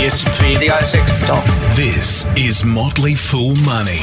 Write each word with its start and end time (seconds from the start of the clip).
the 0.00 0.06
S&P, 0.06 0.56
the 0.56 0.68
ASX 0.68 1.14
stocks. 1.14 1.58
This 1.76 2.24
is 2.34 2.64
Motley 2.64 3.14
Fool 3.14 3.54
Money. 3.56 4.00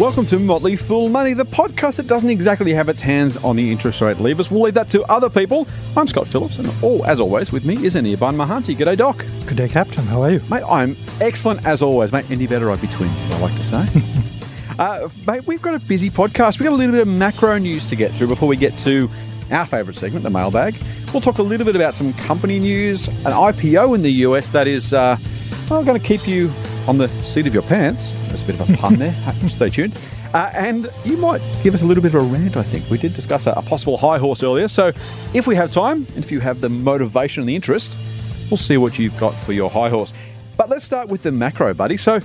Welcome 0.00 0.24
to 0.24 0.38
Motley 0.38 0.76
Fool 0.76 1.10
Money, 1.10 1.34
the 1.34 1.44
podcast 1.44 1.96
that 1.96 2.06
doesn't 2.06 2.30
exactly 2.30 2.72
have 2.72 2.88
its 2.88 3.02
hands 3.02 3.36
on 3.36 3.56
the 3.56 3.70
interest 3.70 4.00
rate 4.00 4.18
levers. 4.18 4.50
We'll 4.50 4.62
leave 4.62 4.72
that 4.72 4.88
to 4.90 5.02
other 5.02 5.28
people. 5.28 5.68
I'm 5.94 6.06
Scott 6.06 6.26
Phillips, 6.26 6.58
and 6.58 6.72
all, 6.82 7.04
as 7.04 7.20
always, 7.20 7.52
with 7.52 7.66
me 7.66 7.84
is 7.84 7.96
Anirban 7.96 8.34
Mahanti. 8.34 8.74
G'day, 8.74 8.96
Doc. 8.96 9.26
Good 9.44 9.58
day, 9.58 9.68
Captain. 9.68 10.06
How 10.06 10.22
are 10.22 10.30
you? 10.30 10.40
Mate, 10.48 10.64
I'm 10.66 10.96
excellent 11.20 11.66
as 11.66 11.82
always. 11.82 12.10
Mate, 12.10 12.30
any 12.30 12.46
better 12.46 12.70
I'd 12.70 12.80
be 12.80 12.86
twins, 12.86 13.20
as 13.20 13.32
I 13.32 13.40
like 13.40 13.54
to 13.56 13.64
say. 13.64 14.02
uh, 14.78 15.08
mate, 15.26 15.46
we've 15.46 15.60
got 15.60 15.74
a 15.74 15.80
busy 15.80 16.08
podcast. 16.08 16.58
We've 16.58 16.64
got 16.64 16.72
a 16.72 16.76
little 16.76 16.92
bit 16.92 17.02
of 17.02 17.08
macro 17.08 17.58
news 17.58 17.84
to 17.84 17.94
get 17.94 18.10
through 18.12 18.28
before 18.28 18.48
we 18.48 18.56
get 18.56 18.78
to 18.78 19.10
our 19.50 19.66
favourite 19.66 19.98
segment, 19.98 20.22
the 20.22 20.30
mailbag. 20.30 20.76
We'll 21.12 21.22
talk 21.22 21.38
a 21.38 21.42
little 21.42 21.64
bit 21.64 21.74
about 21.74 21.94
some 21.94 22.12
company 22.12 22.58
news, 22.58 23.08
an 23.08 23.32
IPO 23.32 23.94
in 23.94 24.02
the 24.02 24.12
US 24.26 24.50
that 24.50 24.66
is 24.66 24.92
uh, 24.92 25.16
well, 25.70 25.82
going 25.82 25.98
to 25.98 26.06
keep 26.06 26.28
you 26.28 26.52
on 26.86 26.98
the 26.98 27.08
seat 27.24 27.46
of 27.46 27.54
your 27.54 27.62
pants. 27.62 28.10
That's 28.28 28.42
a 28.42 28.46
bit 28.46 28.60
of 28.60 28.68
a 28.68 28.76
pun 28.76 28.96
there. 28.96 29.14
Stay 29.48 29.70
tuned. 29.70 29.98
Uh, 30.34 30.50
and 30.52 30.90
you 31.06 31.16
might 31.16 31.40
give 31.62 31.74
us 31.74 31.80
a 31.80 31.86
little 31.86 32.02
bit 32.02 32.14
of 32.14 32.22
a 32.22 32.24
rant, 32.24 32.58
I 32.58 32.62
think. 32.62 32.88
We 32.90 32.98
did 32.98 33.14
discuss 33.14 33.46
a, 33.46 33.52
a, 33.52 33.62
possible 33.62 33.96
high 33.96 34.18
horse 34.18 34.42
earlier. 34.42 34.68
So 34.68 34.92
if 35.32 35.46
we 35.46 35.56
have 35.56 35.72
time, 35.72 36.06
and 36.14 36.18
if 36.18 36.30
you 36.30 36.40
have 36.40 36.60
the 36.60 36.68
motivation 36.68 37.40
and 37.40 37.48
the 37.48 37.56
interest, 37.56 37.96
we'll 38.50 38.58
see 38.58 38.76
what 38.76 38.98
you've 38.98 39.18
got 39.18 39.34
for 39.34 39.54
your 39.54 39.70
high 39.70 39.88
horse. 39.88 40.12
But 40.58 40.68
let's 40.68 40.84
start 40.84 41.08
with 41.08 41.22
the 41.22 41.32
macro, 41.32 41.72
buddy. 41.72 41.96
So 41.96 42.20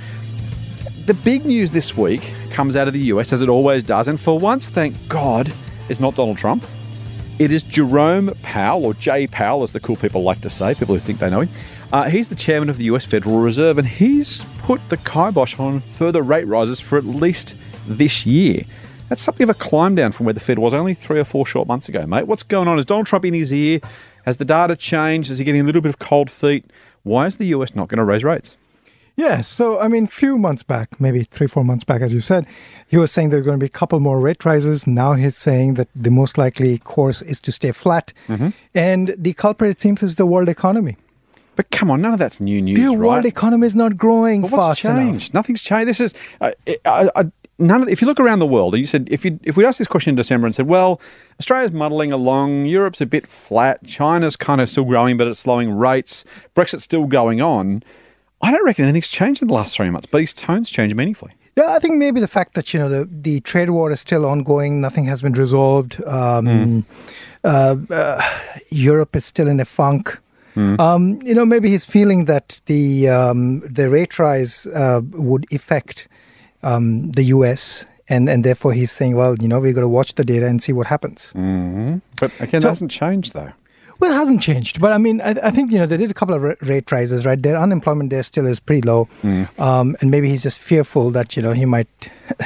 the 1.05 1.13
big 1.13 1.45
news 1.45 1.71
this 1.71 1.95
week 1.95 2.33
comes 2.51 2.75
out 2.75 2.87
of 2.87 2.93
the 2.93 3.03
US, 3.05 3.31
as 3.31 3.41
it 3.41 3.47
always 3.47 3.83
does. 3.83 4.09
And 4.09 4.19
for 4.19 4.37
once, 4.37 4.67
thank 4.67 4.95
God, 5.07 5.53
it's 5.87 6.01
not 6.01 6.15
Donald 6.15 6.37
Trump. 6.37 6.65
It 7.43 7.51
is 7.51 7.61
Jerome 7.61 8.33
Powell, 8.41 8.85
or 8.85 8.93
Jay 8.93 9.27
Powell, 9.27 9.63
as 9.63 9.73
the 9.73 9.81
cool 9.81 9.97
people 9.97 10.23
like 10.23 10.39
to 10.39 10.49
say, 10.49 10.73
people 10.75 10.95
who 10.95 11.01
think 11.01 11.19
they 11.19 11.29
know 11.29 11.41
him. 11.41 11.49
Uh, 11.91 12.09
he's 12.09 12.29
the 12.29 12.35
chairman 12.35 12.69
of 12.69 12.77
the 12.77 12.85
US 12.85 13.05
Federal 13.05 13.39
Reserve, 13.39 13.77
and 13.77 13.85
he's 13.85 14.41
put 14.59 14.79
the 14.87 14.95
kibosh 14.95 15.59
on 15.59 15.81
further 15.81 16.21
rate 16.21 16.47
rises 16.47 16.79
for 16.79 16.97
at 16.97 17.03
least 17.03 17.55
this 17.85 18.25
year. 18.25 18.63
That's 19.09 19.21
something 19.21 19.43
of 19.43 19.49
a 19.49 19.59
climb 19.59 19.93
down 19.93 20.13
from 20.13 20.25
where 20.25 20.31
the 20.31 20.39
Fed 20.39 20.57
was 20.57 20.73
only 20.73 20.93
three 20.93 21.19
or 21.19 21.25
four 21.25 21.45
short 21.45 21.67
months 21.67 21.89
ago, 21.89 22.07
mate. 22.07 22.27
What's 22.27 22.43
going 22.43 22.69
on? 22.69 22.79
Is 22.79 22.85
Donald 22.85 23.07
Trump 23.07 23.25
in 23.25 23.33
his 23.33 23.53
ear? 23.53 23.81
Has 24.25 24.37
the 24.37 24.45
data 24.45 24.77
changed? 24.77 25.29
Is 25.29 25.39
he 25.39 25.43
getting 25.43 25.59
a 25.59 25.65
little 25.65 25.81
bit 25.81 25.89
of 25.89 25.99
cold 25.99 26.31
feet? 26.31 26.63
Why 27.03 27.25
is 27.27 27.35
the 27.35 27.47
US 27.47 27.75
not 27.75 27.89
going 27.89 27.97
to 27.97 28.05
raise 28.05 28.23
rates? 28.23 28.55
Yeah, 29.15 29.41
so 29.41 29.79
I 29.79 29.87
mean, 29.87 30.05
a 30.05 30.07
few 30.07 30.37
months 30.37 30.63
back, 30.63 30.99
maybe 30.99 31.23
three, 31.23 31.47
four 31.47 31.63
months 31.63 31.83
back, 31.83 32.01
as 32.01 32.13
you 32.13 32.21
said, 32.21 32.47
he 32.87 32.97
was 32.97 33.11
saying 33.11 33.29
there 33.29 33.39
are 33.39 33.43
going 33.43 33.59
to 33.59 33.63
be 33.63 33.67
a 33.67 33.69
couple 33.69 33.99
more 33.99 34.19
rate 34.19 34.43
rises. 34.43 34.87
Now 34.87 35.13
he's 35.13 35.37
saying 35.37 35.75
that 35.75 35.87
the 35.95 36.09
most 36.09 36.37
likely 36.37 36.79
course 36.79 37.21
is 37.21 37.39
to 37.41 37.51
stay 37.51 37.71
flat. 37.71 38.11
Mm-hmm. 38.27 38.49
And 38.73 39.13
the 39.17 39.33
culprit, 39.33 39.69
it 39.69 39.81
seems, 39.81 40.01
is 40.01 40.15
the 40.15 40.25
world 40.25 40.49
economy. 40.49 40.97
But 41.55 41.69
come 41.69 41.91
on, 41.91 42.01
none 42.01 42.13
of 42.13 42.19
that's 42.19 42.39
new 42.39 42.61
news, 42.61 42.79
the 42.79 42.87
right? 42.87 42.97
world 42.97 43.25
economy 43.25 43.67
is 43.67 43.75
not 43.75 43.95
growing 43.95 44.41
but 44.41 44.51
what's 44.51 44.79
fast 44.79 44.81
changed? 44.81 45.29
enough. 45.29 45.33
Nothing's 45.35 45.61
changed. 45.61 45.87
This 45.87 45.99
is 45.99 46.13
uh, 46.41 46.51
I, 46.85 47.09
I, 47.15 47.31
none 47.59 47.83
of. 47.83 47.89
If 47.89 48.01
you 48.01 48.07
look 48.07 48.19
around 48.19 48.39
the 48.39 48.47
world, 48.47 48.75
you 48.75 48.87
said 48.87 49.07
if 49.11 49.23
you 49.23 49.39
if 49.43 49.55
we 49.55 49.63
asked 49.63 49.77
this 49.77 49.87
question 49.87 50.09
in 50.09 50.15
December 50.15 50.47
and 50.47 50.55
said, 50.55 50.65
well, 50.67 50.99
Australia's 51.39 51.71
muddling 51.71 52.11
along, 52.11 52.65
Europe's 52.65 53.01
a 53.01 53.05
bit 53.05 53.27
flat, 53.27 53.85
China's 53.85 54.35
kind 54.35 54.61
of 54.61 54.69
still 54.69 54.85
growing, 54.85 55.15
but 55.15 55.27
it's 55.27 55.39
slowing 55.39 55.71
rates, 55.71 56.25
Brexit's 56.55 56.83
still 56.83 57.05
going 57.05 57.39
on. 57.39 57.83
I 58.43 58.51
don't 58.51 58.65
reckon 58.65 58.83
anything's 58.83 59.07
changed 59.07 59.41
in 59.41 59.47
the 59.47 59.53
last 59.53 59.75
three 59.75 59.89
months, 59.89 60.05
but 60.05 60.19
his 60.19 60.33
tone's 60.33 60.69
changed 60.69 60.95
meaningfully. 60.95 61.31
Yeah, 61.55 61.71
I 61.71 61.79
think 61.79 61.95
maybe 61.95 62.19
the 62.19 62.27
fact 62.27 62.55
that 62.55 62.73
you 62.73 62.79
know 62.79 62.89
the 62.89 63.07
the 63.09 63.39
trade 63.41 63.69
war 63.69 63.91
is 63.91 64.01
still 64.01 64.25
ongoing, 64.25 64.81
nothing 64.81 65.05
has 65.05 65.21
been 65.21 65.33
resolved. 65.33 66.03
Um, 66.05 66.45
mm. 66.45 66.85
uh, 67.43 67.77
uh, 67.89 68.21
Europe 68.69 69.15
is 69.15 69.23
still 69.23 69.47
in 69.47 69.59
a 69.59 69.65
funk. 69.65 70.19
Mm. 70.55 70.79
Um, 70.79 71.21
you 71.23 71.33
know, 71.33 71.45
maybe 71.45 71.69
he's 71.69 71.85
feeling 71.85 72.25
that 72.25 72.59
the 72.65 73.07
um, 73.07 73.61
the 73.61 73.89
rate 73.89 74.19
rise 74.19 74.65
uh, 74.67 75.01
would 75.11 75.45
affect 75.53 76.07
um, 76.63 77.11
the 77.11 77.23
U.S. 77.35 77.87
and 78.09 78.27
and 78.29 78.43
therefore 78.43 78.73
he's 78.73 78.91
saying, 78.91 79.15
well, 79.15 79.35
you 79.39 79.47
know, 79.47 79.59
we've 79.59 79.75
got 79.75 79.81
to 79.81 79.87
watch 79.87 80.15
the 80.15 80.25
data 80.25 80.47
and 80.47 80.61
see 80.61 80.73
what 80.73 80.87
happens. 80.87 81.31
Mm-hmm. 81.35 81.97
But 82.19 82.31
again, 82.39 82.61
so, 82.61 82.65
that 82.65 82.71
hasn't 82.71 82.91
changed 82.91 83.33
though. 83.33 83.53
Well, 84.03 84.11
it 84.11 84.15
hasn't 84.15 84.41
changed, 84.41 84.81
but 84.81 84.91
I 84.91 84.97
mean, 84.97 85.21
I, 85.21 85.29
I, 85.29 85.49
think 85.49 85.71
you 85.71 85.77
know 85.77 85.85
they 85.85 85.95
did 85.95 86.11
a 86.11 86.13
couple 86.13 86.35
of 86.35 86.41
rate 86.61 86.91
rises, 86.91 87.25
right? 87.25 87.41
Their 87.41 87.55
unemployment 87.55 88.09
there 88.09 88.21
still 88.21 88.45
is 88.45 88.59
pretty 88.59 88.81
low, 88.81 89.07
mm. 89.21 89.47
um, 89.57 89.95
and 90.01 90.11
maybe 90.11 90.27
he's 90.27 90.43
just 90.43 90.59
fearful 90.59 91.09
that 91.11 91.37
you 91.37 91.41
know 91.41 91.53
he 91.53 91.63
might 91.63 91.87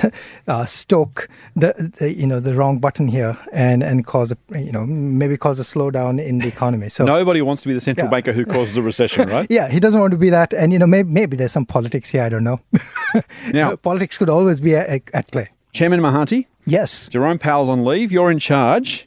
uh, 0.48 0.68
stoke 0.68 1.28
the, 1.56 1.92
the, 1.98 2.14
you 2.14 2.28
know 2.28 2.40
the 2.40 2.54
wrong 2.54 2.78
button 2.78 3.08
here 3.08 3.36
and 3.52 3.82
and 3.82 4.06
cause 4.06 4.32
a 4.32 4.38
you 4.60 4.72
know 4.72 4.86
maybe 4.86 5.36
cause 5.36 5.58
a 5.60 5.64
slowdown 5.64 6.24
in 6.24 6.38
the 6.38 6.48
economy. 6.48 6.90
So 6.90 7.06
nobody 7.06 7.42
wants 7.42 7.64
to 7.64 7.68
be 7.68 7.74
the 7.74 7.82
central 7.82 8.06
yeah. 8.06 8.12
banker 8.12 8.34
who 8.34 8.46
causes 8.46 8.78
a 8.78 8.84
recession, 8.84 9.28
right? 9.38 9.48
yeah, 9.50 9.68
he 9.68 9.80
doesn't 9.80 10.00
want 10.00 10.12
to 10.12 10.18
be 10.18 10.30
that, 10.30 10.54
and 10.54 10.72
you 10.72 10.78
know 10.78 10.86
maybe 10.86 11.10
maybe 11.10 11.36
there's 11.36 11.54
some 11.54 11.66
politics 11.66 12.08
here. 12.12 12.22
I 12.22 12.30
don't 12.30 12.44
know. 12.44 12.60
now, 13.52 13.76
politics 13.78 14.16
could 14.16 14.30
always 14.30 14.60
be 14.60 14.76
at, 14.76 15.02
at 15.12 15.32
play. 15.32 15.50
Chairman 15.74 16.02
Mahanti. 16.02 16.46
Yes. 16.68 17.08
Jerome 17.08 17.40
Powell's 17.40 17.70
on 17.70 17.84
leave. 17.84 18.12
You're 18.12 18.30
in 18.30 18.38
charge. 18.40 19.07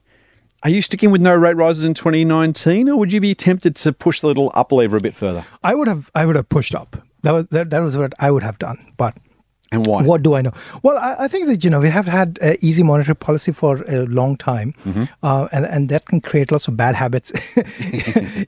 Are 0.62 0.70
you 0.70 0.82
sticking 0.82 1.10
with 1.10 1.22
no 1.22 1.34
rate 1.34 1.56
rises 1.56 1.84
in 1.84 1.94
2019, 1.94 2.88
or 2.88 2.96
would 2.96 3.12
you 3.12 3.20
be 3.20 3.34
tempted 3.34 3.74
to 3.76 3.92
push 3.92 4.20
the 4.20 4.26
little 4.26 4.52
up 4.54 4.72
lever 4.72 4.98
a 4.98 5.00
bit 5.00 5.14
further? 5.14 5.46
I 5.62 5.74
would 5.74 5.88
have. 5.88 6.10
I 6.14 6.26
would 6.26 6.36
have 6.36 6.48
pushed 6.48 6.74
up. 6.74 7.02
That 7.22 7.32
was 7.32 7.46
that, 7.50 7.70
that 7.70 7.80
was 7.80 7.96
what 7.96 8.12
I 8.18 8.30
would 8.30 8.42
have 8.42 8.58
done. 8.58 8.92
But 8.98 9.16
and 9.72 9.86
why? 9.86 10.02
What 10.02 10.22
do 10.22 10.34
I 10.34 10.42
know? 10.42 10.52
Well, 10.82 10.98
I, 10.98 11.24
I 11.24 11.28
think 11.28 11.46
that 11.46 11.62
you 11.62 11.70
know 11.70 11.80
we 11.80 11.88
have 11.88 12.06
had 12.06 12.38
uh, 12.42 12.54
easy 12.60 12.82
monetary 12.82 13.14
policy 13.14 13.52
for 13.52 13.84
a 13.88 14.04
long 14.06 14.36
time, 14.36 14.74
mm-hmm. 14.84 15.04
uh, 15.22 15.48
and 15.52 15.64
and 15.64 15.88
that 15.90 16.06
can 16.06 16.20
create 16.20 16.50
lots 16.50 16.66
of 16.66 16.76
bad 16.76 16.96
habits 16.96 17.30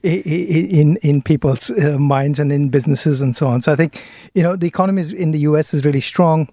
in 0.03 0.97
in 0.97 1.21
people's 1.21 1.69
uh, 1.71 1.97
minds 1.97 2.39
and 2.39 2.51
in 2.51 2.69
businesses 2.69 3.21
and 3.21 3.37
so 3.37 3.47
on. 3.47 3.61
So 3.61 3.71
I 3.71 3.75
think 3.75 4.03
you 4.33 4.43
know 4.43 4.55
the 4.55 4.67
economy 4.67 5.01
is, 5.01 5.13
in 5.13 5.31
the 5.31 5.39
U.S. 5.39 5.73
is 5.73 5.85
really 5.85 6.01
strong. 6.01 6.49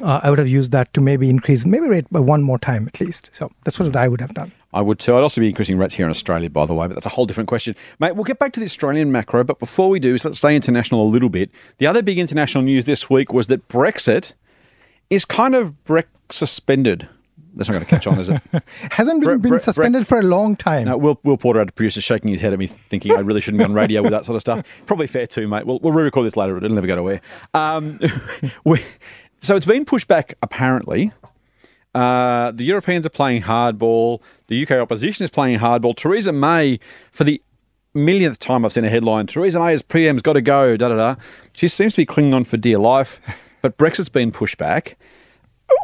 Uh, 0.00 0.20
I 0.22 0.30
would 0.30 0.38
have 0.38 0.48
used 0.48 0.72
that 0.72 0.92
to 0.94 1.00
maybe 1.00 1.28
increase 1.28 1.66
maybe 1.66 1.86
rate 1.86 2.06
by 2.10 2.20
one 2.20 2.42
more 2.42 2.58
time 2.58 2.88
at 2.88 2.98
least. 3.00 3.30
So 3.34 3.52
that's 3.64 3.78
what 3.78 3.94
I 3.94 4.08
would 4.08 4.20
have 4.22 4.32
done. 4.32 4.52
I 4.72 4.80
would 4.80 4.98
too. 4.98 5.14
I'd 5.14 5.20
also 5.22 5.40
be 5.40 5.48
increasing 5.48 5.76
rates 5.76 5.94
here 5.94 6.06
in 6.06 6.10
Australia, 6.10 6.48
by 6.48 6.64
the 6.64 6.72
way, 6.72 6.86
but 6.86 6.94
that's 6.94 7.04
a 7.04 7.10
whole 7.10 7.26
different 7.26 7.48
question. 7.48 7.76
Mate, 7.98 8.16
we'll 8.16 8.24
get 8.24 8.38
back 8.38 8.54
to 8.54 8.60
the 8.60 8.64
Australian 8.66 9.12
macro, 9.12 9.44
but 9.44 9.58
before 9.58 9.90
we 9.90 10.00
do, 10.00 10.16
so 10.16 10.30
let's 10.30 10.38
stay 10.38 10.56
international 10.56 11.02
a 11.02 11.08
little 11.08 11.28
bit. 11.28 11.50
The 11.76 11.86
other 11.86 12.00
big 12.02 12.18
international 12.18 12.64
news 12.64 12.86
this 12.86 13.10
week 13.10 13.34
was 13.34 13.48
that 13.48 13.68
Brexit 13.68 14.32
is 15.10 15.26
kind 15.26 15.54
of 15.54 15.74
Brex 15.84 16.06
suspended. 16.30 17.06
That's 17.54 17.68
not 17.68 17.74
going 17.74 17.84
to 17.84 17.90
catch 17.90 18.06
on, 18.06 18.18
is 18.18 18.30
it? 18.30 18.40
Hasn't 18.92 19.20
been, 19.20 19.38
bre- 19.38 19.48
been 19.48 19.58
suspended 19.58 20.04
bre- 20.04 20.08
for 20.08 20.18
a 20.20 20.22
long 20.22 20.56
time. 20.56 20.86
No, 20.86 20.96
Will, 20.96 21.20
Will 21.22 21.36
Porter, 21.36 21.60
our 21.60 21.66
producer, 21.66 22.00
shaking 22.00 22.30
his 22.30 22.40
head 22.40 22.54
at 22.54 22.58
me, 22.58 22.66
thinking 22.66 23.12
I 23.12 23.20
really 23.20 23.42
shouldn't 23.42 23.58
be 23.58 23.64
on 23.64 23.74
radio 23.74 24.00
with 24.00 24.12
that 24.12 24.24
sort 24.24 24.36
of 24.36 24.40
stuff. 24.40 24.62
Probably 24.86 25.06
fair 25.06 25.26
too, 25.26 25.46
mate. 25.48 25.66
We'll, 25.66 25.78
we'll 25.80 25.92
re-record 25.92 26.24
this 26.24 26.36
later. 26.36 26.56
It'll 26.56 26.70
never 26.70 26.86
go 26.86 26.96
to 26.96 27.10
air. 27.10 27.20
Um, 27.52 28.00
we, 28.64 28.82
so 29.42 29.56
it's 29.56 29.66
been 29.66 29.84
pushed 29.84 30.08
back, 30.08 30.34
apparently, 30.42 31.12
uh, 31.94 32.52
the 32.52 32.64
Europeans 32.64 33.04
are 33.04 33.10
playing 33.10 33.42
hardball. 33.42 34.20
The 34.46 34.62
UK 34.62 34.72
opposition 34.72 35.24
is 35.24 35.30
playing 35.30 35.58
hardball. 35.58 35.96
Theresa 35.96 36.32
May, 36.32 36.80
for 37.10 37.24
the 37.24 37.42
millionth 37.94 38.38
time 38.38 38.64
I've 38.64 38.72
seen 38.72 38.84
a 38.84 38.88
headline, 38.88 39.26
Theresa 39.26 39.58
May 39.58 39.74
as 39.74 39.82
PM's 39.82 40.22
got 40.22 40.34
to 40.34 40.40
go, 40.40 40.76
da 40.76 40.88
da 40.88 40.96
da. 40.96 41.14
She 41.52 41.68
seems 41.68 41.92
to 41.94 41.98
be 41.98 42.06
clinging 42.06 42.34
on 42.34 42.44
for 42.44 42.56
dear 42.56 42.78
life, 42.78 43.20
but 43.60 43.76
Brexit's 43.76 44.08
been 44.08 44.32
pushed 44.32 44.58
back. 44.58 44.96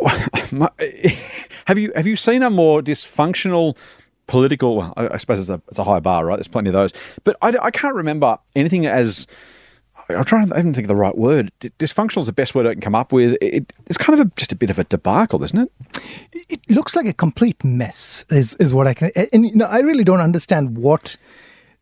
have 1.66 1.78
you 1.78 1.92
have 1.94 2.06
you 2.06 2.16
seen 2.16 2.42
a 2.42 2.50
more 2.50 2.80
dysfunctional 2.80 3.76
political? 4.26 4.76
Well, 4.76 4.94
I, 4.96 5.16
suppose 5.18 5.40
it's 5.40 5.48
a 5.48 5.60
it's 5.68 5.78
a 5.78 5.84
high 5.84 6.00
bar, 6.00 6.24
right? 6.24 6.36
There's 6.36 6.48
plenty 6.48 6.68
of 6.68 6.74
those, 6.74 6.92
but 7.24 7.36
I, 7.42 7.54
I 7.60 7.70
can't 7.70 7.94
remember 7.94 8.38
anything 8.54 8.86
as 8.86 9.26
I'm 10.10 10.24
trying 10.24 10.48
to 10.48 10.58
even 10.58 10.72
think 10.72 10.84
of 10.84 10.88
the 10.88 10.96
right 10.96 11.16
word. 11.16 11.52
Dysfunctional 11.60 12.20
is 12.20 12.26
the 12.26 12.32
best 12.32 12.54
word 12.54 12.66
I 12.66 12.72
can 12.72 12.80
come 12.80 12.94
up 12.94 13.12
with. 13.12 13.36
It, 13.42 13.72
it's 13.86 13.98
kind 13.98 14.18
of 14.18 14.26
a, 14.26 14.30
just 14.36 14.52
a 14.52 14.56
bit 14.56 14.70
of 14.70 14.78
a 14.78 14.84
debacle, 14.84 15.42
isn't 15.44 15.58
it? 15.58 15.72
It 16.48 16.70
looks 16.70 16.96
like 16.96 17.06
a 17.06 17.12
complete 17.12 17.62
mess. 17.62 18.24
Is 18.30 18.54
is 18.54 18.72
what 18.72 18.86
I 18.86 18.94
can. 18.94 19.10
And 19.32 19.44
you 19.44 19.54
know, 19.54 19.66
I 19.66 19.80
really 19.80 20.04
don't 20.04 20.20
understand 20.20 20.78
what 20.78 21.16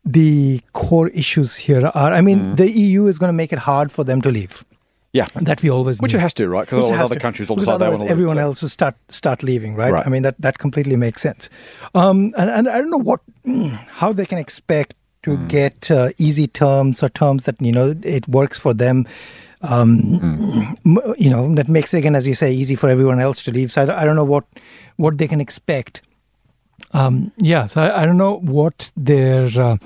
the 0.03 0.61
core 0.73 1.09
issues 1.09 1.55
here 1.55 1.85
are. 1.85 2.11
I 2.11 2.21
mean, 2.21 2.39
mm. 2.39 2.57
the 2.57 2.69
EU 2.69 3.07
is 3.07 3.17
going 3.17 3.29
to 3.29 3.33
make 3.33 3.53
it 3.53 3.59
hard 3.59 3.91
for 3.91 4.03
them 4.03 4.21
to 4.21 4.29
leave. 4.29 4.65
Yeah, 5.13 5.25
that 5.35 5.63
we 5.63 5.69
always 5.69 5.99
which 5.99 6.13
knew. 6.13 6.19
it 6.19 6.21
has 6.21 6.33
to, 6.35 6.47
right? 6.49 6.65
Because 6.65 6.85
all 6.85 6.93
other 6.93 7.15
to. 7.15 7.19
countries 7.19 7.49
will 7.49 7.55
decide 7.55 7.77
they 7.79 7.87
want 7.87 8.01
to 8.01 8.07
everyone 8.07 8.37
else 8.37 8.61
will 8.61 8.69
start 8.69 8.95
start 9.09 9.41
leaving, 9.41 9.73
right? 9.73 9.91
right? 9.91 10.05
I 10.05 10.09
mean 10.09 10.21
that 10.23 10.35
that 10.39 10.59
completely 10.59 10.95
makes 10.95 11.21
sense. 11.21 11.49
Um, 11.95 12.33
and, 12.37 12.49
and 12.49 12.69
I 12.69 12.77
don't 12.77 12.91
know 12.91 12.97
what 12.97 13.21
how 13.89 14.11
they 14.11 14.25
can 14.25 14.37
expect 14.37 14.93
to 15.27 15.37
mm. 15.37 15.47
get 15.49 15.91
uh, 15.91 16.09
easy 16.17 16.47
terms 16.47 17.03
or 17.03 17.09
terms 17.09 17.43
that 17.43 17.61
you 17.61 17.71
know 17.71 17.93
it 18.03 18.27
works 18.27 18.57
for 18.57 18.73
them. 18.73 19.05
Um, 19.61 20.77
mm. 20.85 21.15
You 21.19 21.29
know 21.29 21.53
that 21.55 21.67
makes 21.67 21.93
it 21.93 21.99
again, 21.99 22.15
as 22.15 22.25
you 22.25 22.35
say, 22.35 22.51
easy 22.51 22.75
for 22.75 22.89
everyone 22.89 23.19
else 23.19 23.43
to 23.43 23.51
leave. 23.51 23.71
So 23.71 23.85
I, 23.85 24.01
I 24.01 24.05
don't 24.05 24.15
know 24.15 24.23
what 24.23 24.45
what 24.95 25.17
they 25.17 25.27
can 25.27 25.41
expect. 25.41 26.01
Um, 26.93 27.31
yeah, 27.37 27.67
so 27.67 27.81
I, 27.81 28.03
I, 28.03 28.05
don't 28.05 28.17
know 28.17 28.37
what 28.37 28.91
their 28.95 29.49
uh, 29.59 29.77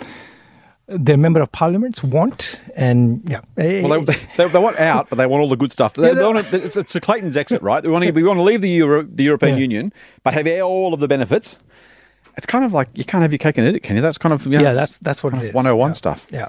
their 0.87 1.17
member 1.17 1.41
of 1.41 1.51
parliaments 1.51 2.03
want, 2.03 2.59
and 2.75 3.21
yeah, 3.27 3.41
well, 3.55 4.01
they, 4.01 4.13
they, 4.37 4.47
they, 4.47 4.59
want 4.59 4.77
out, 4.77 5.09
but 5.09 5.15
they 5.15 5.25
want 5.25 5.41
all 5.41 5.49
the 5.49 5.55
good 5.55 5.71
stuff. 5.71 5.93
They, 5.93 6.09
yeah, 6.09 6.13
they 6.13 6.23
want 6.23 6.45
to, 6.45 6.63
it's, 6.63 6.75
it's, 6.75 6.95
a 6.95 6.99
Clayton's 6.99 7.37
exit, 7.37 7.61
right? 7.61 7.83
We 7.83 7.89
want 7.89 8.03
to, 8.03 8.11
we 8.11 8.23
want 8.23 8.37
to 8.37 8.43
leave 8.43 8.61
the 8.61 8.69
Euro, 8.69 9.03
the 9.03 9.23
European 9.23 9.55
yeah. 9.55 9.61
Union, 9.61 9.93
but 10.23 10.33
have 10.33 10.47
all 10.61 10.93
of 10.93 10.99
the 10.99 11.07
benefits 11.07 11.57
it's 12.37 12.45
kind 12.45 12.63
of 12.65 12.73
like 12.73 12.89
you 12.93 13.03
can't 13.03 13.21
have 13.21 13.31
your 13.31 13.39
cake 13.39 13.57
and 13.57 13.67
eat 13.67 13.75
it, 13.75 13.83
can 13.83 13.95
you? 13.95 14.01
That's 14.01 14.17
kind 14.17 14.33
of 14.33 14.45
you 14.45 14.57
know, 14.57 14.63
yeah, 14.63 14.73
that's 14.73 14.97
that's 14.99 15.23
what 15.23 15.33
it 15.33 15.43
is. 15.43 15.53
101 15.53 15.89
yeah. 15.89 15.93
stuff. 15.93 16.27
Yeah. 16.31 16.47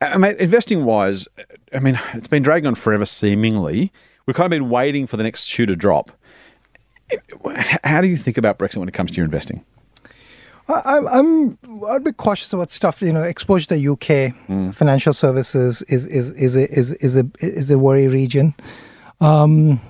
I 0.00 0.18
mean, 0.18 0.36
investing 0.36 0.84
wise, 0.84 1.28
I 1.72 1.78
mean, 1.78 1.98
it's 2.12 2.28
been 2.28 2.42
dragging 2.42 2.66
on 2.66 2.74
forever, 2.74 3.06
seemingly. 3.06 3.92
We've 4.26 4.36
kind 4.36 4.46
of 4.46 4.50
been 4.50 4.70
waiting 4.70 5.06
for 5.06 5.16
the 5.16 5.22
next 5.22 5.46
shoe 5.46 5.66
to 5.66 5.76
drop. 5.76 6.10
How 7.84 8.00
do 8.00 8.08
you 8.08 8.16
think 8.16 8.38
about 8.38 8.58
Brexit 8.58 8.78
when 8.78 8.88
it 8.88 8.94
comes 8.94 9.10
to 9.12 9.16
your 9.16 9.24
investing? 9.24 9.64
I, 10.68 11.00
I'm 11.10 11.58
I'd 11.88 12.04
be 12.04 12.12
cautious 12.12 12.52
about 12.52 12.70
stuff. 12.70 13.02
You 13.02 13.12
know, 13.12 13.22
exposure 13.22 13.66
to 13.68 13.92
UK 13.92 14.74
financial 14.74 15.12
services 15.12 15.82
is 15.82 16.06
is 16.06 16.30
is 16.30 16.56
a, 16.56 16.70
is 16.72 16.92
is 16.92 17.16
a 17.16 17.26
is 17.40 17.70
a 17.70 17.78
worry 17.78 18.08
region. 18.08 18.54
Um, 19.20 19.80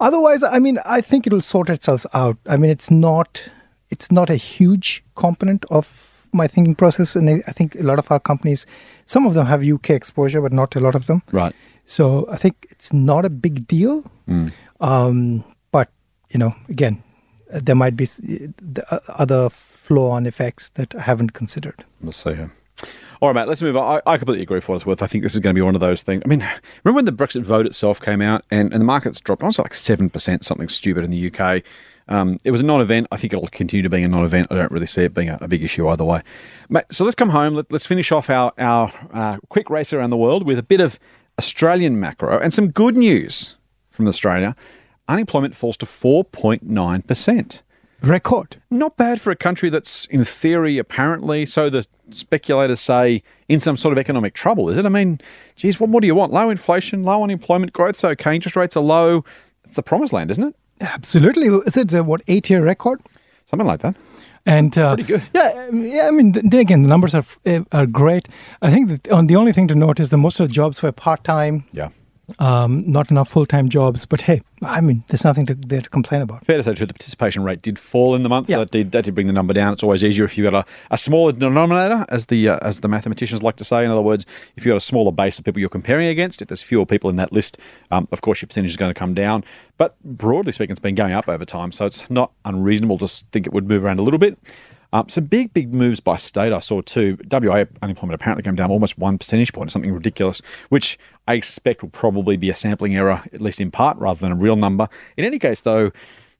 otherwise, 0.00 0.42
I 0.42 0.58
mean, 0.58 0.78
I 0.84 1.00
think 1.00 1.26
it'll 1.26 1.40
sort 1.40 1.70
itself 1.70 2.04
out. 2.12 2.36
I 2.46 2.56
mean, 2.58 2.70
it's 2.70 2.90
not 2.90 3.42
it's 3.92 4.10
not 4.10 4.30
a 4.30 4.36
huge 4.36 5.04
component 5.14 5.64
of 5.70 6.26
my 6.32 6.48
thinking 6.48 6.74
process, 6.74 7.14
and 7.14 7.28
I 7.28 7.34
I 7.46 7.52
think 7.52 7.74
a 7.76 7.82
lot 7.82 7.98
of 7.98 8.10
our 8.10 8.20
companies, 8.20 8.66
some 9.06 9.26
of 9.26 9.34
them 9.34 9.46
have 9.46 9.62
UK 9.62 9.90
exposure, 9.90 10.40
but 10.40 10.52
not 10.52 10.74
a 10.76 10.80
lot 10.80 10.94
of 10.94 11.06
them. 11.06 11.22
Right. 11.30 11.54
So 11.86 12.26
I 12.30 12.38
think 12.38 12.66
it's 12.70 12.92
not 12.92 13.24
a 13.24 13.30
big 13.30 13.66
deal. 13.66 14.04
Um, 14.80 15.44
but 15.70 15.88
you 16.30 16.38
know, 16.38 16.54
again, 16.68 17.02
uh, 17.52 17.60
there 17.62 17.76
might 17.76 17.96
be 17.96 18.06
the 18.06 18.84
uh, 18.90 18.98
other 19.08 19.50
flow-on 19.50 20.26
effects 20.26 20.70
that 20.70 20.94
I 20.94 21.02
haven't 21.02 21.32
considered. 21.32 21.84
We'll 22.00 22.12
see 22.12 22.34
here. 22.34 22.52
All 23.20 23.28
right, 23.28 23.34
mate, 23.34 23.48
let's 23.48 23.62
move 23.62 23.76
on. 23.76 24.00
I, 24.06 24.12
I 24.12 24.16
completely 24.18 24.42
agree 24.42 24.60
for 24.60 24.72
what 24.72 24.76
it's 24.76 24.86
worth. 24.86 25.02
I 25.02 25.06
think 25.06 25.22
this 25.22 25.34
is 25.34 25.40
going 25.40 25.54
to 25.54 25.58
be 25.58 25.62
one 25.62 25.76
of 25.76 25.80
those 25.80 26.02
things. 26.02 26.22
I 26.24 26.28
mean, 26.28 26.40
remember 26.82 26.96
when 26.96 27.04
the 27.04 27.12
Brexit 27.12 27.42
vote 27.44 27.66
itself 27.66 28.00
came 28.00 28.20
out 28.20 28.44
and, 28.50 28.72
and 28.72 28.80
the 28.80 28.84
markets 28.84 29.20
dropped, 29.20 29.44
I 29.44 29.46
was 29.46 29.58
like 29.60 29.74
7%, 29.74 30.42
something 30.42 30.68
stupid 30.68 31.04
in 31.04 31.10
the 31.10 31.30
UK. 31.30 31.62
Um, 32.08 32.38
it 32.44 32.50
was 32.50 32.60
a 32.60 32.64
non 32.64 32.80
event. 32.80 33.06
I 33.12 33.16
think 33.16 33.32
it'll 33.32 33.48
continue 33.48 33.82
to 33.82 33.90
be 33.90 34.02
a 34.02 34.08
non 34.08 34.24
event. 34.24 34.48
I 34.50 34.54
don't 34.54 34.72
really 34.72 34.86
see 34.86 35.04
it 35.04 35.14
being 35.14 35.28
a, 35.28 35.38
a 35.40 35.48
big 35.48 35.62
issue 35.62 35.88
either 35.88 36.04
way. 36.04 36.22
So 36.90 37.04
let's 37.04 37.14
come 37.14 37.30
home. 37.30 37.54
Let, 37.54 37.70
let's 37.70 37.86
finish 37.86 38.12
off 38.12 38.30
our, 38.30 38.52
our 38.58 38.92
uh, 39.12 39.38
quick 39.48 39.70
race 39.70 39.92
around 39.92 40.10
the 40.10 40.16
world 40.16 40.46
with 40.46 40.58
a 40.58 40.62
bit 40.62 40.80
of 40.80 40.98
Australian 41.38 41.98
macro 41.98 42.38
and 42.38 42.52
some 42.52 42.70
good 42.70 42.96
news 42.96 43.56
from 43.90 44.08
Australia. 44.08 44.54
Unemployment 45.08 45.54
falls 45.54 45.76
to 45.78 45.86
4.9%. 45.86 47.62
Record. 48.02 48.60
Not 48.68 48.96
bad 48.96 49.20
for 49.20 49.30
a 49.30 49.36
country 49.36 49.70
that's, 49.70 50.06
in 50.06 50.24
theory, 50.24 50.78
apparently, 50.78 51.46
so 51.46 51.70
the 51.70 51.86
speculators 52.10 52.80
say, 52.80 53.22
in 53.48 53.60
some 53.60 53.76
sort 53.76 53.92
of 53.92 53.98
economic 53.98 54.34
trouble, 54.34 54.68
is 54.68 54.76
it? 54.76 54.84
I 54.86 54.88
mean, 54.88 55.20
geez, 55.54 55.78
what, 55.78 55.88
more 55.88 56.00
do 56.00 56.08
you 56.08 56.14
want? 56.14 56.32
Low 56.32 56.50
inflation, 56.50 57.04
low 57.04 57.22
unemployment, 57.22 57.72
growth's 57.72 58.02
okay, 58.02 58.34
interest 58.34 58.56
rates 58.56 58.76
are 58.76 58.82
low. 58.82 59.24
It's 59.64 59.76
the 59.76 59.82
promised 59.82 60.12
land, 60.12 60.32
isn't 60.32 60.42
it? 60.42 60.56
Absolutely. 60.82 61.48
Is 61.66 61.76
it 61.76 61.94
uh, 61.94 62.02
what 62.04 62.20
eight-year 62.28 62.62
record? 62.64 63.00
Something 63.46 63.66
like 63.66 63.80
that. 63.80 63.96
And 64.44 64.76
uh, 64.76 64.94
Pretty 64.96 65.12
good. 65.12 65.22
Yeah, 65.34 65.66
um, 65.70 65.82
yeah. 65.84 66.08
I 66.08 66.10
mean, 66.10 66.32
th- 66.32 66.54
again, 66.54 66.82
the 66.82 66.88
numbers 66.88 67.14
are 67.14 67.24
uh, 67.46 67.60
are 67.70 67.86
great. 67.86 68.28
I 68.60 68.70
think 68.70 68.88
that 68.88 69.08
on 69.12 69.26
the 69.28 69.36
only 69.36 69.52
thing 69.52 69.68
to 69.68 69.74
note 69.74 70.00
is 70.00 70.10
that 70.10 70.16
most 70.18 70.40
of 70.40 70.48
the 70.48 70.52
jobs 70.54 70.82
were 70.82 70.92
part 70.92 71.22
time, 71.24 71.64
Yeah. 71.72 71.90
Um, 72.38 72.82
not 72.90 73.10
enough 73.10 73.28
full 73.28 73.46
time 73.46 73.68
jobs. 73.68 74.06
But 74.06 74.22
hey, 74.22 74.42
I 74.62 74.80
mean, 74.80 75.04
there's 75.08 75.24
nothing 75.24 75.46
to, 75.46 75.54
there 75.54 75.80
to 75.82 75.90
complain 75.90 76.22
about. 76.22 76.44
Fair 76.46 76.56
to 76.56 76.62
say, 76.62 76.74
too, 76.74 76.86
the 76.86 76.94
participation 76.94 77.42
rate 77.44 77.62
did 77.62 77.78
fall 77.78 78.14
in 78.14 78.22
the 78.22 78.28
month. 78.28 78.46
So 78.48 78.52
Yeah. 78.54 78.58
that 78.60 78.70
did 78.70 78.92
that 78.92 79.04
did 79.04 79.14
bring 79.14 79.26
the 79.26 79.32
number 79.32 79.52
down. 79.52 79.72
It's 79.72 79.82
always 79.82 80.02
easier 80.04 80.24
if 80.24 80.38
you've 80.38 80.50
got 80.50 80.66
a, 80.66 80.70
a 80.90 80.98
smaller 80.98 81.32
denominator, 81.32 82.06
as 82.08 82.26
the 82.26 82.48
uh, 82.48 82.58
as 82.62 82.80
the 82.80 82.88
mathematicians 82.88 83.42
like 83.42 83.56
to 83.56 83.64
say. 83.64 83.84
In 83.84 83.90
other 83.90 84.02
words, 84.02 84.24
if 84.56 84.64
you've 84.64 84.72
got 84.72 84.76
a 84.76 84.80
smaller 84.80 85.12
base 85.12 85.38
of 85.38 85.44
people 85.44 85.60
you're 85.60 85.68
comparing 85.68 86.06
against, 86.08 86.40
if 86.42 86.48
there's 86.48 86.62
fewer 86.62 86.86
people 86.86 87.10
in 87.10 87.16
that 87.16 87.32
list, 87.32 87.58
um, 87.90 88.06
of 88.12 88.20
course 88.22 88.40
your 88.40 88.46
percentage 88.46 88.70
is 88.70 88.76
going 88.76 88.90
to 88.90 88.98
come 88.98 89.14
down. 89.14 89.44
But 89.78 89.96
broadly 90.04 90.52
speaking, 90.52 90.72
it's 90.72 90.80
been 90.80 90.94
going 90.94 91.12
up 91.12 91.28
over 91.28 91.44
time, 91.44 91.72
so 91.72 91.86
it's 91.86 92.08
not 92.08 92.30
unreasonable 92.44 92.98
to 92.98 93.08
think 93.08 93.46
it 93.46 93.52
would 93.52 93.68
move 93.68 93.84
around 93.84 93.98
a 93.98 94.02
little 94.02 94.18
bit. 94.18 94.38
Um, 94.92 95.08
some 95.08 95.24
big, 95.24 95.54
big 95.54 95.72
moves 95.72 96.00
by 96.00 96.16
state 96.16 96.52
I 96.52 96.58
saw 96.60 96.82
too. 96.82 97.18
WA 97.30 97.64
unemployment 97.80 98.14
apparently 98.14 98.42
came 98.42 98.54
down 98.54 98.70
almost 98.70 98.98
one 98.98 99.18
percentage 99.18 99.52
point, 99.52 99.68
or 99.68 99.70
something 99.70 99.92
ridiculous, 99.92 100.42
which 100.68 100.98
I 101.26 101.34
expect 101.34 101.82
will 101.82 101.90
probably 101.90 102.36
be 102.36 102.50
a 102.50 102.54
sampling 102.54 102.94
error, 102.94 103.22
at 103.32 103.40
least 103.40 103.60
in 103.60 103.70
part, 103.70 103.96
rather 103.98 104.20
than 104.20 104.32
a 104.32 104.36
real 104.36 104.56
number. 104.56 104.88
In 105.16 105.24
any 105.24 105.38
case, 105.38 105.62
though, 105.62 105.92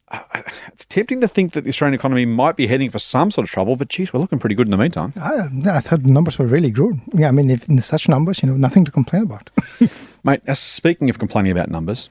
uh, 0.08 0.42
it's 0.68 0.84
tempting 0.84 1.20
to 1.22 1.28
think 1.28 1.52
that 1.52 1.64
the 1.64 1.70
Australian 1.70 1.94
economy 1.94 2.26
might 2.26 2.56
be 2.56 2.66
heading 2.66 2.90
for 2.90 2.98
some 2.98 3.30
sort 3.30 3.46
of 3.46 3.50
trouble, 3.50 3.76
but 3.76 3.88
geez, 3.88 4.12
we're 4.12 4.20
looking 4.20 4.38
pretty 4.38 4.54
good 4.54 4.66
in 4.66 4.70
the 4.70 4.76
meantime. 4.76 5.14
I, 5.16 5.48
I 5.70 5.80
thought 5.80 6.02
the 6.02 6.10
numbers 6.10 6.38
were 6.38 6.46
really 6.46 6.70
good. 6.70 7.00
Yeah, 7.14 7.28
I 7.28 7.30
mean, 7.30 7.48
if 7.48 7.68
in 7.68 7.80
such 7.80 8.08
numbers, 8.08 8.42
you 8.42 8.48
know, 8.50 8.56
nothing 8.56 8.84
to 8.84 8.90
complain 8.90 9.22
about. 9.22 9.48
Mate, 10.24 10.42
now 10.46 10.54
speaking 10.54 11.08
of 11.08 11.18
complaining 11.18 11.52
about 11.52 11.70
numbers, 11.70 12.10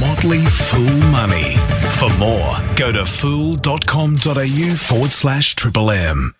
Motley 0.00 0.44
Fool 0.46 0.90
Money. 1.10 1.54
For 1.98 2.10
more, 2.18 2.58
go 2.74 2.92
to 2.92 3.06
fool.com.au 3.06 4.74
forward 4.76 5.12
slash 5.12 5.54
triple 5.54 5.90
M. 5.90 6.34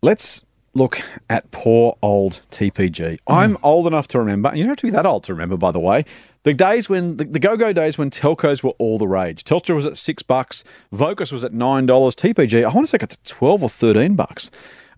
let's 0.00 0.44
look 0.74 1.02
at 1.28 1.50
poor 1.50 1.98
old 2.00 2.40
TPG. 2.52 3.18
Hmm. 3.26 3.32
I'm 3.32 3.58
old 3.64 3.88
enough 3.88 4.06
to 4.08 4.20
remember, 4.20 4.50
and 4.50 4.58
you 4.58 4.62
don't 4.62 4.70
have 4.70 4.78
to 4.78 4.86
be 4.86 4.90
that 4.92 5.04
old 5.04 5.24
to 5.24 5.34
remember, 5.34 5.56
by 5.56 5.72
the 5.72 5.80
way, 5.80 6.04
the 6.44 6.54
days 6.54 6.88
when 6.88 7.16
the, 7.16 7.24
the 7.24 7.40
go-go 7.40 7.72
days 7.72 7.98
when 7.98 8.10
telcos 8.10 8.62
were 8.62 8.74
all 8.78 8.96
the 8.96 9.08
rage. 9.08 9.42
Telstra 9.42 9.74
was 9.74 9.86
at 9.86 9.98
six 9.98 10.22
bucks, 10.22 10.62
Vocus 10.92 11.32
was 11.32 11.42
at 11.42 11.52
nine 11.52 11.86
dollars, 11.86 12.14
TPG 12.14 12.64
I 12.64 12.72
want 12.72 12.86
to 12.86 12.90
say 12.90 12.98
got 12.98 13.10
to 13.10 13.22
twelve 13.24 13.64
or 13.64 13.68
thirteen 13.68 14.14
bucks. 14.14 14.52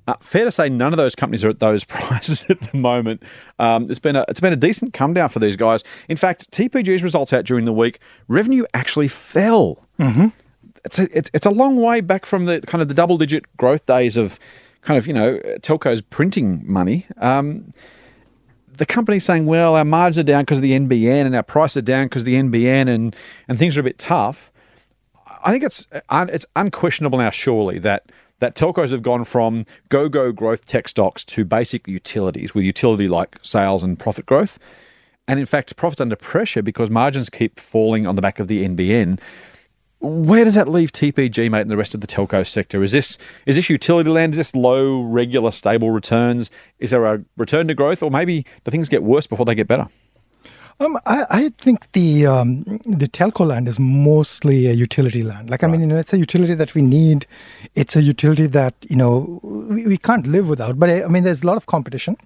Uh, 0.07 0.15
fair 0.21 0.45
to 0.45 0.51
say, 0.51 0.69
none 0.69 0.93
of 0.93 0.99
those 0.99 1.15
companies 1.15 1.45
are 1.45 1.49
at 1.49 1.61
those 1.61 1.85
prices 1.85 2.45
at 2.51 2.61
the 2.61 2.77
moment. 2.77 3.23
Um, 3.59 3.87
it's 3.89 3.99
been 3.99 4.17
a 4.17 4.25
it's 4.29 4.41
been 4.41 4.53
a 4.53 4.57
decent 4.57 4.93
come 4.93 5.15
down 5.15 5.29
for 5.31 5.39
these 5.39 5.57
guys. 5.57 5.83
In 6.09 6.17
fact, 6.17 6.51
TPG's 6.51 7.03
results 7.03 7.33
out 7.33 7.45
during 7.45 7.65
the 7.65 7.73
week, 7.73 8.01
revenue 8.29 8.65
actually 8.75 9.09
fell 9.09 9.87
it's 10.85 10.99
a, 10.99 11.17
it's, 11.17 11.31
it's 11.33 11.47
a 11.47 11.51
long 11.51 11.77
way 11.77 12.01
back 12.01 12.27
from 12.27 12.45
the 12.45 12.61
kind 12.61 12.83
of 12.83 12.89
the 12.89 12.95
double 12.95 13.17
digit 13.19 13.45
growth 13.57 13.87
days 13.87 14.17
of 14.17 14.39
kind 14.83 14.99
of, 14.99 15.07
you 15.07 15.15
know, 15.15 15.39
telcos 15.61 16.03
printing 16.11 16.63
money. 16.71 17.07
Um, 17.19 17.71
the 18.77 18.85
company's 18.85 19.25
saying, 19.25 19.47
well, 19.47 19.77
our 19.77 19.85
margins 19.85 20.19
are 20.19 20.25
down 20.25 20.43
because 20.43 20.59
of 20.59 20.63
the 20.63 20.73
NBN 20.73 21.27
and 21.27 21.35
our 21.35 21.43
prices 21.43 21.79
are 21.79 21.83
down 21.83 22.07
because 22.07 22.23
of 22.23 22.27
the 22.27 22.35
NBN 22.35 22.89
and, 22.89 23.17
and 23.49 23.59
things 23.59 23.77
are 23.77 23.81
a 23.81 23.85
bit 23.85 23.99
tough. 23.99 24.53
I 25.45 25.53
think 25.53 25.63
it's 25.63 25.87
it's 26.11 26.47
unquestionable 26.57 27.19
now, 27.19 27.29
surely, 27.29 27.79
that 27.81 28.11
that 28.41 28.55
telcos 28.55 28.91
have 28.91 29.03
gone 29.03 29.25
from 29.25 29.67
go 29.89 30.09
go 30.09 30.33
growth 30.33 30.67
tech 30.67 30.89
stocks 30.89 31.25
to 31.25 31.45
basic 31.45 31.87
utilities 31.87 32.55
with 32.55 32.65
utility 32.65 33.09
like 33.09 33.39
sales 33.43 33.83
and 33.83 33.99
profit 33.99 34.27
growth. 34.27 34.59
And 35.27 35.41
in 35.41 35.47
fact, 35.47 35.75
profits 35.77 36.01
under 36.01 36.17
pressure 36.17 36.63
because 36.63 36.91
margins 36.91 37.31
keep 37.31 37.59
falling 37.59 38.07
on 38.07 38.15
the 38.15 38.23
back 38.23 38.39
of 38.39 38.49
the 38.49 38.67
NBN. 38.67 39.19
Where 40.01 40.45
does 40.45 40.55
that 40.55 40.69
leave 40.69 40.93
TPG, 40.93 41.51
mate, 41.51 41.63
and 41.63 41.71
the 41.71 41.79
rest 41.79 41.95
of 41.95 42.03
the 42.03 42.07
telco 42.07 42.47
sector? 42.47 42.83
Is 42.83 42.93
this 42.93 43.17
is 43.47 43.57
this 43.57 43.71
utility 43.71 44.11
land? 44.11 44.35
Is 44.35 44.37
this 44.37 44.55
low, 44.55 45.01
regular, 45.01 45.51
stable 45.51 45.91
returns? 45.91 46.51
Is 46.79 46.91
there 46.91 47.07
a 47.07 47.25
return 47.39 47.69
to 47.69 47.75
growth, 47.75 48.03
or 48.03 48.11
maybe 48.11 48.43
do 48.65 48.71
things 48.71 48.91
get 48.91 49.03
worse 49.03 49.27
before 49.27 49.47
they 49.47 49.55
get 49.55 49.67
better? 49.67 49.89
Um, 50.81 50.99
I, 51.07 51.25
I 51.31 51.49
think 51.59 51.91
the 51.93 52.27
um, 52.27 52.65
the 52.85 53.07
telco 53.09 53.47
land 53.47 53.69
is 53.69 53.79
mostly 53.79 54.67
a 54.67 54.73
utility 54.73 55.23
land. 55.23 55.49
Like 55.49 55.63
I 55.63 55.69
mean, 55.69 55.81
you 55.81 55.87
know, 55.87 55.97
it's 55.97 56.13
a 56.13 56.19
utility 56.19 56.55
that 56.55 56.75
we 56.75 56.83
need. 56.83 57.27
It's 57.75 57.95
a 57.97 58.03
utility 58.03 58.47
that 58.49 58.75
you 58.89 58.97
know 58.97 59.39
we, 59.43 59.87
we 59.87 59.99
can't 59.99 60.27
live 60.27 60.49
without. 60.49 60.79
But 60.79 60.91
I, 60.91 61.05
I 61.05 61.09
mean, 61.09 61.23
there's 61.25 61.43
a 61.43 61.47
lot 61.47 61.57
of 61.57 61.67
competition, 61.67 62.17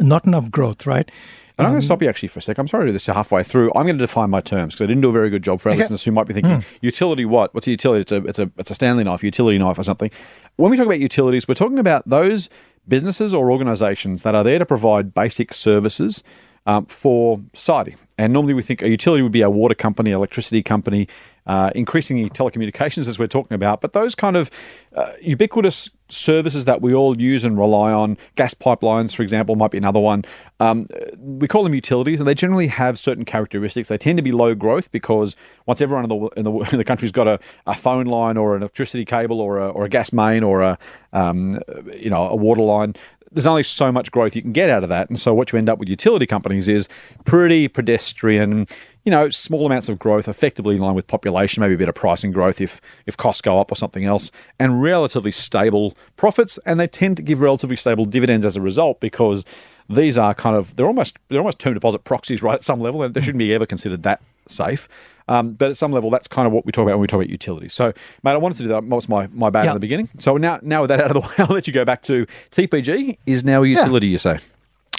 not 0.00 0.24
enough 0.26 0.50
growth, 0.50 0.86
right? 0.86 1.10
And 1.58 1.66
I'm 1.66 1.72
going 1.74 1.80
to 1.82 1.84
stop 1.84 2.00
you 2.02 2.08
actually 2.08 2.28
for 2.28 2.38
a 2.38 2.42
sec. 2.42 2.56
I'm 2.58 2.66
sorry 2.66 2.84
to 2.84 2.88
do 2.88 2.92
this 2.94 3.06
halfway 3.06 3.42
through. 3.44 3.70
I'm 3.74 3.84
going 3.84 3.98
to 3.98 4.02
define 4.02 4.30
my 4.30 4.40
terms 4.40 4.72
because 4.74 4.84
I 4.84 4.88
didn't 4.88 5.02
do 5.02 5.10
a 5.10 5.12
very 5.12 5.28
good 5.28 5.42
job 5.42 5.60
for 5.60 5.68
our 5.68 5.74
Okay. 5.74 5.80
listeners 5.82 6.02
who 6.02 6.10
might 6.10 6.26
be 6.26 6.32
thinking, 6.32 6.64
utility 6.80 7.26
what? 7.26 7.54
What's 7.54 7.66
a 7.66 7.70
utility? 7.70 8.00
It's 8.00 8.12
a, 8.12 8.16
it's 8.26 8.38
a 8.38 8.50
it's 8.58 8.70
a 8.70 8.74
Stanley 8.74 9.04
knife, 9.04 9.22
utility 9.22 9.58
knife 9.58 9.78
or 9.78 9.84
something. 9.84 10.10
When 10.56 10.70
we 10.70 10.76
talk 10.76 10.86
about 10.86 10.98
utilities, 11.00 11.46
we're 11.46 11.54
talking 11.54 11.78
about 11.78 12.08
those 12.08 12.48
businesses 12.88 13.32
or 13.34 13.50
organisations 13.50 14.22
that 14.22 14.34
are 14.34 14.42
there 14.42 14.58
to 14.58 14.66
provide 14.66 15.14
basic 15.14 15.52
services 15.54 16.24
um, 16.66 16.86
for 16.86 17.40
society. 17.52 17.96
And 18.18 18.32
normally 18.32 18.54
we 18.54 18.62
think 18.62 18.82
a 18.82 18.88
utility 18.88 19.22
would 19.22 19.32
be 19.32 19.40
a 19.40 19.50
water 19.50 19.74
company, 19.74 20.10
electricity 20.12 20.62
company, 20.62 21.08
uh, 21.46 21.70
increasingly 21.74 22.30
telecommunications, 22.30 23.08
as 23.08 23.18
we're 23.18 23.26
talking 23.26 23.54
about. 23.54 23.80
But 23.80 23.94
those 23.94 24.14
kind 24.14 24.36
of 24.36 24.50
uh, 24.94 25.12
ubiquitous 25.20 25.90
services 26.08 26.66
that 26.66 26.82
we 26.82 26.94
all 26.94 27.20
use 27.20 27.42
and 27.42 27.58
rely 27.58 27.90
on, 27.90 28.16
gas 28.36 28.54
pipelines, 28.54 29.14
for 29.14 29.22
example, 29.22 29.56
might 29.56 29.70
be 29.70 29.78
another 29.78 29.98
one. 29.98 30.24
Um, 30.60 30.86
we 31.18 31.48
call 31.48 31.64
them 31.64 31.74
utilities, 31.74 32.20
and 32.20 32.28
they 32.28 32.34
generally 32.34 32.68
have 32.68 32.98
certain 32.98 33.24
characteristics. 33.24 33.88
They 33.88 33.98
tend 33.98 34.18
to 34.18 34.22
be 34.22 34.30
low 34.30 34.54
growth 34.54 34.92
because 34.92 35.34
once 35.66 35.80
everyone 35.80 36.04
in 36.04 36.10
the 36.10 36.28
in 36.36 36.44
the, 36.44 36.52
in 36.72 36.78
the 36.78 36.84
country's 36.84 37.12
got 37.12 37.26
a, 37.26 37.40
a 37.66 37.74
phone 37.74 38.06
line 38.06 38.36
or 38.36 38.54
an 38.54 38.62
electricity 38.62 39.04
cable 39.04 39.40
or 39.40 39.58
a, 39.58 39.68
or 39.70 39.84
a 39.84 39.88
gas 39.88 40.12
main 40.12 40.44
or 40.44 40.60
a 40.62 40.78
um, 41.12 41.58
you 41.96 42.10
know 42.10 42.28
a 42.28 42.36
water 42.36 42.62
line, 42.62 42.94
there's 43.32 43.46
only 43.46 43.62
so 43.62 43.90
much 43.90 44.10
growth 44.10 44.36
you 44.36 44.42
can 44.42 44.52
get 44.52 44.70
out 44.70 44.82
of 44.82 44.88
that. 44.88 45.08
And 45.08 45.18
so 45.18 45.32
what 45.32 45.52
you 45.52 45.58
end 45.58 45.68
up 45.68 45.78
with 45.78 45.88
utility 45.88 46.26
companies 46.26 46.68
is 46.68 46.88
pretty 47.24 47.68
pedestrian, 47.68 48.66
you 49.04 49.10
know, 49.10 49.30
small 49.30 49.66
amounts 49.66 49.88
of 49.88 49.98
growth 49.98 50.28
effectively 50.28 50.76
in 50.76 50.82
line 50.82 50.94
with 50.94 51.06
population, 51.06 51.60
maybe 51.60 51.74
a 51.74 51.78
bit 51.78 51.88
of 51.88 51.94
pricing 51.94 52.32
growth 52.32 52.60
if 52.60 52.80
if 53.06 53.16
costs 53.16 53.40
go 53.40 53.58
up 53.60 53.72
or 53.72 53.74
something 53.74 54.04
else, 54.04 54.30
and 54.58 54.82
relatively 54.82 55.30
stable 55.32 55.96
profits. 56.16 56.58
And 56.66 56.78
they 56.78 56.86
tend 56.86 57.16
to 57.16 57.22
give 57.22 57.40
relatively 57.40 57.76
stable 57.76 58.04
dividends 58.04 58.44
as 58.44 58.56
a 58.56 58.60
result 58.60 59.00
because 59.00 59.44
these 59.88 60.16
are 60.18 60.34
kind 60.34 60.56
of 60.56 60.76
they're 60.76 60.86
almost 60.86 61.16
they're 61.28 61.40
almost 61.40 61.58
term 61.58 61.74
deposit 61.74 62.04
proxies, 62.04 62.42
right? 62.42 62.54
At 62.54 62.64
some 62.64 62.80
level, 62.80 63.02
and 63.02 63.14
they 63.14 63.20
shouldn't 63.20 63.38
be 63.38 63.54
ever 63.54 63.66
considered 63.66 64.02
that 64.02 64.20
safe. 64.46 64.88
Um, 65.32 65.52
but 65.52 65.70
at 65.70 65.76
some 65.76 65.92
level, 65.92 66.10
that's 66.10 66.28
kind 66.28 66.46
of 66.46 66.52
what 66.52 66.64
we 66.66 66.72
talk 66.72 66.82
about 66.82 66.94
when 66.96 67.00
we 67.00 67.06
talk 67.06 67.18
about 67.22 67.30
utilities. 67.30 67.72
So, 67.74 67.86
mate, 68.22 68.32
I 68.32 68.36
wanted 68.36 68.56
to 68.58 68.62
do 68.64 68.68
that. 68.68 68.82
That 68.88 68.94
was 69.02 69.08
my, 69.08 69.28
my 69.32 69.50
bad 69.50 69.64
Yeah. 69.64 69.70
in 69.70 69.76
the 69.76 69.80
beginning. 69.80 70.08
So 70.18 70.36
now, 70.36 70.58
now 70.62 70.82
with 70.82 70.88
that 70.88 71.00
out 71.00 71.10
of 71.14 71.14
the 71.14 71.20
way, 71.28 71.34
I'll 71.38 71.54
let 71.54 71.66
you 71.66 71.72
go 71.72 71.84
back 71.84 72.02
to 72.02 72.26
TPG 72.50 73.16
is 73.26 73.44
now 73.44 73.62
a 73.62 73.66
utility, 73.66 74.08
you 74.08 74.18
say? 74.18 74.38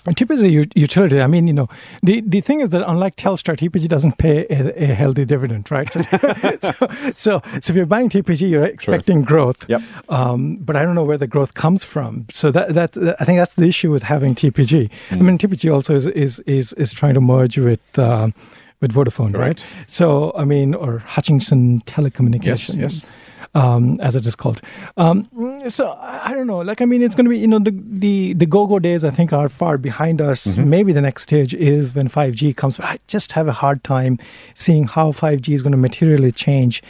TPG 0.06 0.32
is 0.32 0.44
a 0.44 0.50
u- 0.50 0.66
utility. 0.76 1.22
I 1.22 1.28
mean, 1.28 1.48
you 1.48 1.54
know, 1.54 1.70
the, 2.02 2.20
the 2.22 2.42
thing 2.42 2.60
is 2.60 2.72
that 2.72 2.84
unlike 2.90 3.16
Telstra, 3.16 3.56
TPG 3.56 3.88
doesn't 3.88 4.18
pay 4.18 4.46
a, 4.50 4.84
a 4.84 4.88
healthy 4.88 5.24
dividend, 5.24 5.72
right? 5.72 5.88
So, 6.64 6.72
so, 7.16 7.42
so, 7.62 7.72
if 7.72 7.76
you're 7.76 7.86
buying 7.86 8.10
TPG, 8.10 8.50
you're 8.50 8.66
expecting 8.66 9.22
growth. 9.22 9.66
Yep. 9.70 9.82
Um, 10.10 10.58
but 10.58 10.76
I 10.76 10.84
don't 10.84 10.96
know 10.96 11.04
where 11.06 11.18
the 11.18 11.28
growth 11.28 11.54
comes 11.54 11.86
from. 11.86 12.26
So 12.30 12.52
that 12.52 12.74
that 12.74 12.98
I 13.22 13.24
think 13.26 13.38
that's 13.40 13.56
the 13.56 13.66
issue 13.68 13.92
with 13.92 14.04
having 14.04 14.36
TPG. 14.36 14.90
I 15.12 15.16
Mm. 15.16 15.22
mean, 15.22 15.38
TPG 15.38 15.74
also 15.74 15.96
is 15.96 16.08
is 16.08 16.40
is, 16.46 16.74
is 16.74 16.92
trying 16.94 17.14
to 17.14 17.22
merge 17.22 17.58
with. 17.58 17.82
Uh, 17.98 18.30
with 18.84 18.94
Vodafone, 18.94 19.34
Correct. 19.34 19.64
right? 19.64 19.84
So, 19.88 20.34
I 20.36 20.44
mean, 20.44 20.76
or 20.76 21.00
Hutchinson 21.00 21.82
Telecommunications 21.88 22.78
yes. 22.78 23.06
um, 23.56 24.00
as 24.02 24.16
it 24.16 24.28
is 24.28 24.36
called. 24.36 24.62
Um, 24.98 25.18
so 25.70 25.98
I 26.02 26.34
don't 26.34 26.48
know. 26.48 26.60
Like 26.60 26.82
I 26.82 26.86
mean, 26.86 27.02
it's 27.02 27.16
going 27.16 27.26
to 27.26 27.30
be 27.30 27.40
you 27.40 27.48
know 27.48 27.60
the 27.60 27.74
the 28.04 28.34
the 28.34 28.46
go 28.46 28.68
go 28.68 28.80
days 28.80 29.06
I 29.06 29.10
think 29.10 29.34
are 29.34 29.50
far 29.50 29.78
behind 29.78 30.22
us. 30.22 30.46
Mm-hmm. 30.46 30.70
Maybe 30.70 30.94
the 30.94 31.02
next 31.02 31.24
stage 31.24 31.54
is 31.54 31.96
when 31.96 32.10
five 32.10 32.36
G 32.36 32.54
comes. 32.54 32.78
But 32.78 32.86
I 32.86 33.00
just 33.08 33.32
have 33.32 33.48
a 33.48 33.54
hard 33.54 33.84
time 33.84 34.20
seeing 34.54 34.86
how 34.86 35.14
five 35.14 35.42
G 35.42 35.54
is 35.54 35.64
going 35.64 35.72
to 35.72 35.78
materially 35.78 36.32
change. 36.32 36.84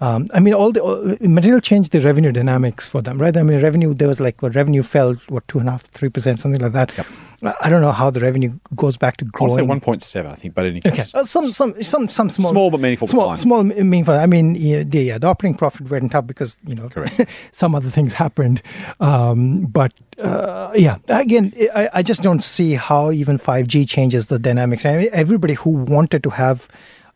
Um, 0.00 0.28
I 0.32 0.38
mean, 0.38 0.54
all 0.54 0.70
the 0.70 0.80
all, 0.80 1.16
material 1.20 1.60
change 1.60 1.88
the 1.88 2.00
revenue 2.00 2.30
dynamics 2.30 2.86
for 2.86 3.02
them, 3.02 3.20
right? 3.20 3.36
I 3.36 3.42
mean, 3.42 3.60
revenue 3.60 3.94
there 3.94 4.06
was 4.06 4.20
like 4.20 4.42
what 4.42 4.54
revenue 4.54 4.82
fell 4.82 5.14
what 5.28 5.48
two 5.48 5.58
and 5.58 5.68
a 5.68 5.72
half, 5.72 5.82
three 5.86 6.08
percent, 6.10 6.38
something 6.38 6.60
like 6.60 6.72
that. 6.72 6.92
I 6.98 7.04
I 7.60 7.68
don't 7.68 7.80
know 7.80 7.92
how 7.92 8.10
the 8.10 8.20
revenue 8.20 8.58
goes 8.74 8.96
back 8.96 9.16
to 9.18 9.24
I 9.24 9.28
want 9.40 9.52
to 9.52 9.56
say 9.62 9.66
growing. 9.66 9.80
1.7, 9.80 10.26
I 10.26 10.34
think, 10.34 10.54
but 10.54 10.64
in 10.66 10.72
any 10.72 10.80
case. 10.80 11.14
uh, 11.14 11.22
some 11.22 11.46
some 11.52 11.80
some 11.82 12.08
some 12.08 12.30
small 12.30 12.50
Small 12.50 12.70
but 12.70 12.80
meaningful 12.80 13.06
small 13.06 13.24
decline. 13.26 13.36
small 13.36 13.62
meaningful. 13.62 14.14
I 14.14 14.26
mean, 14.26 14.56
yeah, 14.56 14.82
the, 14.82 15.02
yeah, 15.02 15.18
the 15.18 15.28
operating 15.28 15.56
profit 15.56 15.88
went 15.88 16.14
up 16.14 16.26
because 16.26 16.58
you 16.66 16.74
know 16.74 16.88
some 17.52 17.74
other 17.74 17.90
things 17.90 18.12
happened, 18.12 18.60
um, 19.00 19.66
but 19.66 19.92
uh, 20.20 20.72
yeah, 20.74 20.98
again, 21.08 21.52
I, 21.74 21.88
I 21.94 22.02
just 22.02 22.22
don't 22.22 22.42
see 22.42 22.74
how 22.74 23.12
even 23.12 23.38
five 23.38 23.68
G 23.68 23.84
changes 23.86 24.26
the 24.26 24.38
dynamics. 24.38 24.84
I 24.84 24.96
mean, 24.96 25.08
everybody 25.12 25.54
who 25.54 25.70
wanted 25.70 26.22
to 26.24 26.30
have, 26.30 26.66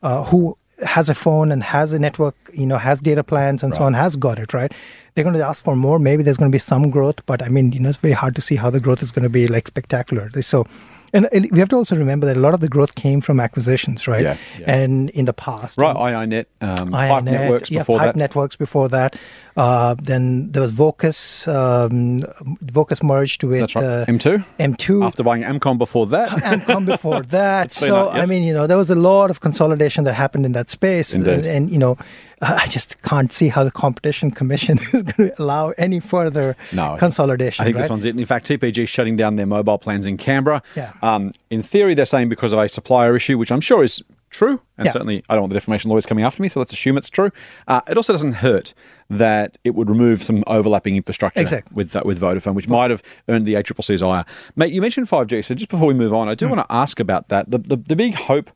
uh, 0.03 0.23
who 0.25 0.57
has 0.83 1.09
a 1.09 1.15
phone 1.15 1.53
and 1.53 1.63
has 1.63 1.93
a 1.93 1.99
network, 1.99 2.35
you 2.53 2.67
know, 2.67 2.79
has 2.79 3.01
data 3.01 3.23
plans 3.25 3.63
and 3.63 3.75
so 3.75 3.85
on, 3.85 3.95
has 3.95 4.17
got 4.17 4.39
it 4.39 4.53
right. 4.53 4.73
They're 5.15 5.25
going 5.25 5.37
to 5.37 5.47
ask 5.47 5.63
for 5.63 5.77
more. 5.77 5.99
Maybe 5.99 6.23
there's 6.23 6.37
going 6.37 6.51
to 6.51 6.55
be 6.55 6.59
some 6.59 6.91
growth, 6.91 7.25
but 7.27 7.43
I 7.43 7.49
mean, 7.49 7.73
you 7.73 7.81
know, 7.81 7.89
it's 7.89 7.99
very 7.99 8.15
hard 8.15 8.35
to 8.37 8.41
see 8.41 8.57
how 8.57 8.71
the 8.71 8.81
growth 8.81 9.03
is 9.03 9.13
going 9.13 9.25
to 9.25 9.29
be 9.29 9.49
like 9.49 9.69
spectacular. 9.69 10.31
So. 10.43 10.67
And 11.15 11.29
we 11.51 11.59
have 11.59 11.69
to 11.69 11.77
also 11.77 11.95
remember 11.95 12.25
that 12.25 12.39
a 12.39 12.41
lot 12.41 12.55
of 12.55 12.61
the 12.61 12.71
growth 12.71 12.95
came 12.95 13.21
from 13.21 13.39
acquisitions, 13.39 14.09
right? 14.09 14.23
Yeah, 14.23 14.39
yeah. 14.59 14.75
And 14.75 15.11
in 15.11 15.27
the 15.27 15.35
past, 15.35 15.77
Right, 15.77 15.95
IINet, 15.95 16.47
um, 16.63 16.91
Pipe 16.91 17.25
Networks 17.25 17.71
yeah, 17.71 17.81
before 17.81 17.99
Pipe 17.99 18.15
that. 18.15 18.17
Networks 18.17 18.57
before 18.57 18.89
that. 18.89 19.17
Uh, 19.57 19.95
then 20.03 20.51
there 20.53 20.63
was 20.63 20.71
Vocus. 20.71 21.47
Um, 21.49 22.25
Vocus 22.63 23.03
merged 23.03 23.43
with 23.45 23.75
right. 23.75 23.85
uh, 23.85 24.05
M2. 24.07 24.45
M2. 24.59 25.05
After 25.07 25.23
buying 25.23 25.43
Amcom 25.43 25.79
before 25.79 26.07
that. 26.07 26.29
Amcom 26.43 26.87
before 26.87 27.23
that. 27.39 27.71
so 27.71 28.07
that, 28.07 28.17
yes. 28.17 28.29
I 28.29 28.31
mean, 28.31 28.43
you 28.43 28.55
know, 28.55 28.67
there 28.67 28.79
was 28.79 28.91
a 28.91 28.95
lot 28.95 29.31
of 29.31 29.41
consolidation 29.41 30.05
that 30.05 30.15
happened 30.15 30.47
in 30.47 30.53
that 30.53 30.71
space, 30.71 31.15
Indeed. 31.15 31.31
and, 31.35 31.47
and 31.47 31.71
you 31.71 31.79
know, 31.79 31.97
I 32.43 32.67
just 32.67 33.01
can't 33.03 33.33
see 33.33 33.49
how 33.49 33.63
the 33.63 33.71
competition 33.71 34.31
commission 34.31 34.79
is 34.79 35.03
going 35.03 35.31
to 35.31 35.43
allow 35.43 35.71
any 35.79 36.01
further 36.01 36.57
No, 36.73 36.97
consolidation. 36.99 37.63
I 37.63 37.67
think 37.67 37.77
right? 37.77 37.83
this 37.83 37.91
one's 37.91 38.05
it. 38.05 38.19
In 38.19 38.25
fact, 38.27 38.49
TPG 38.49 38.79
is 38.85 38.89
shutting 38.89 39.17
down 39.17 39.37
their 39.37 39.47
mobile 39.47 39.79
plans 39.79 40.07
in 40.07 40.17
Canberra. 40.17 40.63
Yeah. 40.75 40.93
Um, 41.03 41.33
in 41.51 41.63
theory, 41.63 41.95
they're 41.95 42.07
saying 42.07 42.29
because 42.31 42.53
of 42.53 42.59
a 42.59 42.69
supplier 42.69 43.15
issue, 43.15 43.39
which 43.39 43.53
I'm 43.53 43.61
sure 43.61 43.85
is 43.85 44.03
true. 44.33 44.61
And 44.77 44.87
Yeah. 44.87 44.93
certainly, 44.93 45.23
I 45.29 45.35
don't 45.35 45.43
want 45.43 45.51
the 45.53 45.57
defamation 45.61 45.89
lawyers 45.91 46.07
coming 46.07 46.25
after 46.25 46.43
me, 46.43 46.49
so 46.49 46.59
let's 46.59 46.73
assume 46.73 46.97
it's 46.97 47.09
true. 47.11 47.31
Uh, 47.69 47.81
it 47.89 47.97
also 47.97 48.13
doesn't 48.13 48.33
hurt 48.35 48.75
that 49.09 49.59
it 49.63 49.75
would 49.77 49.89
remove 49.89 50.23
some 50.23 50.43
overlapping 50.49 50.97
infrastructure 50.97 51.41
Exactly. 51.41 51.73
with 51.75 51.95
uh, 51.95 52.03
with 52.05 52.21
Vodafone, 52.21 52.55
which 52.55 52.67
might 52.69 52.91
have 52.91 53.03
earned 53.29 53.47
the 53.47 53.55
ACCC's 53.55 54.03
ire. 54.03 54.25
Mate, 54.57 54.73
you 54.73 54.81
mentioned 54.81 55.07
5G, 55.09 55.43
so 55.45 55.55
just 55.55 55.71
before 55.71 55.87
we 55.87 55.95
move 55.95 56.13
on, 56.13 56.29
I 56.29 56.35
do 56.35 56.47
Hmm. 56.47 56.57
want 56.57 56.69
to 56.69 56.75
ask 56.75 56.99
about 56.99 57.29
that. 57.29 57.51
The, 57.51 57.59
the, 57.59 57.77
the 57.77 57.95
big 57.97 58.15
hope 58.15 58.51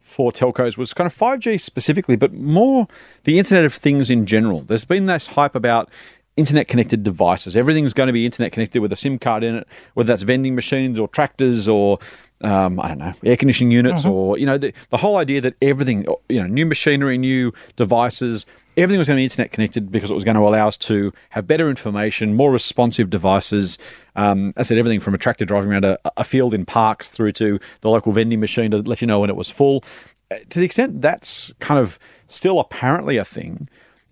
for 0.00 0.30
telcos 0.32 0.76
was 0.76 0.92
kind 0.92 1.06
of 1.06 1.14
5G 1.16 1.58
specifically, 1.60 2.16
but 2.16 2.32
more 2.32 2.86
the 3.24 3.38
Internet 3.38 3.64
of 3.64 3.72
Things 3.74 4.10
in 4.10 4.26
general. 4.26 4.60
There's 4.62 4.84
been 4.84 5.06
this 5.06 5.28
hype 5.28 5.54
about 5.54 5.88
internet 6.36 6.66
connected 6.66 7.02
devices. 7.02 7.54
Everything's 7.54 7.92
going 7.92 8.06
to 8.06 8.12
be 8.12 8.24
internet 8.24 8.52
connected 8.52 8.80
with 8.80 8.90
a 8.92 8.96
SIM 8.96 9.18
card 9.18 9.44
in 9.44 9.54
it, 9.54 9.68
whether 9.94 10.06
that's 10.06 10.22
vending 10.22 10.54
machines 10.54 10.98
or 10.98 11.06
tractors 11.08 11.68
or 11.68 11.98
um, 12.42 12.80
I 12.80 12.88
don't 12.88 12.98
know, 12.98 13.14
air 13.24 13.36
conditioning 13.36 13.70
units 13.70 14.04
or 14.04 14.38
you 14.38 14.46
know 14.46 14.58
the, 14.58 14.72
the 14.90 14.96
whole 14.96 15.16
idea 15.16 15.40
that 15.40 15.54
everything, 15.62 16.06
you 16.28 16.40
know, 16.40 16.46
new 16.46 16.66
machinery, 16.66 17.16
new 17.18 17.52
devices, 17.76 18.46
everything 18.76 18.98
was 18.98 19.08
going 19.08 19.16
to 19.16 19.20
be 19.20 19.24
internet 19.24 19.52
connected 19.52 19.90
because 19.90 20.10
it 20.10 20.14
was 20.14 20.24
going 20.24 20.36
to 20.36 20.42
allow 20.42 20.68
us 20.68 20.76
to 20.78 21.12
have 21.30 21.46
better 21.46 21.70
information, 21.70 22.34
more 22.34 22.50
responsive 22.50 23.10
devices. 23.10 23.78
Um, 24.16 24.52
I 24.56 24.62
said 24.62 24.78
everything 24.78 25.00
from 25.00 25.14
a 25.14 25.18
tractor 25.18 25.44
driving 25.44 25.70
around 25.70 25.84
a, 25.84 25.98
a 26.16 26.24
field 26.24 26.54
in 26.54 26.64
parks 26.66 27.10
through 27.10 27.32
to 27.32 27.60
the 27.80 27.90
local 27.90 28.12
vending 28.12 28.40
machine 28.40 28.70
to 28.72 28.78
let 28.78 29.00
you 29.00 29.06
know 29.06 29.20
when 29.20 29.30
it 29.30 29.36
was 29.36 29.48
full. 29.48 29.84
Uh, 30.30 30.36
To 30.50 30.58
the 30.58 30.64
extent 30.64 31.00
that's 31.00 31.52
kind 31.60 31.78
of 31.78 31.98
still 32.26 32.58
apparently 32.58 33.18
a 33.18 33.24
thing, 33.24 33.68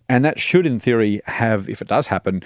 and 0.09 0.25
that 0.25 0.41
should, 0.41 0.67
in 0.67 0.81
theory, 0.81 1.21
have, 1.27 1.69
if 1.69 1.81
it 1.81 1.89
does 1.89 2.09
happen, 2.09 2.43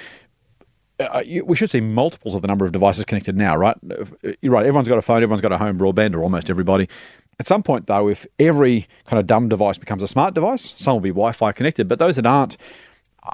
uh, 1.00 1.22
we 1.44 1.56
should 1.56 1.70
see 1.70 1.80
multiples 1.80 2.34
of 2.34 2.42
the 2.42 2.48
number 2.48 2.64
of 2.64 2.72
devices 2.72 3.04
connected 3.04 3.36
now, 3.36 3.56
right? 3.56 3.76
Uh, 3.90 4.32
You're 4.40 4.52
right. 4.52 4.64
Everyone's 4.64 4.88
got 4.88 4.98
a 4.98 5.02
phone. 5.02 5.22
Everyone's 5.22 5.40
got 5.40 5.52
a 5.52 5.58
home 5.58 5.78
broadband, 5.78 6.14
or 6.14 6.22
almost 6.22 6.50
everybody. 6.50 6.88
At 7.40 7.48
some 7.48 7.62
point, 7.62 7.86
though, 7.86 8.08
if 8.08 8.26
every 8.38 8.86
kind 9.06 9.18
of 9.18 9.26
dumb 9.26 9.48
device 9.48 9.76
becomes 9.76 10.02
a 10.02 10.08
smart 10.08 10.34
device, 10.34 10.72
some 10.76 10.94
will 10.94 11.00
be 11.00 11.10
Wi-Fi 11.10 11.50
connected, 11.52 11.88
but 11.88 11.98
those 11.98 12.16
that 12.16 12.26
aren't, 12.26 12.56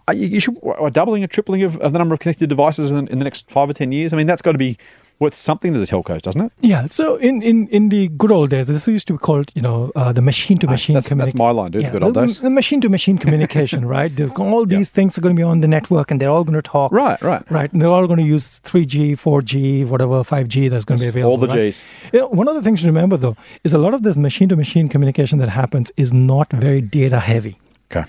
uh, 0.08 0.12
you 0.12 0.26
you 0.26 0.40
should 0.40 0.56
a 0.80 0.90
doubling, 0.90 1.22
a 1.22 1.28
tripling 1.28 1.62
of, 1.62 1.76
of 1.78 1.92
the 1.92 1.98
number 1.98 2.14
of 2.14 2.20
connected 2.20 2.48
devices 2.48 2.90
in, 2.90 3.08
in 3.08 3.18
the 3.18 3.24
next 3.24 3.50
five 3.50 3.68
or 3.68 3.74
ten 3.74 3.92
years. 3.92 4.12
I 4.12 4.16
mean, 4.16 4.26
that's 4.26 4.42
got 4.42 4.52
to 4.52 4.58
be 4.58 4.78
worth 5.20 5.34
something 5.34 5.72
to 5.74 5.78
the 5.78 5.86
telcos, 5.86 6.22
doesn't 6.22 6.40
it? 6.40 6.52
Yeah. 6.60 6.86
So 6.86 7.16
in, 7.16 7.42
in, 7.42 7.68
in 7.68 7.90
the 7.90 8.08
good 8.08 8.32
old 8.32 8.50
days, 8.50 8.66
this 8.66 8.88
used 8.88 9.06
to 9.08 9.12
be 9.12 9.18
called, 9.18 9.50
you 9.54 9.62
know, 9.62 9.92
uh, 9.94 10.12
the 10.12 10.22
machine 10.22 10.58
to 10.58 10.66
machine 10.66 10.94
that's- 10.94 11.08
that's 11.16 11.34
my 11.34 11.50
line, 11.50 11.70
dude, 11.72 11.84
the 11.84 11.90
good 11.90 12.02
old 12.02 12.14
days. 12.14 12.38
The 12.40 12.50
machine 12.50 12.80
to 12.80 12.88
machine 12.88 13.18
communication, 13.18 13.84
right? 13.86 14.14
There's 14.14 14.30
all 14.32 14.64
these 14.66 14.88
things 14.90 15.16
are 15.18 15.20
going 15.20 15.36
to 15.36 15.38
be 15.38 15.44
on 15.44 15.60
the 15.60 15.68
network, 15.68 16.10
and 16.10 16.20
they're 16.20 16.30
all 16.30 16.42
going 16.44 16.56
to 16.56 16.62
talk. 16.62 16.90
Right, 16.90 17.20
right. 17.22 17.44
Right. 17.50 17.72
And 17.72 17.80
they're 17.82 17.90
all 17.90 18.06
going 18.06 18.18
to 18.18 18.24
use 18.24 18.60
3G, 18.64 19.12
4G, 19.12 19.86
whatever 19.86 20.22
5G 20.24 20.70
that's 20.70 20.84
going 20.86 20.98
to 20.98 21.04
be 21.04 21.08
available. 21.10 21.30
all 21.32 21.36
the 21.36 21.48
right? 21.48 21.70
Gs. 21.70 21.82
You 22.12 22.20
know, 22.20 22.28
one 22.28 22.48
of 22.48 22.54
the 22.54 22.62
things 22.62 22.80
to 22.80 22.86
remember 22.86 23.16
though 23.18 23.36
is 23.62 23.74
a 23.74 23.78
lot 23.78 23.92
of 23.94 24.02
this 24.02 24.16
machine 24.16 24.48
to 24.48 24.56
machine 24.56 24.88
communication 24.88 25.38
that 25.38 25.50
happens 25.50 25.92
is 25.96 26.12
not 26.12 26.50
very 26.52 26.80
data 26.80 27.20
heavy. 27.20 27.58
Okay. 27.90 28.08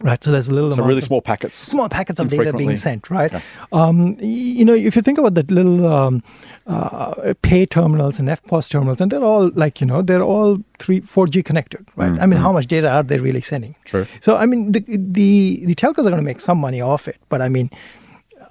Right. 0.00 0.22
So 0.22 0.30
there's 0.30 0.46
a 0.48 0.54
little 0.54 0.72
So 0.72 0.84
really 0.84 1.00
small 1.00 1.20
packets. 1.20 1.56
small 1.56 1.88
packets 1.88 2.20
of 2.20 2.28
data 2.28 2.52
being 2.52 2.76
sent, 2.76 3.10
right? 3.10 3.32
Okay. 3.34 3.44
Um, 3.72 4.16
you 4.20 4.64
know, 4.64 4.72
if 4.74 4.94
you 4.94 5.02
think 5.02 5.18
about 5.18 5.34
that 5.34 5.50
little 5.50 5.86
um, 5.86 6.22
uh, 6.68 7.34
pay 7.42 7.66
terminals 7.66 8.18
and 8.20 8.28
EFTPOS 8.28 8.70
terminals, 8.70 9.00
and 9.00 9.10
they're 9.10 9.24
all 9.24 9.50
like, 9.54 9.80
you 9.80 9.86
know, 9.88 10.00
they're 10.02 10.22
all 10.22 10.58
three, 10.78 11.00
4G 11.00 11.44
connected, 11.44 11.84
right? 11.96 12.16
I 12.20 12.26
mean, 12.26 12.38
how 12.38 12.52
much 12.52 12.66
data 12.68 12.88
are 12.88 13.02
they 13.02 13.18
really 13.18 13.40
sending? 13.40 13.72
Mm-hmm. 13.72 13.86
True. 13.86 14.06
So, 14.20 14.36
I 14.36 14.46
mean, 14.46 14.70
the 14.72 14.80
the, 14.86 15.64
the 15.66 15.74
telcos 15.74 16.00
are 16.06 16.10
going 16.14 16.16
to 16.16 16.22
make 16.22 16.40
some 16.40 16.58
money 16.58 16.80
off 16.80 17.08
it, 17.08 17.16
but 17.28 17.42
I 17.42 17.48
mean, 17.48 17.68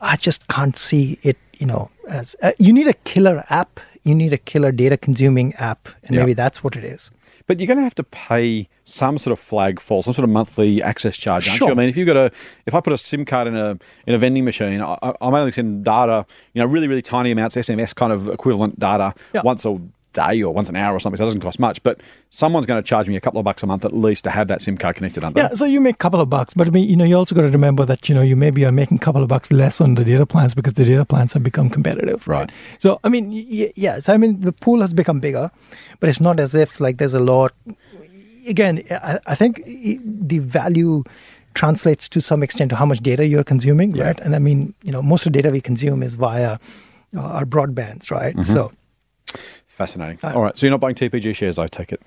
I 0.01 0.15
just 0.17 0.47
can't 0.49 0.77
see 0.77 1.17
it. 1.23 1.37
You 1.59 1.65
know, 1.65 1.89
as 2.09 2.35
uh, 2.43 2.51
you 2.59 2.71
need 2.73 2.87
a 2.87 2.93
killer 2.93 3.43
app, 3.49 3.79
you 4.03 4.13
need 4.13 4.31
a 4.33 4.37
killer 4.37 4.71
data 4.71 4.95
consuming 4.97 5.53
app, 5.55 5.89
and 6.03 6.13
Yeah. 6.15 6.21
maybe 6.21 6.33
that's 6.33 6.63
what 6.63 6.75
it 6.75 6.83
is. 6.83 7.09
But 7.47 7.59
you're 7.59 7.67
going 7.67 7.77
to 7.77 7.83
have 7.83 7.95
to 7.95 8.03
pay 8.03 8.67
some 8.83 9.17
sort 9.17 9.31
of 9.31 9.39
flag 9.39 9.79
for 9.79 10.03
some 10.03 10.13
sort 10.13 10.23
of 10.25 10.29
monthly 10.29 10.83
access 10.83 11.15
charge, 11.15 11.47
aren't 11.47 11.57
Sure. 11.57 11.69
you? 11.69 11.73
I 11.73 11.77
mean, 11.77 11.89
if 11.89 11.95
you've 11.97 12.05
got 12.07 12.17
a, 12.17 12.31
if 12.65 12.75
I 12.75 12.81
put 12.81 12.91
a 12.93 12.97
SIM 12.97 13.23
card 13.25 13.47
in 13.47 13.55
a 13.55 13.77
in 14.05 14.13
a 14.13 14.17
vending 14.17 14.43
machine, 14.45 14.81
I, 14.81 14.97
I'm 15.21 15.33
only 15.33 15.51
sending 15.51 15.81
data, 15.83 16.25
you 16.53 16.61
know, 16.61 16.67
really 16.67 16.87
really 16.87 17.01
tiny 17.01 17.31
amounts, 17.31 17.55
SMS 17.55 17.95
kind 17.95 18.11
of 18.13 18.27
equivalent 18.27 18.79
data 18.79 19.13
Yeah. 19.33 19.41
once 19.43 19.65
a 19.65 19.79
day 20.21 20.41
or 20.43 20.53
once 20.53 20.69
an 20.69 20.75
hour 20.75 20.93
or 20.95 20.99
something. 20.99 21.17
So 21.17 21.23
it 21.23 21.27
doesn't 21.27 21.41
cost 21.41 21.59
much, 21.59 21.81
but 21.83 21.99
someone's 22.29 22.65
going 22.65 22.81
to 22.83 22.87
charge 22.87 23.07
me 23.07 23.15
a 23.15 23.21
couple 23.21 23.39
of 23.39 23.45
bucks 23.45 23.63
a 23.63 23.67
month 23.67 23.85
at 23.85 23.93
least 23.93 24.23
to 24.25 24.29
have 24.29 24.47
that 24.49 24.61
SIM 24.61 24.77
card 24.77 24.95
connected 24.97 25.23
under. 25.23 25.39
Yeah, 25.39 25.53
so 25.53 25.65
you 25.65 25.79
make 25.79 25.95
a 25.95 26.03
couple 26.05 26.21
of 26.21 26.29
bucks, 26.29 26.53
but 26.53 26.67
I 26.67 26.71
mean, 26.71 26.89
you 26.89 26.95
know, 26.95 27.05
you 27.05 27.15
also 27.17 27.33
got 27.35 27.43
to 27.43 27.49
remember 27.49 27.85
that 27.85 28.09
you 28.09 28.15
know 28.15 28.21
you 28.21 28.35
maybe 28.35 28.65
are 28.65 28.71
making 28.71 28.97
a 28.97 28.99
couple 29.07 29.21
of 29.23 29.29
bucks 29.29 29.51
less 29.51 29.79
on 29.81 29.95
the 29.95 30.03
data 30.03 30.25
plans 30.25 30.53
because 30.55 30.73
the 30.73 30.85
data 30.85 31.05
plans 31.05 31.33
have 31.33 31.43
become 31.43 31.69
competitive, 31.69 32.27
right? 32.27 32.37
Right. 32.41 32.51
So 32.79 32.99
I 33.03 33.09
mean, 33.09 33.29
y- 33.31 33.71
yes, 33.75 34.09
I 34.09 34.17
mean 34.17 34.41
the 34.41 34.51
pool 34.51 34.81
has 34.81 34.93
become 34.93 35.19
bigger, 35.19 35.49
but 35.99 36.09
it's 36.09 36.21
not 36.21 36.39
as 36.39 36.53
if 36.55 36.79
like 36.79 36.97
there's 36.97 37.13
a 37.15 37.19
lot. 37.19 37.53
Again, 38.47 38.83
I, 38.91 39.19
I 39.27 39.35
think 39.35 39.63
the 40.29 40.39
value 40.39 41.03
translates 41.53 42.07
to 42.09 42.21
some 42.21 42.43
extent 42.43 42.69
to 42.69 42.75
how 42.75 42.85
much 42.85 42.99
data 42.99 43.25
you're 43.25 43.43
consuming, 43.43 43.91
Yeah. 43.95 44.05
right? 44.05 44.19
And 44.21 44.35
I 44.35 44.39
mean, 44.39 44.73
you 44.83 44.91
know, 44.91 45.01
most 45.01 45.25
of 45.25 45.33
the 45.33 45.41
data 45.41 45.51
we 45.51 45.59
consume 45.61 46.03
is 46.03 46.15
via 46.15 46.57
uh, 47.15 47.19
our 47.19 47.45
broadbands, 47.45 48.11
right? 48.11 48.35
Mm-hmm. 48.35 48.53
So 48.53 48.71
Fascinating. 49.77 50.17
All 50.23 50.41
right, 50.41 50.57
so 50.57 50.65
you're 50.65 50.71
not 50.71 50.79
buying 50.79 50.95
TPG 50.95 51.35
shares, 51.35 51.59
I 51.59 51.67
take 51.67 51.91
it. 51.91 52.01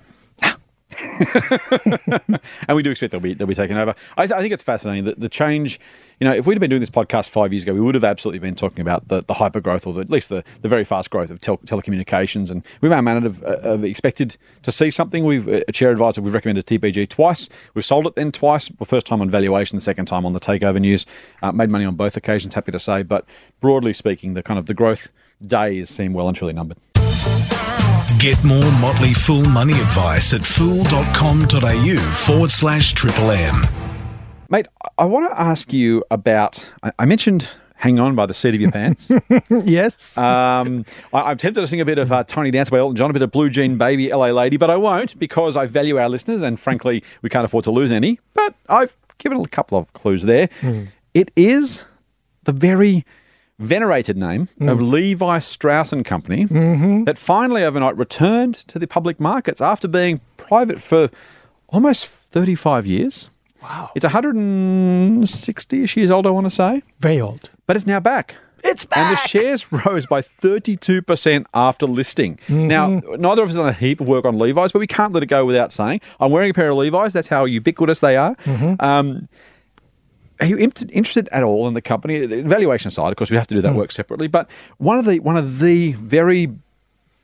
and 2.66 2.74
we 2.74 2.82
do 2.82 2.90
expect 2.90 3.12
they'll 3.12 3.20
be 3.20 3.32
they'll 3.32 3.46
be 3.46 3.54
taken 3.54 3.76
over. 3.76 3.94
I, 4.16 4.26
th- 4.26 4.36
I 4.36 4.40
think 4.40 4.52
it's 4.52 4.64
fascinating 4.64 5.04
that 5.04 5.20
the 5.20 5.28
change. 5.28 5.78
You 6.18 6.28
know, 6.28 6.34
if 6.34 6.48
we'd 6.48 6.54
have 6.54 6.60
been 6.60 6.68
doing 6.68 6.80
this 6.80 6.90
podcast 6.90 7.28
five 7.28 7.52
years 7.52 7.62
ago, 7.62 7.72
we 7.72 7.80
would 7.80 7.94
have 7.94 8.02
absolutely 8.02 8.40
been 8.40 8.56
talking 8.56 8.80
about 8.80 9.06
the, 9.06 9.22
the 9.22 9.34
hyper 9.34 9.60
growth, 9.60 9.86
or 9.86 9.94
the, 9.94 10.00
at 10.00 10.10
least 10.10 10.30
the, 10.30 10.42
the 10.62 10.68
very 10.68 10.82
fast 10.82 11.10
growth 11.10 11.30
of 11.30 11.40
tel- 11.40 11.58
telecommunications. 11.58 12.50
And 12.50 12.66
we 12.80 12.88
may 12.88 12.96
have, 12.96 13.40
uh, 13.44 13.60
have 13.60 13.84
expected 13.84 14.36
to 14.64 14.72
see 14.72 14.90
something. 14.90 15.24
We've 15.24 15.46
a 15.46 15.72
Share 15.72 15.92
Advisor. 15.92 16.22
We've 16.22 16.34
recommended 16.34 16.66
TPG 16.66 17.08
twice. 17.08 17.48
We've 17.74 17.86
sold 17.86 18.04
it 18.08 18.16
then 18.16 18.32
twice. 18.32 18.66
The 18.66 18.84
first 18.84 19.06
time 19.06 19.20
on 19.20 19.30
valuation, 19.30 19.76
the 19.76 19.82
second 19.82 20.06
time 20.06 20.26
on 20.26 20.32
the 20.32 20.40
takeover 20.40 20.80
news. 20.80 21.06
Uh, 21.40 21.52
made 21.52 21.70
money 21.70 21.84
on 21.84 21.94
both 21.94 22.16
occasions. 22.16 22.52
Happy 22.54 22.72
to 22.72 22.80
say, 22.80 23.04
but 23.04 23.24
broadly 23.60 23.92
speaking, 23.92 24.34
the 24.34 24.42
kind 24.42 24.58
of 24.58 24.66
the 24.66 24.74
growth 24.74 25.08
days 25.46 25.88
seem 25.88 26.14
well 26.14 26.26
and 26.26 26.36
truly 26.36 26.52
numbered. 26.52 26.78
Get 28.18 28.42
more 28.44 28.70
Motley 28.72 29.14
Fool 29.14 29.44
money 29.46 29.72
advice 29.72 30.34
at 30.34 30.44
fool.com.au 30.44 31.96
forward 31.96 32.50
slash 32.50 32.92
triple 32.92 33.30
M. 33.30 33.62
Mate, 34.50 34.66
I 34.98 35.04
want 35.06 35.30
to 35.30 35.40
ask 35.40 35.72
you 35.72 36.04
about. 36.10 36.64
I- 36.82 36.92
I 36.98 37.04
mentioned 37.06 37.48
Hang 37.76 37.98
On 37.98 38.14
by 38.14 38.26
the 38.26 38.34
seat 38.34 38.54
of 38.54 38.60
your 38.60 38.70
pants. 38.72 39.10
yes. 39.64 40.18
Um, 40.18 40.84
I, 41.14 41.30
I'm 41.30 41.38
tempted 41.38 41.62
to 41.62 41.66
sing 41.66 41.80
a 41.80 41.84
bit 41.86 41.96
of 41.98 42.12
uh, 42.12 42.24
Tiny 42.24 42.50
Dancer 42.50 42.72
by 42.72 42.78
Elton 42.78 42.96
John, 42.96 43.08
a 43.08 43.12
bit 43.14 43.22
of 43.22 43.30
Blue 43.30 43.48
Jean 43.48 43.78
Baby, 43.78 44.10
LA 44.12 44.26
Lady, 44.26 44.58
but 44.58 44.68
I 44.68 44.76
won't 44.76 45.18
because 45.18 45.56
I 45.56 45.64
value 45.64 45.96
our 45.96 46.10
listeners 46.10 46.42
and 46.42 46.60
frankly, 46.60 47.02
we 47.22 47.30
can't 47.30 47.44
afford 47.46 47.64
to 47.64 47.70
lose 47.70 47.90
any. 47.90 48.20
But 48.34 48.54
I've 48.68 48.94
given 49.16 49.40
a 49.40 49.48
couple 49.48 49.78
of 49.78 49.90
clues 49.94 50.24
there. 50.24 50.50
It 51.14 51.30
is 51.36 51.84
the 52.44 52.52
very 52.52 53.06
venerated 53.60 54.16
name 54.16 54.48
of 54.60 54.78
mm. 54.78 54.90
Levi 54.90 55.38
Strauss 55.38 55.92
and 55.92 56.04
Company 56.04 56.46
mm-hmm. 56.46 57.04
that 57.04 57.18
finally 57.18 57.62
overnight 57.62 57.96
returned 57.96 58.54
to 58.54 58.78
the 58.78 58.86
public 58.86 59.20
markets 59.20 59.60
after 59.60 59.86
being 59.86 60.20
private 60.36 60.80
for 60.82 61.10
almost 61.68 62.06
35 62.06 62.86
years. 62.86 63.28
wow. 63.62 63.90
It's 63.94 64.04
160-ish 64.04 65.96
years 65.96 66.10
old, 66.10 66.26
I 66.26 66.30
want 66.30 66.46
to 66.46 66.50
say, 66.50 66.82
Very 66.98 67.20
old. 67.20 67.50
but 67.66 67.76
it's 67.76 67.86
now 67.86 68.00
back. 68.00 68.34
It's 68.62 68.84
back. 68.84 68.98
And 68.98 69.16
the 69.16 69.20
shares 69.28 69.72
rose 69.72 70.06
by 70.06 70.20
32% 70.22 71.44
after 71.54 71.86
listing. 71.86 72.36
Mm-hmm. 72.46 72.66
Now, 72.66 72.88
neither 72.88 73.42
of 73.42 73.50
us 73.50 73.56
done 73.56 73.68
a 73.68 73.72
heap 73.72 74.00
of 74.00 74.08
work 74.08 74.24
on 74.24 74.38
Levi's, 74.38 74.72
but 74.72 74.80
we 74.80 74.86
can't 74.86 75.12
let 75.12 75.22
it 75.22 75.26
go 75.26 75.44
without 75.46 75.72
saying 75.72 76.00
I'm 76.18 76.30
wearing 76.30 76.50
a 76.50 76.54
pair 76.54 76.70
of 76.70 76.76
Levi's. 76.76 77.12
That's 77.12 77.28
how 77.28 77.44
ubiquitous 77.44 78.00
they 78.00 78.16
are. 78.16 78.34
Mm-hmm. 78.36 78.74
Um, 78.80 79.28
are 80.40 80.46
you 80.46 80.56
interested 80.58 81.28
at 81.32 81.42
all 81.42 81.68
in 81.68 81.74
the 81.74 81.82
company? 81.82 82.26
The 82.26 82.42
valuation 82.42 82.90
side, 82.90 83.10
of 83.10 83.16
course, 83.16 83.30
we 83.30 83.36
have 83.36 83.46
to 83.48 83.54
do 83.54 83.60
that 83.62 83.74
work 83.74 83.92
separately. 83.92 84.26
But 84.26 84.48
one 84.78 84.98
of 84.98 85.04
the 85.04 85.20
one 85.20 85.36
of 85.36 85.58
the 85.60 85.92
very 85.92 86.48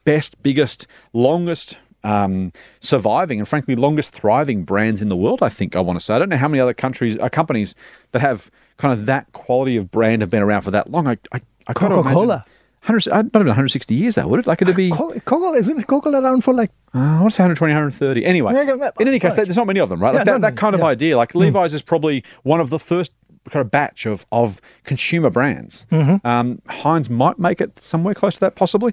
best, 0.04 0.40
biggest, 0.42 0.86
longest 1.12 1.78
um, 2.04 2.52
surviving 2.80 3.38
and 3.40 3.48
frankly 3.48 3.74
longest 3.74 4.12
thriving 4.12 4.62
brands 4.64 5.02
in 5.02 5.08
the 5.08 5.16
world. 5.16 5.42
I 5.42 5.48
think 5.48 5.74
I 5.74 5.80
want 5.80 5.98
to 5.98 6.04
say. 6.04 6.14
I 6.14 6.18
don't 6.18 6.28
know 6.28 6.36
how 6.36 6.48
many 6.48 6.60
other 6.60 6.74
countries, 6.74 7.18
uh, 7.18 7.28
companies 7.28 7.74
that 8.12 8.20
have 8.20 8.50
kind 8.76 8.92
of 8.92 9.06
that 9.06 9.32
quality 9.32 9.76
of 9.76 9.90
brand 9.90 10.22
have 10.22 10.30
been 10.30 10.42
around 10.42 10.62
for 10.62 10.70
that 10.70 10.90
long. 10.90 11.08
I, 11.08 11.12
I, 11.32 11.40
I 11.66 11.72
imagine- 11.72 12.02
Coca-Cola. 12.04 12.44
100, 12.86 13.08
uh, 13.08 13.16
not 13.22 13.34
even 13.34 13.46
160 13.48 13.94
years, 13.94 14.14
though, 14.14 14.26
would 14.28 14.40
it? 14.40 14.46
Like, 14.46 14.62
it'd 14.62 14.76
be, 14.76 14.92
uh, 14.92 14.96
Co- 15.24 15.54
isn't 15.54 15.86
Coca 15.86 16.08
around 16.10 16.42
for 16.44 16.54
like 16.54 16.70
I 16.94 17.20
want 17.20 17.30
to 17.32 17.34
say 17.36 17.42
120, 17.42 17.72
130. 17.74 18.24
Anyway, 18.24 18.54
Yeah, 18.54 18.62
yeah, 18.74 18.90
in 19.00 19.08
any 19.08 19.18
case, 19.18 19.36
right. 19.36 19.44
there's 19.44 19.56
not 19.56 19.66
many 19.66 19.80
of 19.80 19.88
them, 19.88 20.00
right? 20.02 20.14
Yeah, 20.14 20.24
that, 20.24 20.26
no, 20.26 20.32
no, 20.38 20.48
that 20.48 20.56
kind 20.56 20.74
of 20.74 20.82
idea. 20.82 21.16
Like, 21.16 21.34
Levi's 21.34 21.74
is 21.74 21.82
probably 21.82 22.22
one 22.42 22.60
of 22.60 22.70
the 22.70 22.78
first 22.78 23.12
kind 23.50 23.60
of 23.64 23.70
batch 23.70 24.06
of, 24.06 24.24
of 24.32 24.60
consumer 24.84 25.30
brands. 25.30 25.86
Um, 25.90 26.62
Heinz 26.68 27.10
might 27.10 27.38
make 27.38 27.60
it 27.60 27.78
somewhere 27.78 28.14
close 28.14 28.34
to 28.34 28.40
that, 28.40 28.54
possibly. 28.54 28.92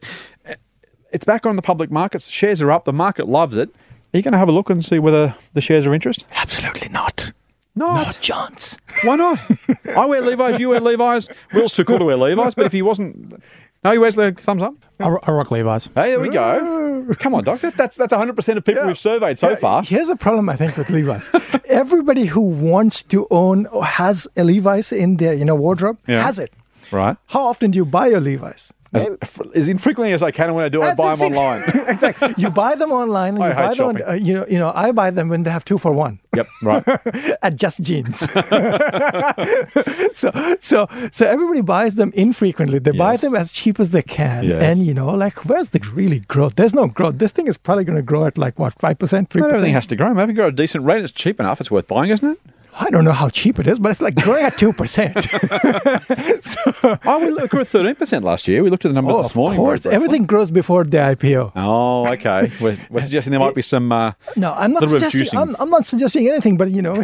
It's 1.11 1.25
back 1.25 1.45
on 1.45 1.55
the 1.55 1.61
public 1.61 1.91
markets. 1.91 2.27
Shares 2.27 2.61
are 2.61 2.71
up. 2.71 2.85
The 2.85 2.93
market 2.93 3.27
loves 3.27 3.55
it. 3.57 3.69
Are 3.69 4.17
you 4.17 4.23
going 4.23 4.31
to 4.33 4.37
have 4.37 4.49
a 4.49 4.51
look 4.51 4.69
and 4.69 4.83
see 4.83 4.99
whether 4.99 5.35
the 5.53 5.61
shares 5.61 5.85
are 5.85 5.93
interest? 5.93 6.25
absolutely 6.33 6.89
not. 6.89 7.31
Not. 7.75 7.93
Not 8.05 8.21
chance. 8.21 8.77
Why 9.03 9.15
not? 9.15 9.39
I 9.97 10.05
wear 10.05 10.21
Levi's. 10.21 10.59
You 10.59 10.69
wear 10.69 10.79
Levi's. 10.79 11.27
Will's 11.55 11.73
too 11.73 11.83
cool 11.83 11.97
to 11.97 12.05
wear 12.05 12.17
Levi's, 12.17 12.53
but 12.53 12.67
if 12.67 12.71
he 12.71 12.83
wasn't, 12.83 13.41
no, 13.83 13.91
he 13.91 13.97
wears 13.97 14.15
the 14.15 14.31
thumbs 14.31 14.63
up. 14.63 14.73
I, 14.99 15.09
I 15.27 15.31
rock 15.31 15.51
Levi's. 15.51 15.87
Hey, 15.87 16.11
there 16.11 16.19
we 16.19 16.29
go. 16.29 17.05
Ah. 17.09 17.13
Come 17.15 17.35
on, 17.35 17.43
doctor. 17.43 17.71
That's 17.71 17.97
that's 17.97 18.11
100 18.11 18.35
percent 18.35 18.57
of 18.57 18.63
people 18.63 18.85
we've 18.87 18.97
surveyed 18.97 19.37
so 19.39 19.49
Yeah, 19.49 19.55
far. 19.55 19.83
Here's 19.83 20.07
a 20.09 20.15
problem 20.15 20.47
I 20.49 20.55
think 20.55 20.77
with 20.77 20.89
Levi's. 20.89 21.29
Everybody 21.65 22.25
who 22.25 22.39
wants 22.41 23.03
to 23.03 23.27
own 23.29 23.65
or 23.67 23.83
has 23.83 24.27
a 24.37 24.43
Levi's 24.43 24.91
in 24.93 25.17
their 25.17 25.33
you 25.33 25.43
know 25.45 25.55
wardrobe 25.55 25.97
Yeah. 26.07 26.21
has 26.23 26.39
it. 26.39 26.53
Right. 26.93 27.17
How 27.27 27.41
often 27.41 27.71
do 27.71 27.77
you 27.77 27.85
buy 27.85 28.07
your 28.07 28.21
Levi's? 28.21 28.71
As, 28.93 29.09
as 29.55 29.67
infrequently 29.67 30.13
as 30.13 30.21
I 30.21 30.29
can, 30.29 30.53
when 30.53 30.63
I 30.63 30.69
do, 30.69 30.79
I 30.79 30.93
That's 30.93 30.97
buy 30.97 31.15
them 31.15 31.35
online. 31.35 31.63
exactly. 31.87 32.35
You 32.37 32.51
buy 32.51 32.75
them 32.75 32.91
online. 32.91 33.35
And 33.35 33.43
I 33.43 33.47
you 33.47 33.53
hate 33.55 33.61
buy 33.61 33.73
them. 33.73 33.87
On, 33.87 33.97
shopping. 33.97 34.07
uh, 34.07 34.13
you 34.13 34.33
know. 34.35 34.45
You 34.47 34.59
know. 34.59 34.71
I 34.75 34.91
buy 34.91 35.09
them 35.09 35.29
when 35.29 35.41
they 35.41 35.49
have 35.49 35.65
two 35.65 35.79
for 35.79 35.93
one 35.93 36.19
yep. 36.35 36.47
Right. 36.61 36.83
at 37.41 37.55
Just 37.55 37.81
Jeans. 37.81 38.19
so 40.13 40.31
so 40.59 40.87
so 41.11 41.25
everybody 41.25 41.61
buys 41.61 41.95
them 41.95 42.11
infrequently. 42.13 42.77
They 42.77 42.91
buy 42.91 43.17
them 43.17 43.35
as 43.35 43.51
cheap 43.51 43.79
as 43.79 43.89
they 43.89 44.03
can. 44.03 44.43
Yes. 44.45 44.61
And 44.61 44.85
you 44.85 44.93
know, 44.93 45.09
like, 45.09 45.43
where's 45.45 45.69
the 45.69 45.79
really 45.93 46.19
growth? 46.19 46.53
There's 46.55 46.75
no 46.75 46.87
growth. 46.87 47.17
This 47.17 47.31
thing 47.31 47.47
is 47.47 47.57
probably 47.57 47.85
going 47.85 47.95
to 47.95 48.03
grow 48.03 48.27
at 48.27 48.37
like 48.37 48.59
what 48.59 48.73
five 48.79 48.99
percent, 48.99 49.31
three 49.31 49.41
Not 49.41 49.49
everything 49.49 49.73
has 49.73 49.87
to 49.87 49.95
grow. 49.95 50.13
Maybe 50.13 50.33
grow 50.33 50.47
at 50.47 50.53
a 50.53 50.55
decent 50.55 50.85
rate. 50.85 51.03
It's 51.03 51.11
cheap 51.11 51.39
enough. 51.39 51.59
It's 51.59 51.71
worth 51.71 51.87
buying, 51.87 52.11
isn't 52.11 52.29
it? 52.29 52.39
I 52.75 52.89
don't 52.89 53.03
know 53.05 53.11
how 53.11 53.29
cheap 53.29 53.59
it 53.59 53.67
is, 53.67 53.77
but 53.79 53.91
it's 53.91 54.01
like 54.01 54.15
growing 54.15 54.43
at 54.43 54.57
two 54.57 54.73
percent. 54.73 55.15
Oh, 57.05 57.19
we 57.19 57.29
look, 57.31 57.49
grew 57.51 57.61
13% 57.63 58.23
last 58.23 58.47
year. 58.47 58.61
We 58.63 58.69
looked 58.69 58.83
at 58.85 58.89
the 58.89 58.93
numbers 58.93 59.15
Oh, 59.15 59.21
this 59.23 59.31
of 59.31 59.35
morning. 59.35 59.57
course, 59.57 59.85
everything 59.85 60.25
grows 60.25 60.51
before 60.51 60.83
the 60.83 60.97
IPO. 60.97 61.51
Oh, 61.55 62.07
okay. 62.13 62.51
We're, 62.61 62.77
we're 62.89 63.01
suggesting 63.01 63.31
there 63.31 63.39
might 63.39 63.55
be 63.55 63.61
some. 63.61 63.91
Uh, 63.91 64.13
No, 64.35 64.53
I'm 64.53 64.71
not 64.73 64.83
of 64.83 64.89
suggesting. 64.89 65.37
I'm, 65.39 65.55
I'm 65.59 65.69
not 65.69 65.85
suggesting 65.85 66.27
anything, 66.29 66.57
but 66.57 66.71
you 66.71 66.81
know, 66.81 66.95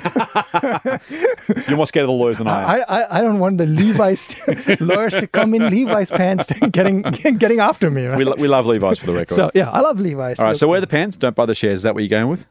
you're 1.67 1.77
more 1.77 1.85
scared 1.87 2.03
of 2.03 2.07
the 2.07 2.13
lawyers 2.13 2.37
than 2.39 2.47
I 2.47 2.61
am. 2.61 2.69
I, 2.69 2.81
I, 3.01 3.17
I 3.19 3.21
don't 3.21 3.39
want 3.39 3.57
the 3.57 3.65
Levi's 3.65 4.35
lawyers 4.79 5.13
to 5.17 5.27
come 5.27 5.53
in 5.53 5.69
Levi's 5.69 6.11
pants 6.11 6.45
to 6.47 6.69
getting 6.69 7.01
getting 7.03 7.59
after 7.59 7.89
me. 7.89 8.05
Right? 8.05 8.17
we, 8.17 8.25
lo- 8.25 8.35
we 8.37 8.47
love 8.47 8.65
Levi's 8.65 8.99
for 8.99 9.05
the 9.07 9.13
record. 9.13 9.33
so 9.35 9.51
yeah, 9.53 9.69
I 9.71 9.79
love 9.81 9.99
Levi's. 9.99 10.39
All 10.39 10.45
right. 10.47 10.57
So 10.57 10.67
wear 10.67 10.81
the 10.81 10.87
pants. 10.87 11.17
Don't 11.17 11.35
buy 11.35 11.45
the 11.45 11.55
shares. 11.55 11.79
Is 11.79 11.83
that 11.83 11.93
what 11.93 12.03
you're 12.03 12.09
going 12.09 12.29
with? 12.29 12.45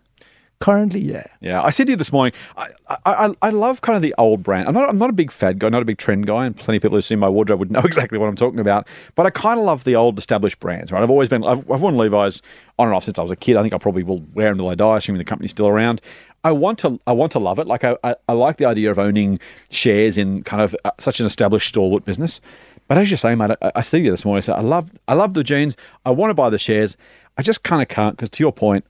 Currently, 0.61 1.01
yeah. 1.01 1.27
Yeah, 1.40 1.62
I 1.62 1.71
said 1.71 1.87
to 1.87 1.92
you 1.92 1.97
this 1.97 2.12
morning. 2.12 2.33
I, 2.57 2.68
I, 3.05 3.35
I, 3.42 3.51
love 3.51 3.81
kind 3.81 3.97
of 3.97 4.03
the 4.03 4.14
old 4.18 4.42
brand. 4.42 4.68
I'm 4.68 4.75
not 4.75 4.88
I'm 4.88 4.99
not 4.99 5.11
a 5.11 5.12
big 5.12 5.31
fad 5.31 5.59
guy, 5.59 5.68
not 5.68 5.83
a 5.83 5.85
big 5.85 5.99
trend 5.99 6.27
guy, 6.27 6.47
and 6.47 6.57
plenty 6.57 6.77
of 6.79 6.83
people 6.83 6.97
who've 6.97 7.05
seen 7.05 7.18
my 7.18 7.29
wardrobe 7.29 7.61
would 7.61 7.71
know 7.73 7.81
exactly 7.81 8.18
what 8.18 8.29
I'm 8.29 8.37
talking 8.37 8.61
about. 8.61 8.87
But 9.14 9.27
I 9.27 9.31
kind 9.31 9.59
of 9.59 9.66
love 9.66 9.85
the 9.85 9.97
old 9.97 10.18
established 10.18 10.61
brands. 10.61 10.92
Right, 10.92 11.03
I've 11.03 11.11
always 11.11 11.29
been 11.29 11.44
I've, 11.44 11.71
I've 11.71 11.83
worn 11.83 11.97
Levi's 11.97 12.42
on 12.79 12.88
and 12.88 12.94
off 12.94 13.05
since 13.05 13.18
I 13.18 13.23
was 13.23 13.31
a 13.31 13.37
kid. 13.37 13.57
I 13.57 13.62
think 13.62 13.75
I 13.75 13.79
probably 13.79 14.03
will 14.03 14.21
wear 14.35 14.49
them 14.49 14.59
until 14.59 14.71
I 14.71 14.75
die, 14.75 14.97
assuming 14.97 15.18
the 15.18 15.25
company's 15.25 15.51
still 15.51 15.68
around. 15.68 16.01
I 16.44 16.53
want 16.53 16.79
to 16.81 16.99
I 17.07 17.12
want 17.12 17.33
to 17.33 17.38
love 17.38 17.59
it. 17.59 17.66
Like 17.66 17.85
I, 17.85 17.97
I, 18.05 18.14
I 18.29 18.33
like 18.33 18.59
the 18.59 18.64
idea 18.64 18.90
of 18.90 18.99
owning 18.99 19.40
shares 19.71 20.16
in 20.16 20.42
kind 20.44 20.62
of 20.62 20.75
uh, 20.85 20.92
such 20.99 21.21
an 21.21 21.27
established 21.27 21.68
stalwart 21.68 22.05
business. 22.05 22.40
But 22.87 22.97
as 22.97 23.11
you 23.11 23.16
say, 23.16 23.35
mate, 23.35 23.51
I, 23.61 23.73
I 23.77 23.81
see 23.83 23.99
you 23.99 24.11
this 24.11 24.25
morning. 24.25 24.42
I 24.49 24.61
love 24.61 24.92
I 25.07 25.14
love 25.14 25.35
the 25.35 25.44
jeans. 25.44 25.77
I 26.05 26.11
want 26.11 26.31
to 26.31 26.35
buy 26.35 26.51
the 26.51 26.59
shares. 26.59 26.97
I 27.38 27.42
just 27.42 27.62
kind 27.62 27.81
of 27.81 27.88
can't 27.88 28.16
because, 28.16 28.31
to 28.31 28.42
your 28.42 28.53
point, 28.53 28.85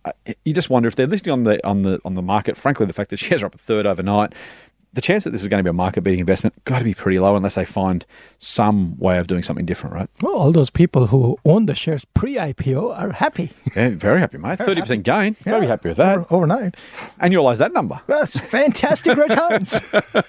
you 0.45 0.55
just 0.55 0.71
wonder 0.71 0.89
if 0.89 0.97
they're 0.97 1.07
listing 1.07 1.33
on 1.33 1.43
the 1.43 1.65
on 1.67 1.83
the 1.83 2.01
on 2.05 2.15
the 2.15 2.23
market. 2.23 2.57
Frankly, 2.57 2.87
the 2.87 2.93
fact 2.95 3.11
that 3.11 3.19
shares 3.19 3.43
are 3.43 3.47
up 3.47 3.55
a 3.55 3.59
third 3.59 3.85
overnight, 3.87 4.33
the 4.95 5.03
chance 5.03 5.25
that 5.25 5.31
this 5.31 5.43
is 5.43 5.49
going 5.49 5.59
to 5.59 5.63
be 5.63 5.69
a 5.69 5.75
market 5.75 6.01
beating 6.01 6.21
investment 6.21 6.55
got 6.65 6.79
to 6.79 6.85
be 6.85 6.95
pretty 6.95 7.19
low 7.19 7.37
unless 7.37 7.57
they 7.57 7.67
find 7.67 8.07
some 8.39 8.97
way 8.99 9.19
of 9.19 9.27
doing 9.27 9.43
something 9.43 9.67
different, 9.67 9.95
right? 9.95 10.09
Well, 10.23 10.35
all 10.35 10.51
those 10.51 10.71
people 10.71 11.09
who 11.09 11.37
own 11.45 11.67
the 11.67 11.75
shares 11.75 12.07
pre-IPO 12.07 12.99
are 12.99 13.13
happy 13.13 13.51
Yeah, 13.77 13.91
very 13.91 14.19
happy, 14.21 14.39
mate. 14.39 14.59
Thirty 14.59 14.81
percent 14.81 15.03
gain. 15.03 15.37
Got 15.45 15.57
to 15.57 15.61
be 15.61 15.67
happy 15.67 15.89
with 15.91 15.99
that. 15.99 16.17
over- 16.17 16.27
overnight. 16.31 16.75
Annualize 17.21 17.59
that 17.59 17.75
number. 17.75 18.01
That's 18.07 18.39
fantastic 18.39 19.19
returns. 19.19 19.79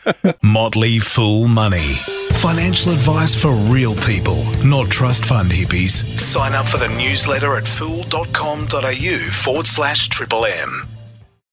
Motley 0.44 1.00
Fool 1.00 1.48
Money. 1.48 1.96
Financial 2.40 2.94
advice 2.94 3.36
for 3.36 3.52
real 3.52 3.94
people, 3.96 4.46
not 4.64 4.90
trust 4.90 5.26
fund 5.26 5.52
hippies. 5.52 6.18
Sign 6.18 6.54
up 6.54 6.66
for 6.66 6.78
the 6.78 6.88
newsletter 6.88 7.56
at 7.56 7.68
fool.com.au 7.68 9.18
forward 9.34 9.68
slash 9.68 10.08
triple 10.08 10.46
M. 10.46 10.88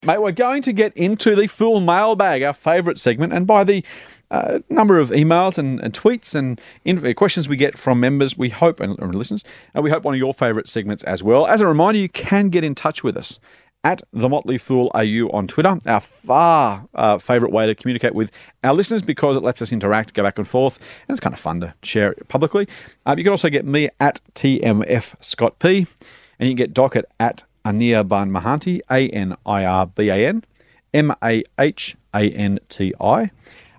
Mate, 0.04 0.22
we're 0.22 0.30
going 0.30 0.62
to 0.62 0.72
get 0.72 0.96
into 0.96 1.34
the 1.34 1.48
full 1.48 1.80
mailbag, 1.80 2.44
our 2.44 2.52
favourite 2.52 3.00
segment, 3.00 3.32
and 3.32 3.48
by 3.48 3.64
the 3.64 3.84
uh, 4.30 4.60
number 4.70 5.00
of 5.00 5.10
emails 5.10 5.58
and, 5.58 5.80
and 5.80 5.92
tweets 5.92 6.36
and 6.36 6.60
in- 6.84 7.14
questions 7.14 7.48
we 7.48 7.56
get 7.56 7.76
from 7.76 7.98
members, 7.98 8.38
we 8.38 8.48
hope, 8.48 8.78
and, 8.78 8.96
and 9.00 9.12
listeners, 9.12 9.42
and 9.74 9.82
we 9.82 9.90
hope 9.90 10.04
one 10.04 10.14
of 10.14 10.18
your 10.18 10.32
favourite 10.32 10.68
segments 10.68 11.02
as 11.02 11.20
well. 11.20 11.48
As 11.48 11.60
a 11.60 11.66
reminder, 11.66 11.98
you 11.98 12.08
can 12.08 12.48
get 12.48 12.62
in 12.62 12.76
touch 12.76 13.02
with 13.02 13.16
us 13.16 13.40
at 13.86 14.02
the 14.12 14.28
Motley 14.28 14.58
Fool 14.58 14.90
AU 14.96 15.28
on 15.32 15.46
Twitter, 15.46 15.78
our 15.86 16.00
far 16.00 16.88
uh, 16.96 17.18
favourite 17.18 17.54
way 17.54 17.66
to 17.66 17.74
communicate 17.76 18.16
with 18.16 18.32
our 18.64 18.74
listeners 18.74 19.00
because 19.00 19.36
it 19.36 19.44
lets 19.44 19.62
us 19.62 19.70
interact, 19.70 20.12
go 20.12 20.24
back 20.24 20.38
and 20.38 20.48
forth, 20.48 20.78
and 21.06 21.14
it's 21.14 21.20
kind 21.20 21.32
of 21.32 21.38
fun 21.38 21.60
to 21.60 21.72
share 21.84 22.10
it 22.10 22.26
publicly. 22.26 22.66
Uh, 23.06 23.14
you 23.16 23.22
can 23.22 23.30
also 23.30 23.48
get 23.48 23.64
me 23.64 23.88
at 24.00 24.20
TMF 24.34 25.14
Scott 25.20 25.60
P, 25.60 25.86
and 26.40 26.48
you 26.48 26.50
can 26.50 26.56
get 26.56 26.74
Doc 26.74 26.96
at, 26.96 27.06
at 27.20 27.44
Anirban 27.64 28.36
Mahanti, 28.36 28.80
A 28.90 29.08
N 29.10 29.36
I 29.46 29.64
R 29.64 29.86
B 29.86 30.08
A 30.08 30.26
N 30.26 30.42
M 30.92 31.14
A 31.22 31.44
H 31.56 31.96
A 32.12 32.28
N 32.28 32.58
T 32.68 32.92
I. 33.00 33.30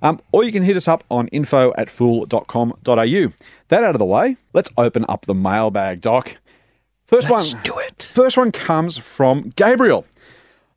Um, 0.02 0.22
or 0.32 0.46
you 0.46 0.54
can 0.54 0.64
hit 0.64 0.78
us 0.78 0.88
up 0.88 1.04
on 1.12 1.28
info 1.30 1.74
at 1.78 1.90
fool.com.au. 1.90 3.34
That 3.68 3.84
out 3.84 3.96
of 3.96 4.00
the 4.00 4.06
way, 4.06 4.38
let's 4.54 4.70
open 4.78 5.04
up 5.10 5.26
the 5.26 5.34
mailbag, 5.34 6.00
Doc. 6.00 6.38
1st 7.08 7.30
Let's 7.30 7.54
one. 7.54 7.64
do 7.64 7.78
it. 7.80 8.04
First 8.04 8.38
one 8.38 8.52
comes 8.52 8.98
from 8.98 9.54
Gabriel. 9.56 10.06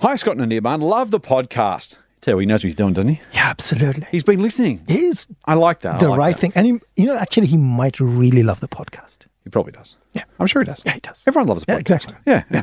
Hi, 0.01 0.15
Scott 0.17 0.37
and 0.37 0.51
Anirban. 0.51 0.81
Love 0.81 1.11
the 1.11 1.21
podcast. 1.21 1.97
Tell 2.21 2.35
you, 2.35 2.41
he 2.41 2.47
knows 2.47 2.61
what 2.61 2.69
he's 2.69 2.75
doing, 2.75 2.93
doesn't 2.93 3.11
he? 3.11 3.21
Yeah, 3.33 3.49
absolutely. 3.49 4.07
He's 4.13 4.23
been 4.23 4.41
listening. 4.41 4.85
He 4.87 5.07
is. 5.07 5.27
I 5.47 5.55
like 5.55 5.81
that. 5.81 5.97
I 5.97 5.99
the 5.99 6.09
like 6.11 6.19
right 6.19 6.37
that. 6.37 6.41
thing, 6.41 6.53
and 6.55 6.67
he, 6.67 6.79
you 6.97 7.07
know, 7.07 7.17
actually, 7.17 7.47
he 7.49 7.57
might 7.57 7.99
really 7.99 8.43
love 8.43 8.61
the 8.61 8.69
podcast. 8.69 9.27
He 9.43 9.51
probably 9.51 9.73
does. 9.73 9.97
Yeah. 10.13 10.25
I'm 10.39 10.47
sure 10.47 10.63
he 10.63 10.67
does. 10.67 10.83
Yeah, 10.85 10.93
he 10.95 11.01
does. 11.01 11.23
Everyone 11.27 11.49
loves 11.49 11.65
Yeah, 11.67 11.77
podcast. 11.77 11.81
exactly. 11.81 12.15
Yeah, 12.27 12.45
yeah. 12.51 12.63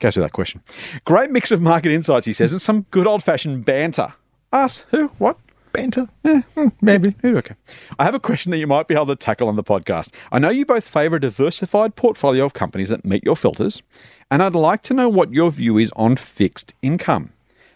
Go 0.00 0.10
through 0.10 0.22
that 0.22 0.32
question. 0.32 0.62
Great 1.04 1.30
mix 1.30 1.50
of 1.52 1.60
market 1.60 1.92
insights, 1.92 2.26
he 2.26 2.32
says, 2.32 2.52
and 2.52 2.60
some 2.60 2.86
good 2.90 3.06
old 3.06 3.22
fashioned 3.22 3.64
banter. 3.66 4.14
Us? 4.52 4.84
Who? 4.90 5.08
What? 5.18 5.38
Banter? 5.72 6.08
Hmm, 6.24 6.68
maybe. 6.80 7.14
Okay. 7.24 7.54
I 7.98 8.04
have 8.04 8.14
a 8.14 8.20
question 8.20 8.50
that 8.50 8.58
you 8.58 8.66
might 8.66 8.88
be 8.88 8.94
able 8.94 9.06
to 9.06 9.16
tackle 9.16 9.48
on 9.48 9.56
the 9.56 9.64
podcast. 9.64 10.12
I 10.32 10.38
know 10.38 10.50
you 10.50 10.66
both 10.66 10.84
favour 10.86 11.16
a 11.16 11.20
diversified 11.20 11.96
portfolio 11.96 12.44
of 12.44 12.54
companies 12.54 12.88
that 12.88 13.04
meet 13.04 13.24
your 13.24 13.36
filters, 13.36 13.82
and 14.30 14.42
I'd 14.42 14.54
like 14.54 14.82
to 14.84 14.94
know 14.94 15.08
what 15.08 15.32
your 15.32 15.50
view 15.50 15.78
is 15.78 15.92
on 15.96 16.16
fixed 16.16 16.74
income. 16.82 17.32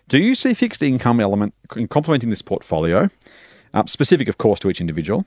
Do 0.08 0.18
you 0.18 0.34
see 0.34 0.54
fixed 0.54 0.82
income 0.82 1.20
element 1.20 1.54
in 1.76 1.88
complementing 1.88 2.30
this 2.30 2.42
portfolio, 2.42 3.08
uh, 3.72 3.86
specific, 3.86 4.28
of 4.28 4.38
course, 4.38 4.60
to 4.60 4.70
each 4.70 4.80
individual? 4.80 5.24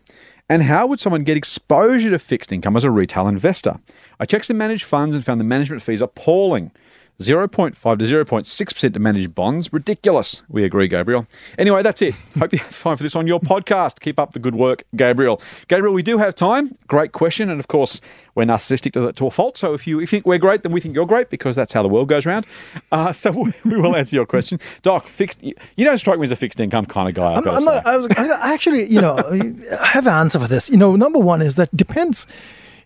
And 0.50 0.64
how 0.64 0.88
would 0.88 1.00
someone 1.00 1.24
get 1.24 1.36
exposure 1.36 2.10
to 2.10 2.20
fixed 2.20 2.54
income 2.54 2.78
as 2.78 2.84
a 2.84 2.92
retail 2.92 3.28
investor? 3.28 3.80
I 4.20 4.26
checked 4.26 4.46
some 4.46 4.58
managed 4.58 4.86
funds 4.86 5.16
and 5.16 5.26
found 5.26 5.42
the 5.42 5.46
management 5.46 5.82
fees 5.82 6.02
appalling. 6.02 6.72
0.5 7.20 7.74
to 8.00 8.06
0.6% 8.06 8.94
to 8.94 9.00
manage 9.00 9.34
bonds. 9.34 9.74
Ridiculous. 9.74 10.44
We 10.50 10.64
agree, 10.64 10.88
Gabriel. 10.88 11.26
Anyway, 11.58 11.82
that's 11.82 12.02
it. 12.02 12.14
Hope 12.40 12.54
you 12.54 12.60
have 12.60 12.80
time 12.80 12.96
for 12.96 13.04
this 13.04 13.16
on 13.16 13.26
your 13.26 13.40
podcast. 13.40 14.00
Keep 14.00 14.20
up 14.20 14.34
the 14.34 14.40
good 14.40 14.56
work, 14.56 14.84
Gabriel. 14.96 15.42
Gabriel, 15.68 15.94
we 15.94 16.04
do 16.04 16.20
have 16.20 16.36
time. 16.36 16.76
Great 16.88 17.14
question. 17.14 17.50
And 17.50 17.60
of 17.60 17.68
course, 17.68 18.02
we're 18.36 18.46
narcissistic 18.46 18.94
to, 18.94 19.12
to 19.12 19.26
a 19.26 19.32
fault. 19.32 19.58
So 19.58 19.74
if 19.74 19.88
you, 19.88 20.00
if 20.00 20.14
you 20.14 20.18
think 20.18 20.28
we're 20.28 20.38
great, 20.38 20.62
then 20.62 20.72
we 20.72 20.80
think 20.80 20.94
you're 20.94 21.08
great 21.08 21.32
because 21.32 21.56
that's 21.56 21.74
how 21.74 21.82
the 21.82 21.90
world 21.90 22.08
goes 22.08 22.28
around. 22.28 22.46
Uh, 22.92 23.12
so 23.12 23.32
we 23.66 23.82
will 23.82 23.96
answer 23.96 24.16
your 24.16 24.28
question. 24.28 24.60
Doc, 24.84 25.08
fixed, 25.08 25.42
you, 25.42 25.56
you 25.76 25.86
don't 25.86 25.98
strike 25.98 26.20
me 26.20 26.24
as 26.24 26.32
a 26.32 26.36
fixed 26.36 26.60
income 26.60 26.86
kind 26.86 27.10
of 27.10 27.16
guy. 27.16 27.34
I'm, 27.34 27.48
I'm 27.48 27.64
not, 27.64 27.86
I 27.88 27.98
was 27.98 28.08
I 28.16 28.54
actually, 28.54 28.86
you 28.86 29.02
know, 29.02 29.18
I 29.82 29.86
have 29.88 30.06
an 30.06 30.14
answer 30.14 30.40
for 30.40 30.48
this. 30.48 30.70
You 30.70 30.78
know, 30.78 30.96
number 30.96 31.20
one 31.20 31.42
is 31.42 31.56
that 31.56 31.76
depends. 31.76 32.28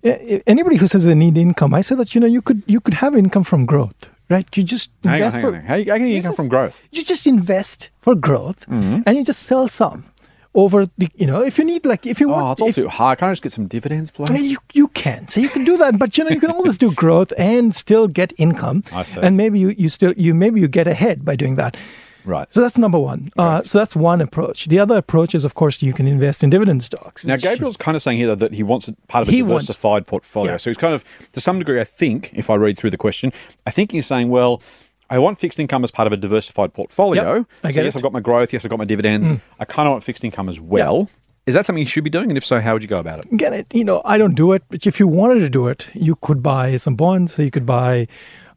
Anybody 0.03 0.77
who 0.77 0.87
says 0.87 1.05
they 1.05 1.13
need 1.13 1.37
income, 1.37 1.75
I 1.75 1.81
say 1.81 1.93
that 1.95 2.15
you 2.15 2.21
know 2.21 2.25
you 2.27 2.41
could 2.41 2.63
you 2.65 2.81
could 2.81 2.95
have 2.95 3.15
income 3.15 3.43
from 3.43 3.67
growth, 3.67 4.09
right? 4.31 4.47
You 4.57 4.63
just 4.63 4.89
Hang 5.03 5.13
on, 5.13 5.17
invest 5.19 5.35
hang 5.37 5.45
for. 5.45 5.59
How, 5.61 5.77
how 5.77 5.97
can 5.97 6.07
you 6.07 6.15
income 6.17 6.35
from 6.35 6.47
growth? 6.47 6.79
You 6.91 7.03
just 7.03 7.27
invest 7.27 7.89
for 7.99 8.15
growth, 8.15 8.65
Mm-hmm. 8.67 9.01
and 9.05 9.17
you 9.17 9.23
just 9.25 9.43
sell 9.43 9.67
some 9.67 10.05
over 10.53 10.85
the. 10.97 11.07
You 11.15 11.27
know, 11.27 11.41
if 11.41 11.57
you 11.57 11.63
need 11.65 11.85
like 11.85 12.05
if 12.05 12.19
you 12.19 12.29
Oh, 12.29 12.33
want, 12.33 12.51
it's 12.53 12.61
all 12.61 12.69
if- 12.69 12.75
too 12.75 12.87
high 12.89 13.15
Can 13.15 13.29
I 13.29 13.31
just 13.33 13.43
get 13.43 13.51
some 13.51 13.67
dividends, 13.67 14.11
please? 14.11 14.31
You 14.53 14.57
you 14.73 14.87
can 14.89 15.27
so 15.27 15.39
you 15.39 15.49
can 15.49 15.63
do 15.65 15.77
that, 15.77 15.97
but 15.99 16.17
you 16.17 16.23
know 16.23 16.31
you 16.31 16.39
can 16.39 16.51
always 16.51 16.77
do 16.77 16.91
growth 16.93 17.31
and 17.37 17.73
still 17.75 18.07
get 18.07 18.33
income. 18.37 18.83
I 18.93 19.03
see. 19.03 19.19
And 19.21 19.37
maybe 19.37 19.59
you, 19.59 19.69
you 19.77 19.89
still 19.89 20.13
you 20.17 20.33
maybe 20.33 20.59
you 20.59 20.67
get 20.67 20.87
ahead 20.87 21.23
by 21.25 21.35
doing 21.35 21.55
that. 21.57 21.77
Right. 22.25 22.47
So 22.53 22.61
that's 22.61 22.77
number 22.77 22.99
one. 22.99 23.31
Uh, 23.37 23.63
so 23.63 23.77
that's 23.79 23.95
one 23.95 24.21
approach. 24.21 24.67
The 24.67 24.79
other 24.79 24.97
approach 24.97 25.33
is, 25.35 25.45
of 25.45 25.55
course, 25.55 25.81
you 25.81 25.93
can 25.93 26.07
invest 26.07 26.43
in 26.43 26.49
dividend 26.49 26.83
stocks. 26.83 27.23
Now, 27.25 27.35
Gabriel's 27.37 27.77
kind 27.77 27.95
of 27.95 28.03
saying 28.03 28.17
here 28.17 28.35
that 28.35 28.53
he 28.53 28.63
wants 28.63 28.87
it 28.87 28.95
part 29.07 29.23
of 29.23 29.29
a 29.29 29.31
He 29.31 29.41
wants- 29.43 29.65
diversified 29.65 30.07
portfolio. 30.07 30.53
Yeah. 30.53 30.57
So 30.57 30.69
he's 30.69 30.77
kind 30.77 30.93
of, 30.93 31.03
to 31.33 31.41
some 31.41 31.59
degree, 31.59 31.79
I 31.79 31.83
think, 31.85 32.31
if 32.33 32.49
I 32.49 32.55
read 32.55 32.77
through 32.77 32.91
the 32.91 32.97
question, 32.97 33.31
I 33.65 33.71
think 33.71 33.91
he's 33.91 34.05
saying, 34.05 34.29
well, 34.29 34.61
I 35.09 35.19
want 35.19 35.39
fixed 35.39 35.59
income 35.59 35.83
as 35.83 35.91
part 35.91 36.07
of 36.07 36.13
a 36.13 36.17
diversified 36.17 36.73
portfolio. 36.73 37.35
Yep, 37.39 37.45
I 37.65 37.71
So 37.71 37.81
yes, 37.81 37.95
it. 37.95 37.97
Mm. 37.97 37.99
I've 37.99 38.03
got 38.03 38.13
my 38.13 38.21
growth. 38.21 38.53
Yes, 38.53 38.63
I've 38.63 38.69
got 38.71 38.79
my 38.79 38.85
dividends. 38.85 39.29
I 39.59 39.65
kind 39.65 39.87
of 39.87 39.91
want 39.91 40.03
fixed 40.03 40.23
income 40.23 40.47
as 40.47 40.59
well. 40.59 41.09
Is 41.47 41.55
that 41.55 41.65
something 41.65 41.81
you 41.81 41.87
should 41.89 42.03
be 42.03 42.09
doing? 42.11 42.29
And 42.29 42.37
if 42.37 42.45
so, 42.45 42.59
how 42.61 42.73
would 42.73 42.83
you 42.83 42.87
go 42.87 42.99
about 42.99 43.19
it? 43.19 43.35
Get 43.35 43.51
it? 43.51 43.65
You 43.73 43.83
know, 43.83 44.01
I 44.05 44.17
don't 44.19 44.35
do 44.35 44.53
it, 44.53 44.63
but 44.69 44.85
if 44.85 44.99
you 44.99 45.07
wanted 45.07 45.39
to 45.39 45.49
do 45.49 45.67
it, 45.67 45.89
you 45.95 46.15
could 46.21 46.43
buy 46.43 46.77
some 46.77 46.95
bonds. 46.95 47.33
So 47.33 47.41
you 47.41 47.49
could 47.51 47.65
buy. 47.65 48.07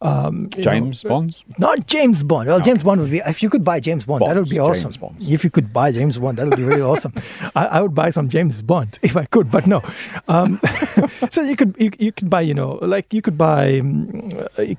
Um, 0.05 0.51
James 0.51 1.03
know, 1.03 1.11
bonds? 1.11 1.43
Not 1.59 1.87
James 1.87 2.23
Bond. 2.23 2.49
Well, 2.49 2.61
James 2.61 2.83
Bond 2.83 3.01
would 3.01 3.11
be. 3.11 3.19
If 3.19 3.43
you 3.43 3.49
could 3.49 3.65
buy 3.65 3.81
James 3.81 4.05
Bond, 4.05 4.25
that 4.27 4.37
would 4.37 4.51
be 4.51 4.59
awesome. 4.59 4.93
Bonds. 5.01 5.27
If 5.27 5.45
you 5.45 5.51
could 5.51 5.73
buy 5.73 5.93
James 5.93 6.19
Bond, 6.19 6.37
that 6.39 6.47
would 6.47 6.57
be 6.57 6.63
really 6.63 6.83
awesome. 6.83 7.15
I, 7.57 7.67
I 7.67 7.81
would 7.81 7.95
buy 7.95 8.11
some 8.11 8.29
James 8.29 8.61
Bond 8.61 8.99
if 9.03 9.17
I 9.17 9.25
could, 9.25 9.51
but 9.51 9.67
no. 9.67 9.83
Um, 10.29 10.61
so 11.31 11.41
you 11.43 11.57
could 11.57 11.75
you, 11.79 11.91
you 11.99 12.13
could 12.13 12.29
buy 12.29 12.43
you 12.43 12.53
know 12.53 12.79
like 12.83 13.15
you 13.15 13.23
could 13.23 13.39
buy 13.39 13.81
um, 13.81 14.31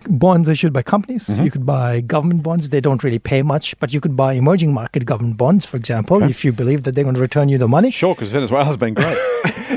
bonds 0.09 0.47
issued 0.47 0.73
by 0.73 0.83
companies. 0.83 1.27
Mm-hmm. 1.27 1.43
You 1.43 1.51
could 1.51 1.65
buy 1.65 2.01
government 2.01 2.43
bonds. 2.43 2.69
They 2.69 2.81
don't 2.81 3.03
really 3.03 3.19
pay 3.19 3.41
much, 3.41 3.77
but 3.79 3.93
you 3.93 3.99
could 3.99 4.15
buy 4.15 4.33
emerging 4.33 4.73
market 4.73 5.05
government 5.05 5.37
bonds, 5.37 5.65
for 5.65 5.77
example, 5.77 6.21
if 6.21 6.45
you 6.45 6.51
believe 6.51 6.83
that 6.83 6.93
they're 6.93 7.03
going 7.03 7.15
to 7.15 7.21
return 7.21 7.49
you 7.49 7.57
the 7.57 7.67
money. 7.67 7.89
Sure, 7.89 8.13
because 8.13 8.31
Venezuela's 8.31 8.77
been 8.77 8.93
great. 8.93 9.17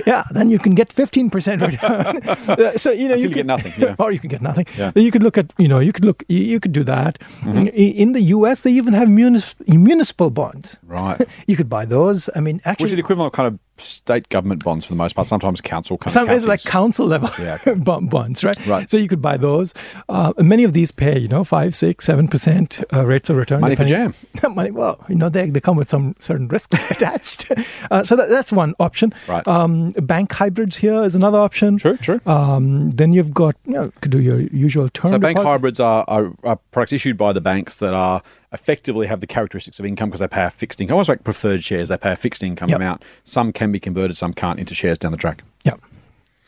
Yeah, 0.09 0.25
then 0.37 0.49
you 0.51 0.59
can 0.59 0.75
get 0.75 0.93
fifteen 0.93 1.29
percent 1.31 1.61
return. 1.63 2.21
Uh, 2.49 2.77
so 2.77 2.91
you 2.91 3.09
know 3.09 3.15
Until 3.15 3.19
you 3.21 3.29
could- 3.29 3.35
get 3.43 3.47
nothing, 3.47 3.73
yeah. 3.79 3.95
or 4.03 4.09
you 4.13 4.19
can 4.19 4.31
get 4.31 4.43
nothing. 4.43 4.67
Yeah. 4.79 4.91
Then 4.95 5.05
You 5.05 5.11
could 5.13 5.23
look 5.23 5.37
at 5.39 5.53
you 5.59 5.69
know 5.69 5.81
you 5.81 5.93
could 5.93 6.05
look 6.05 6.25
you, 6.29 6.43
you 6.55 6.59
could 6.61 6.73
do 6.73 6.85
that. 6.85 7.19
Mm-hmm. 7.45 7.69
In 8.03 8.13
the 8.13 8.23
U.S., 8.37 8.63
they 8.63 8.73
even 8.73 8.95
have 8.95 9.09
munis- 9.09 9.55
municipal 9.67 10.31
bonds. 10.31 10.79
right. 10.87 11.21
You 11.51 11.57
could 11.57 11.69
buy 11.69 11.85
those. 11.87 12.31
I 12.37 12.41
mean, 12.41 12.61
actually. 12.65 12.85
Which 12.85 12.93
is 12.93 12.97
the 12.97 13.05
equivalent 13.07 13.33
of 13.33 13.37
kind 13.37 13.47
of 13.53 13.59
state 13.81 14.29
government 14.29 14.65
bonds 14.65 14.85
for 14.85 14.93
the 14.93 14.97
most 14.97 15.15
part. 15.15 15.29
Sometimes 15.29 15.61
council 15.61 15.99
kind 15.99 16.11
some 16.11 16.29
of 16.29 16.35
is 16.35 16.47
like 16.47 16.63
council 16.65 17.07
level 17.07 17.31
Yeah, 17.39 17.59
okay. 17.67 17.75
bonds, 17.75 18.45
right? 18.45 18.67
Right. 18.67 18.91
So 18.91 18.97
you 18.97 19.09
could 19.09 19.23
buy 19.23 19.37
those. 19.37 19.75
Uh, 20.09 20.33
many 20.39 20.65
of 20.65 20.73
these 20.73 20.91
pay, 20.91 21.19
you 21.19 21.29
know, 21.29 21.45
five, 21.45 21.75
six, 21.75 22.05
seven 22.05 22.29
percent 22.29 22.83
uh, 22.93 23.07
rates 23.07 23.31
of 23.31 23.37
return. 23.37 23.61
Money 23.61 23.77
for 23.77 23.85
jam. 23.85 24.15
Money. 24.51 24.71
Well, 24.71 25.05
you 25.09 25.15
know, 25.15 25.29
they, 25.29 25.51
they 25.51 25.61
come 25.61 25.77
with 25.77 25.91
some 25.91 26.15
certain 26.19 26.49
risks 26.49 26.79
attached. 26.91 27.51
Uh, 27.91 28.03
so 28.03 28.17
that, 28.17 28.29
that's 28.29 28.53
one 28.53 28.75
option. 28.81 29.13
Right. 29.27 29.47
Um, 29.47 29.91
bank 29.91 30.33
hybrids 30.33 30.77
here 30.77 31.05
is 31.05 31.15
another 31.15 31.39
option. 31.39 31.79
True, 31.79 31.97
true. 31.97 32.21
Um, 32.27 32.91
then 32.91 33.13
you've 33.13 33.33
got 33.33 33.57
you 33.67 33.73
know, 33.73 33.93
could 34.01 34.11
do 34.13 34.21
your 34.21 34.41
usual 34.41 34.89
term. 34.89 35.13
So 35.13 35.19
bank 35.19 35.39
hybrids 35.39 35.81
are, 35.81 36.05
are, 36.09 36.33
are 36.45 36.57
products 36.71 36.93
issued 36.93 37.17
by 37.17 37.33
the 37.33 37.41
banks 37.41 37.77
that 37.79 37.95
are 37.95 38.23
effectively 38.53 39.07
have 39.07 39.21
the 39.21 39.27
characteristics 39.27 39.79
of 39.79 39.85
income 39.87 40.09
because 40.11 40.21
they 40.21 40.29
pay 40.29 40.45
a 40.45 40.51
fixed 40.51 40.81
income, 40.81 40.95
almost 40.95 41.09
like 41.09 41.25
preferred 41.25 41.63
shares. 41.63 41.89
They 41.89 41.97
pay 41.99 42.13
a 42.13 42.17
fixed 42.17 42.43
income 42.43 42.71
Yep. 42.71 42.77
amount. 42.77 43.05
Some 43.25 43.53
can 43.53 43.71
be 43.73 43.81
converted, 43.81 44.17
some 44.17 44.33
can't 44.33 44.59
into 44.59 44.75
shares 44.75 44.99
down 44.99 45.13
the 45.13 45.19
track. 45.19 45.43
Yeah. 45.65 45.75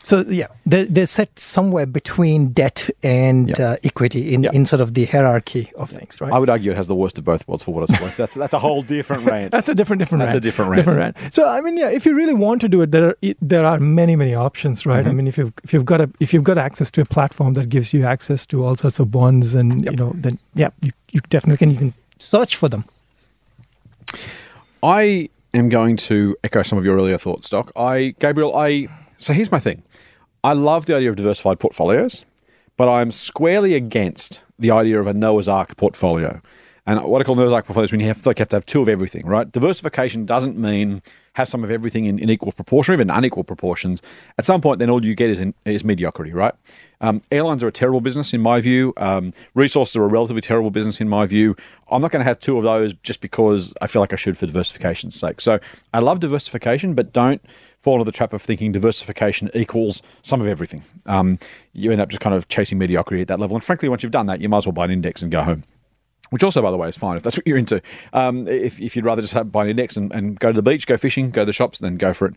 So 0.03 0.21
yeah, 0.21 0.47
they 0.65 0.85
they're 0.85 1.05
set 1.05 1.37
somewhere 1.39 1.85
between 1.85 2.49
debt 2.53 2.89
and 3.03 3.49
Yep. 3.49 3.59
uh, 3.59 3.77
equity 3.83 4.33
in, 4.33 4.43
Yep. 4.43 4.53
in 4.53 4.65
sort 4.65 4.81
of 4.81 4.93
the 4.95 5.05
hierarchy 5.05 5.71
of 5.75 5.91
things, 5.91 6.19
right? 6.19 6.33
I 6.33 6.39
would 6.39 6.49
argue 6.49 6.71
it 6.71 6.77
has 6.77 6.87
the 6.87 6.95
worst 6.95 7.17
of 7.19 7.23
both 7.23 7.47
worlds 7.47 7.63
for 7.63 7.73
what 7.73 7.87
it's 7.89 8.01
worth. 8.01 8.17
That's 8.17 8.33
that's 8.33 8.53
a 8.53 8.59
whole 8.59 8.81
different 8.81 9.25
rant. 9.25 9.51
That's 9.55 9.69
a 9.69 9.75
different, 9.75 9.99
different. 9.99 10.23
That's 10.23 10.33
a 10.35 10.39
different 10.41 10.71
rant. 10.71 10.79
Different 10.85 10.99
rant. 11.17 11.33
So 11.33 11.47
I 11.47 11.61
mean, 11.61 11.77
yeah, 11.77 11.89
if 11.89 12.05
you 12.05 12.15
really 12.15 12.33
want 12.33 12.61
to 12.61 12.67
do 12.69 12.81
it, 12.81 12.91
there 12.91 13.09
are 13.09 13.15
there 13.41 13.63
are 13.65 13.79
many, 13.79 14.15
many 14.15 14.33
options, 14.33 14.85
right? 14.85 15.01
Mm-hmm. 15.01 15.09
I 15.09 15.13
mean, 15.13 15.27
if 15.27 15.37
you've 15.37 15.53
if 15.63 15.71
you've 15.73 15.85
got 15.85 16.01
a 16.01 16.09
if 16.19 16.33
you've 16.33 16.43
got 16.43 16.57
access 16.57 16.89
to 16.91 17.01
a 17.01 17.05
platform 17.05 17.53
that 17.53 17.69
gives 17.69 17.93
you 17.93 18.03
access 18.05 18.45
to 18.47 18.65
all 18.65 18.75
sorts 18.75 18.99
of 18.99 19.11
bonds, 19.11 19.53
and 19.53 19.85
you 19.85 19.95
know, 19.95 20.11
then 20.15 20.39
yeah, 20.55 20.69
you, 20.81 20.91
you 21.11 21.21
definitely 21.29 21.57
can 21.57 21.69
you 21.69 21.77
can 21.77 21.93
search 22.19 22.55
for 22.55 22.69
them. 22.69 22.85
I 24.83 25.29
am 25.53 25.69
going 25.69 25.97
to 25.97 26.35
echo 26.43 26.63
some 26.63 26.77
of 26.79 26.85
your 26.85 26.95
earlier 26.97 27.17
thoughts, 27.17 27.49
Doc. 27.49 27.71
I, 27.75 28.15
Gabriel, 28.19 28.55
I. 28.55 28.87
So 29.21 29.33
here's 29.33 29.51
my 29.51 29.59
thing. 29.59 29.83
I 30.43 30.53
love 30.53 30.87
the 30.87 30.95
idea 30.95 31.11
of 31.11 31.15
diversified 31.15 31.59
portfolios, 31.59 32.25
but 32.75 32.89
I'm 32.89 33.11
squarely 33.11 33.75
against 33.75 34.41
the 34.57 34.71
idea 34.71 34.99
of 34.99 35.05
a 35.05 35.13
Noah's 35.13 35.47
Ark 35.47 35.77
portfolio. 35.77 36.41
And 36.87 37.03
what 37.03 37.21
I 37.21 37.23
call 37.23 37.35
Noah's 37.35 37.53
Ark 37.53 37.67
portfolios 37.67 37.89
is 37.89 37.91
when 37.91 38.01
you 38.01 38.07
have, 38.07 38.25
like, 38.25 38.39
have 38.39 38.49
to 38.49 38.55
have 38.55 38.65
two 38.65 38.81
of 38.81 38.89
everything, 38.89 39.27
right? 39.27 39.49
Diversification 39.49 40.25
doesn't 40.25 40.57
mean 40.57 41.03
have 41.33 41.47
some 41.47 41.63
of 41.63 41.71
everything 41.71 42.05
in, 42.05 42.19
in 42.19 42.29
equal 42.29 42.51
proportion, 42.51 42.91
or 42.91 42.95
even 42.95 43.09
unequal 43.09 43.43
proportions. 43.43 44.01
At 44.37 44.45
some 44.45 44.61
point, 44.61 44.79
then 44.79 44.89
all 44.89 45.03
you 45.03 45.15
get 45.15 45.29
is, 45.29 45.39
in, 45.39 45.53
is 45.65 45.83
mediocrity, 45.83 46.33
right? 46.33 46.53
Um, 46.99 47.21
airlines 47.31 47.63
are 47.63 47.67
a 47.67 47.71
terrible 47.71 48.01
business 48.01 48.33
in 48.33 48.41
my 48.41 48.59
view. 48.61 48.93
Um, 48.97 49.33
resources 49.55 49.95
are 49.95 50.03
a 50.03 50.07
relatively 50.07 50.41
terrible 50.41 50.71
business 50.71 50.99
in 50.99 51.07
my 51.07 51.25
view. 51.25 51.55
I'm 51.89 52.01
not 52.01 52.11
going 52.11 52.19
to 52.19 52.25
have 52.25 52.39
two 52.39 52.57
of 52.57 52.63
those 52.63 52.93
just 53.01 53.21
because 53.21 53.73
I 53.81 53.87
feel 53.87 54.01
like 54.01 54.13
I 54.13 54.17
should 54.17 54.37
for 54.37 54.45
diversification's 54.45 55.19
sake. 55.19 55.41
So 55.41 55.59
I 55.93 55.99
love 55.99 56.19
diversification, 56.19 56.93
but 56.93 57.13
don't 57.13 57.41
fall 57.79 57.95
into 57.95 58.05
the 58.05 58.11
trap 58.11 58.33
of 58.33 58.41
thinking 58.41 58.71
diversification 58.71 59.49
equals 59.53 60.01
some 60.21 60.41
of 60.41 60.47
everything. 60.47 60.83
Um, 61.07 61.39
you 61.73 61.91
end 61.91 62.01
up 62.01 62.09
just 62.09 62.21
kind 62.21 62.35
of 62.35 62.47
chasing 62.49 62.77
mediocrity 62.77 63.21
at 63.21 63.27
that 63.29 63.39
level. 63.39 63.55
And 63.55 63.63
frankly, 63.63 63.89
once 63.89 64.03
you've 64.03 64.11
done 64.11 64.27
that, 64.27 64.41
you 64.41 64.49
might 64.49 64.59
as 64.59 64.65
well 64.67 64.73
buy 64.73 64.85
an 64.85 64.91
index 64.91 65.21
and 65.21 65.31
go 65.31 65.43
home 65.43 65.63
which 66.31 66.43
also, 66.43 66.61
by 66.61 66.71
the 66.71 66.77
way, 66.77 66.89
is 66.89 66.97
fine 66.97 67.15
if 67.15 67.23
that's 67.23 67.37
what 67.37 67.45
you're 67.45 67.57
into. 67.57 67.81
Um, 68.13 68.47
if, 68.47 68.81
if 68.81 68.95
you'd 68.95 69.05
rather 69.05 69.21
just 69.21 69.33
have, 69.33 69.51
buy 69.51 69.65
an 69.65 69.69
index 69.69 69.95
and, 69.95 70.11
and 70.11 70.39
go 70.39 70.51
to 70.51 70.55
the 70.55 70.63
beach, 70.63 70.87
go 70.87 70.97
fishing, 70.97 71.29
go 71.29 71.43
to 71.43 71.45
the 71.45 71.53
shops, 71.53 71.79
then 71.79 71.97
go 71.97 72.13
for 72.13 72.25
it. 72.25 72.33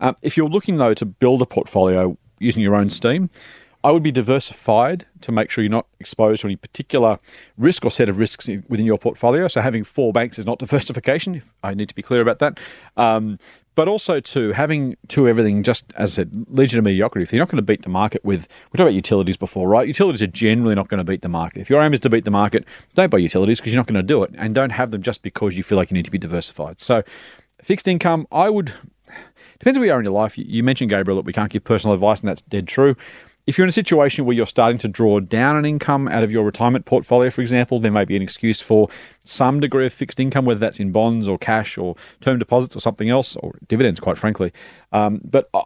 Um, 0.00 0.16
if 0.22 0.36
you're 0.36 0.48
looking, 0.48 0.78
though, 0.78 0.94
to 0.94 1.04
build 1.04 1.42
a 1.42 1.46
portfolio 1.46 2.16
using 2.38 2.62
your 2.62 2.74
own 2.74 2.90
steam, 2.90 3.30
I 3.84 3.90
would 3.90 4.02
be 4.02 4.12
diversified 4.12 5.06
to 5.22 5.32
make 5.32 5.50
sure 5.50 5.64
you're 5.64 5.70
not 5.70 5.86
exposed 5.98 6.42
to 6.42 6.46
any 6.46 6.56
particular 6.56 7.18
risk 7.58 7.84
or 7.84 7.90
set 7.90 8.08
of 8.08 8.18
risks 8.18 8.48
within 8.68 8.86
your 8.86 8.98
portfolio. 8.98 9.48
So 9.48 9.60
having 9.60 9.82
four 9.82 10.12
banks 10.12 10.38
is 10.38 10.46
not 10.46 10.58
diversification. 10.60 11.34
If 11.34 11.52
I 11.64 11.74
need 11.74 11.88
to 11.88 11.94
be 11.94 12.02
clear 12.02 12.20
about 12.20 12.38
that. 12.38 12.60
Um, 12.96 13.38
but 13.74 13.88
also 13.88 14.20
too 14.20 14.52
having 14.52 14.96
to 15.08 15.28
everything 15.28 15.62
just 15.62 15.92
as 15.96 16.12
I 16.12 16.22
said 16.22 16.46
you 16.56 16.66
to 16.66 16.82
mediocrity. 16.82 17.22
If 17.22 17.32
you're 17.32 17.40
not 17.40 17.48
going 17.48 17.56
to 17.56 17.62
beat 17.62 17.82
the 17.82 17.88
market 17.88 18.24
with 18.24 18.48
we 18.72 18.76
talked 18.76 18.88
about 18.88 18.94
utilities 18.94 19.36
before, 19.36 19.68
right? 19.68 19.86
Utilities 19.86 20.22
are 20.22 20.26
generally 20.26 20.74
not 20.74 20.88
going 20.88 20.98
to 20.98 21.04
beat 21.04 21.22
the 21.22 21.28
market. 21.28 21.60
If 21.60 21.70
your 21.70 21.82
aim 21.82 21.94
is 21.94 22.00
to 22.00 22.10
beat 22.10 22.24
the 22.24 22.30
market, 22.30 22.64
don't 22.94 23.10
buy 23.10 23.18
utilities 23.18 23.60
because 23.60 23.72
you're 23.72 23.80
not 23.80 23.86
going 23.86 23.94
to 23.94 24.02
do 24.02 24.22
it, 24.22 24.34
and 24.36 24.54
don't 24.54 24.70
have 24.70 24.90
them 24.90 25.02
just 25.02 25.22
because 25.22 25.56
you 25.56 25.62
feel 25.62 25.76
like 25.76 25.90
you 25.90 25.94
need 25.94 26.04
to 26.04 26.10
be 26.10 26.18
diversified. 26.18 26.80
So 26.80 27.02
fixed 27.62 27.88
income, 27.88 28.26
I 28.30 28.50
would 28.50 28.74
depends 29.58 29.78
where 29.78 29.86
you 29.86 29.92
are 29.92 29.98
in 29.98 30.04
your 30.04 30.14
life. 30.14 30.36
You 30.36 30.62
mentioned 30.62 30.90
Gabriel 30.90 31.16
that 31.16 31.26
we 31.26 31.32
can't 31.32 31.50
give 31.50 31.64
personal 31.64 31.94
advice, 31.94 32.20
and 32.20 32.28
that's 32.28 32.42
dead 32.42 32.68
true. 32.68 32.96
If 33.44 33.58
you're 33.58 33.64
in 33.64 33.70
a 33.70 33.72
situation 33.72 34.24
where 34.24 34.36
you're 34.36 34.46
starting 34.46 34.78
to 34.78 34.88
draw 34.88 35.18
down 35.18 35.56
an 35.56 35.64
income 35.64 36.06
out 36.06 36.22
of 36.22 36.30
your 36.30 36.44
retirement 36.44 36.84
portfolio, 36.84 37.28
for 37.28 37.40
example, 37.40 37.80
there 37.80 37.90
may 37.90 38.04
be 38.04 38.14
an 38.14 38.22
excuse 38.22 38.60
for 38.60 38.88
some 39.24 39.58
degree 39.58 39.84
of 39.84 39.92
fixed 39.92 40.20
income, 40.20 40.44
whether 40.44 40.60
that's 40.60 40.78
in 40.78 40.92
bonds 40.92 41.26
or 41.26 41.38
cash 41.38 41.76
or 41.76 41.96
term 42.20 42.38
deposits 42.38 42.76
or 42.76 42.80
something 42.80 43.10
else, 43.10 43.34
or 43.36 43.58
dividends, 43.66 43.98
quite 43.98 44.16
frankly. 44.16 44.52
Um, 44.92 45.20
but 45.24 45.50
I, 45.54 45.64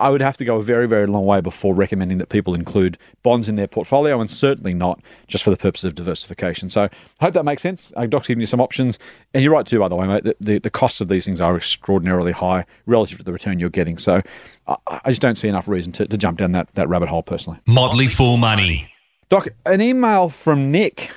I 0.00 0.10
would 0.10 0.22
have 0.22 0.36
to 0.38 0.44
go 0.44 0.56
a 0.56 0.62
very, 0.62 0.88
very 0.88 1.06
long 1.06 1.26
way 1.26 1.40
before 1.40 1.74
recommending 1.74 2.18
that 2.18 2.30
people 2.30 2.54
include 2.54 2.98
bonds 3.22 3.48
in 3.48 3.56
their 3.56 3.68
portfolio, 3.68 4.20
and 4.20 4.30
certainly 4.30 4.74
not 4.74 5.00
just 5.28 5.44
for 5.44 5.50
the 5.50 5.56
purpose 5.56 5.84
of 5.84 5.94
diversification. 5.94 6.70
So, 6.70 6.84
I 6.84 7.24
hope 7.24 7.34
that 7.34 7.44
makes 7.44 7.62
sense. 7.62 7.92
Uh, 7.96 8.06
Doc's 8.06 8.26
giving 8.26 8.40
you 8.40 8.46
some 8.46 8.60
options, 8.60 8.98
and 9.34 9.44
you're 9.44 9.52
right 9.52 9.66
too, 9.66 9.78
by 9.78 9.88
the 9.88 9.96
way, 9.96 10.06
mate. 10.06 10.24
The, 10.24 10.36
the, 10.40 10.58
the 10.58 10.70
costs 10.70 11.00
of 11.00 11.08
these 11.08 11.26
things 11.26 11.40
are 11.40 11.56
extraordinarily 11.56 12.32
high 12.32 12.64
relative 12.86 13.18
to 13.18 13.24
the 13.24 13.32
return 13.32 13.58
you're 13.58 13.68
getting. 13.68 13.98
So, 13.98 14.22
I, 14.66 14.76
I 14.86 15.10
just 15.10 15.20
don't 15.20 15.36
see 15.36 15.48
enough 15.48 15.68
reason 15.68 15.92
to, 15.92 16.06
to 16.06 16.16
jump 16.16 16.38
down 16.38 16.52
that, 16.52 16.74
that 16.74 16.88
rabbit 16.88 17.08
hole 17.08 17.22
personally. 17.22 17.60
Motley 17.66 18.08
Fool 18.08 18.38
Money. 18.38 18.92
Doc, 19.28 19.48
an 19.66 19.80
email 19.80 20.28
from 20.28 20.70
Nick. 20.72 21.10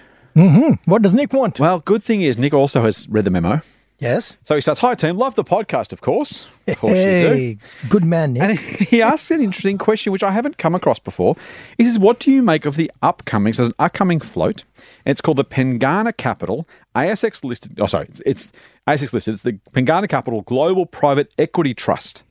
What 0.86 1.02
does 1.02 1.16
Nick 1.16 1.32
want? 1.32 1.60
Well, 1.60 1.80
good 1.80 2.04
thing 2.04 2.22
is 2.22 2.38
Nick 2.38 2.54
also 2.54 2.82
has 2.84 3.08
read 3.08 3.24
the 3.26 3.32
memo. 3.32 3.62
Yes. 4.04 4.38
So 4.44 4.56
he 4.56 4.62
starts, 4.62 4.80
Hi, 4.82 4.96
team. 4.96 5.18
Love 5.18 5.36
the 5.36 5.44
podcast, 5.44 5.92
of 5.94 6.02
course. 6.02 6.48
Of 6.68 6.78
course 6.78 6.94
you 6.94 7.56
do. 7.56 7.58
Good 7.90 8.04
man, 8.04 8.34
Nick. 8.34 8.42
And 8.44 8.60
he 8.90 9.02
asks 9.02 9.32
an 9.32 9.42
interesting 9.42 9.78
question, 9.78 10.14
which 10.14 10.24
I 10.24 10.32
haven't 10.32 10.58
come 10.58 10.76
across 10.76 11.00
before. 11.00 11.36
He 11.78 11.86
says, 11.86 11.98
What 11.98 12.20
do 12.20 12.32
you 12.32 12.42
make 12.42 12.66
of 12.66 12.76
the 12.76 12.92
upcoming, 13.02 13.54
so 13.54 13.64
there's 13.64 13.70
an 13.70 13.76
upcoming 13.80 14.20
float, 14.20 14.64
and 15.06 15.12
it's 15.12 15.22
called 15.22 15.38
the 15.38 15.46
Pengana 15.46 16.16
Capital 16.16 16.68
ASX 16.96 17.44
listed, 17.44 17.80
oh, 17.80 17.88
sorry, 17.88 18.08
it's, 18.10 18.22
it's 18.26 18.52
ASX 18.88 19.14
listed, 19.14 19.34
it's 19.34 19.44
the 19.44 19.54
Pengana 19.72 20.08
Capital 20.08 20.42
Global 20.42 20.86
Private 20.86 21.34
Equity 21.38 21.74
Trust 21.74 22.24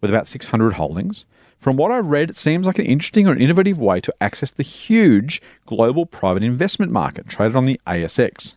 with 0.00 0.10
about 0.10 0.26
600 0.26 0.74
holdings. 0.74 1.24
From 1.58 1.76
what 1.76 1.90
I've 1.90 2.06
read, 2.06 2.28
it 2.28 2.36
seems 2.36 2.66
like 2.66 2.78
an 2.78 2.84
interesting 2.84 3.26
or 3.26 3.34
innovative 3.34 3.78
way 3.78 3.98
to 4.00 4.14
access 4.20 4.50
the 4.50 4.62
huge 4.62 5.40
global 5.64 6.04
private 6.04 6.42
investment 6.42 6.92
market 6.92 7.26
traded 7.26 7.56
on 7.56 7.64
the 7.64 7.80
ASX. 7.86 8.54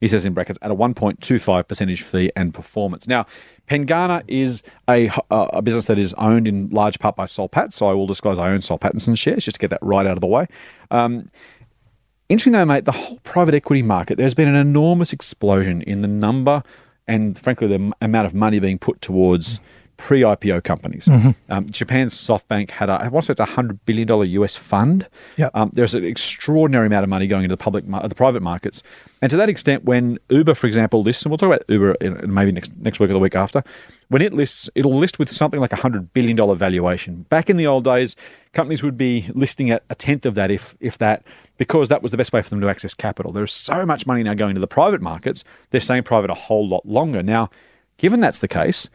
He 0.00 0.08
says 0.08 0.24
in 0.26 0.34
brackets 0.34 0.58
at 0.62 0.70
a 0.70 0.74
1.25 0.74 1.68
percentage 1.68 2.02
fee 2.02 2.30
and 2.36 2.52
performance. 2.52 3.06
Now, 3.06 3.26
Pengana 3.68 4.22
is 4.28 4.62
a, 4.88 5.10
a 5.30 5.62
business 5.62 5.86
that 5.86 5.98
is 5.98 6.12
owned 6.14 6.46
in 6.46 6.68
large 6.70 6.98
part 6.98 7.16
by 7.16 7.26
Soul 7.26 7.48
Patts, 7.48 7.76
so 7.76 7.88
I 7.88 7.92
will 7.92 8.06
disclose 8.06 8.38
I 8.38 8.50
own 8.50 8.62
Soul 8.62 8.78
Pattinson 8.78 9.16
shares 9.16 9.44
just 9.44 9.56
to 9.56 9.60
get 9.60 9.70
that 9.70 9.82
right 9.82 10.06
out 10.06 10.12
of 10.12 10.20
the 10.20 10.26
way. 10.26 10.46
Um, 10.90 11.28
Interesting 12.30 12.54
though, 12.54 12.64
mate, 12.64 12.86
the 12.86 12.92
whole 12.92 13.18
private 13.18 13.54
equity 13.54 13.82
market, 13.82 14.16
there's 14.16 14.34
been 14.34 14.48
an 14.48 14.54
enormous 14.54 15.12
explosion 15.12 15.82
in 15.82 16.00
the 16.00 16.08
number 16.08 16.62
and, 17.06 17.38
frankly, 17.38 17.68
the 17.68 17.92
amount 18.00 18.26
of 18.26 18.34
money 18.34 18.58
being 18.58 18.78
put 18.78 19.00
towards 19.02 19.60
pre 19.96 20.22
IPO 20.22 20.64
companies. 20.64 21.08
Um, 21.48 21.68
Japan's 21.70 22.14
SoftBank 22.14 22.70
had, 22.70 22.88
a, 22.88 22.94
I 22.94 23.08
want 23.08 23.26
to 23.26 23.32
say 23.34 23.42
it's 23.42 23.52
a 23.52 23.54
$100 23.54 23.78
billion 23.84 24.08
US 24.42 24.56
fund. 24.56 25.06
Yep. 25.36 25.50
Um, 25.54 25.70
there's 25.72 25.94
an 25.94 26.04
extraordinary 26.04 26.86
amount 26.86 27.04
of 27.04 27.10
money 27.10 27.26
going 27.26 27.44
into 27.44 27.52
the 27.52 27.62
public, 27.62 27.86
mar- 27.86 28.06
the 28.08 28.14
private 28.14 28.42
markets. 28.42 28.82
And 29.22 29.30
to 29.30 29.36
that 29.36 29.48
extent, 29.48 29.84
when 29.84 30.18
Uber, 30.28 30.54
for 30.54 30.66
example, 30.66 31.02
lists, 31.02 31.22
and 31.22 31.30
we'll 31.30 31.38
talk 31.38 31.48
about 31.48 31.62
Uber 31.68 31.92
in, 31.94 32.32
maybe 32.32 32.52
next, 32.52 32.72
next 32.78 33.00
week 33.00 33.10
or 33.10 33.14
the 33.14 33.18
week 33.18 33.34
after, 33.34 33.62
when 34.08 34.22
it 34.22 34.32
lists, 34.32 34.68
it'll 34.74 34.96
list 34.96 35.18
with 35.18 35.30
something 35.30 35.60
like 35.60 35.72
a 35.72 35.76
$100 35.76 36.08
billion 36.12 36.36
valuation. 36.56 37.22
Back 37.28 37.48
in 37.48 37.56
the 37.56 37.66
old 37.66 37.84
days, 37.84 38.16
companies 38.52 38.82
would 38.82 38.96
be 38.96 39.30
listing 39.34 39.70
at 39.70 39.82
a 39.90 39.94
tenth 39.94 40.26
of 40.26 40.34
that, 40.34 40.50
if, 40.50 40.76
if 40.80 40.98
that, 40.98 41.24
because 41.56 41.88
that 41.88 42.02
was 42.02 42.10
the 42.10 42.16
best 42.16 42.32
way 42.32 42.42
for 42.42 42.50
them 42.50 42.60
to 42.60 42.68
access 42.68 42.94
capital. 42.94 43.32
There's 43.32 43.52
so 43.52 43.86
much 43.86 44.06
money 44.06 44.22
now 44.22 44.34
going 44.34 44.54
to 44.54 44.60
the 44.60 44.66
private 44.66 45.00
markets, 45.00 45.44
they're 45.70 45.80
staying 45.80 46.02
private 46.02 46.30
a 46.30 46.34
whole 46.34 46.68
lot 46.68 46.84
longer. 46.86 47.22
Now, 47.22 47.50
given 47.96 48.20
that's 48.20 48.40
the 48.40 48.48
case, 48.48 48.88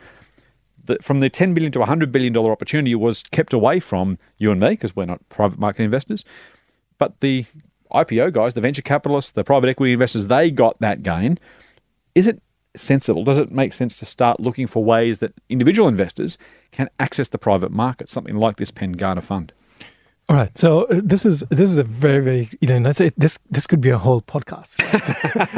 that 0.90 1.04
from 1.04 1.20
the 1.20 1.30
10 1.30 1.54
billion 1.54 1.72
to 1.72 1.80
100 1.80 2.12
billion 2.12 2.34
dollar 2.34 2.52
opportunity 2.52 2.94
was 2.94 3.24
kept 3.24 3.54
away 3.54 3.80
from 3.80 4.18
you 4.38 4.52
and 4.52 4.60
me 4.60 4.72
because 4.72 4.96
we're 4.96 5.06
not 5.06 5.28
private 5.30 5.60
market 5.60 5.84
investors. 5.84 6.26
But 6.98 7.22
the 7.22 7.46
IPO 7.94 8.34
guys 8.34 8.54
the 8.54 8.62
venture 8.62 8.82
capitalists 8.82 9.32
the 9.32 9.44
private 9.44 9.70
equity 9.70 9.94
investors 9.94 10.28
they 10.28 10.52
got 10.52 10.80
that 10.80 11.02
gain. 11.02 11.40
Is 12.14 12.28
it 12.28 12.42
sensible? 12.76 13.24
Does 13.24 13.38
it 13.38 13.52
make 13.52 13.74
sense 13.74 13.98
to 14.00 14.06
start 14.06 14.40
looking 14.40 14.68
for 14.68 14.84
ways 14.84 15.20
that 15.20 15.34
individual 15.48 15.88
investors 15.88 16.38
can 16.72 16.90
access 17.00 17.30
the 17.30 17.38
private 17.38 17.72
market 17.72 18.10
something 18.10 18.36
like 18.36 18.58
this 18.58 18.72
Penn 18.72 18.96
Pengana 18.96 19.24
fund 19.24 19.54
All 20.30 20.36
right, 20.36 20.56
so 20.56 20.84
uh, 20.84 21.02
this 21.04 21.26
is 21.26 21.44
this 21.50 21.72
is 21.72 21.80
a 21.80 21.84
very 21.84 22.24
very 22.24 22.50
you 22.62 22.68
know 22.80 22.94
this 22.94 23.40
this 23.50 23.66
could 23.66 23.82
be 23.82 23.90
a 23.90 23.98
whole 23.98 24.22
podcast. 24.22 24.76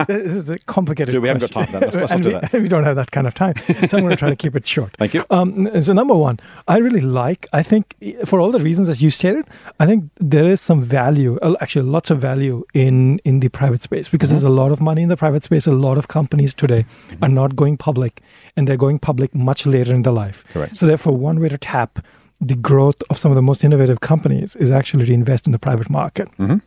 this 0.08 0.34
is 0.34 0.50
a 0.50 0.60
complicated. 0.60 1.12
Dude, 1.12 1.22
we 1.22 1.28
haven't 1.28 1.42
got 1.42 1.52
time 1.52 1.72
that. 1.74 1.94
Let's- 1.94 2.12
not 2.12 2.22
do 2.22 2.40
we, 2.54 2.62
we 2.62 2.70
don't 2.70 2.86
have 2.86 2.96
that 2.96 3.12
kind 3.12 3.28
of 3.28 3.34
time, 3.34 3.56
so 3.88 3.98
I'm 3.98 4.04
going 4.04 4.12
to 4.12 4.16
try 4.16 4.30
to 4.30 4.36
keep 4.38 4.56
it 4.56 4.66
short. 4.66 4.94
Thank 4.98 5.14
you. 5.14 5.26
Um, 5.30 5.82
so 5.82 5.92
number 5.92 6.14
one, 6.14 6.40
I 6.70 6.78
really 6.78 7.02
like. 7.02 7.50
I 7.52 7.64
think 7.64 7.98
for 8.24 8.40
all 8.40 8.50
the 8.50 8.62
reasons 8.62 8.88
as 8.88 9.02
you 9.02 9.10
stated, 9.10 9.46
I 9.82 9.86
think 9.86 10.10
there 10.22 10.50
is 10.50 10.62
some 10.62 10.82
value, 10.82 11.38
uh, 11.42 11.56
actually 11.60 11.90
lots 11.90 12.10
of 12.10 12.22
value 12.22 12.64
in 12.74 13.20
in 13.26 13.42
the 13.42 13.50
private 13.50 13.84
space 13.84 14.08
because 14.08 14.30
there's 14.30 14.46
a 14.46 14.56
lot 14.62 14.72
of 14.72 14.80
money 14.80 15.02
in 15.02 15.10
the 15.10 15.18
private 15.18 15.44
space. 15.44 15.68
A 15.68 15.74
lot 15.74 15.98
of 15.98 16.08
companies 16.08 16.54
today 16.54 16.86
are 17.22 17.28
not 17.42 17.58
going 17.58 17.76
public, 17.76 18.22
and 18.56 18.70
they're 18.70 18.78
going 18.78 19.00
public 19.00 19.36
much 19.36 19.66
later 19.66 19.94
in 19.94 20.04
their 20.04 20.14
life. 20.14 20.46
Correct. 20.54 20.78
So 20.78 20.88
therefore, 20.88 21.18
one 21.18 21.42
way 21.42 21.50
to 21.50 21.58
tap 21.58 22.00
the 22.42 22.56
growth 22.56 23.02
of 23.10 23.18
some 23.18 23.32
of 23.32 23.36
the 23.36 23.42
most 23.42 23.64
innovative 23.64 24.02
companies 24.02 24.56
is 24.56 24.72
actually 24.72 25.06
to 25.06 25.14
invest 25.14 25.46
in 25.46 25.52
the 25.52 25.60
private 25.60 25.90
market. 25.90 26.28
Mm-hmm. 26.38 26.58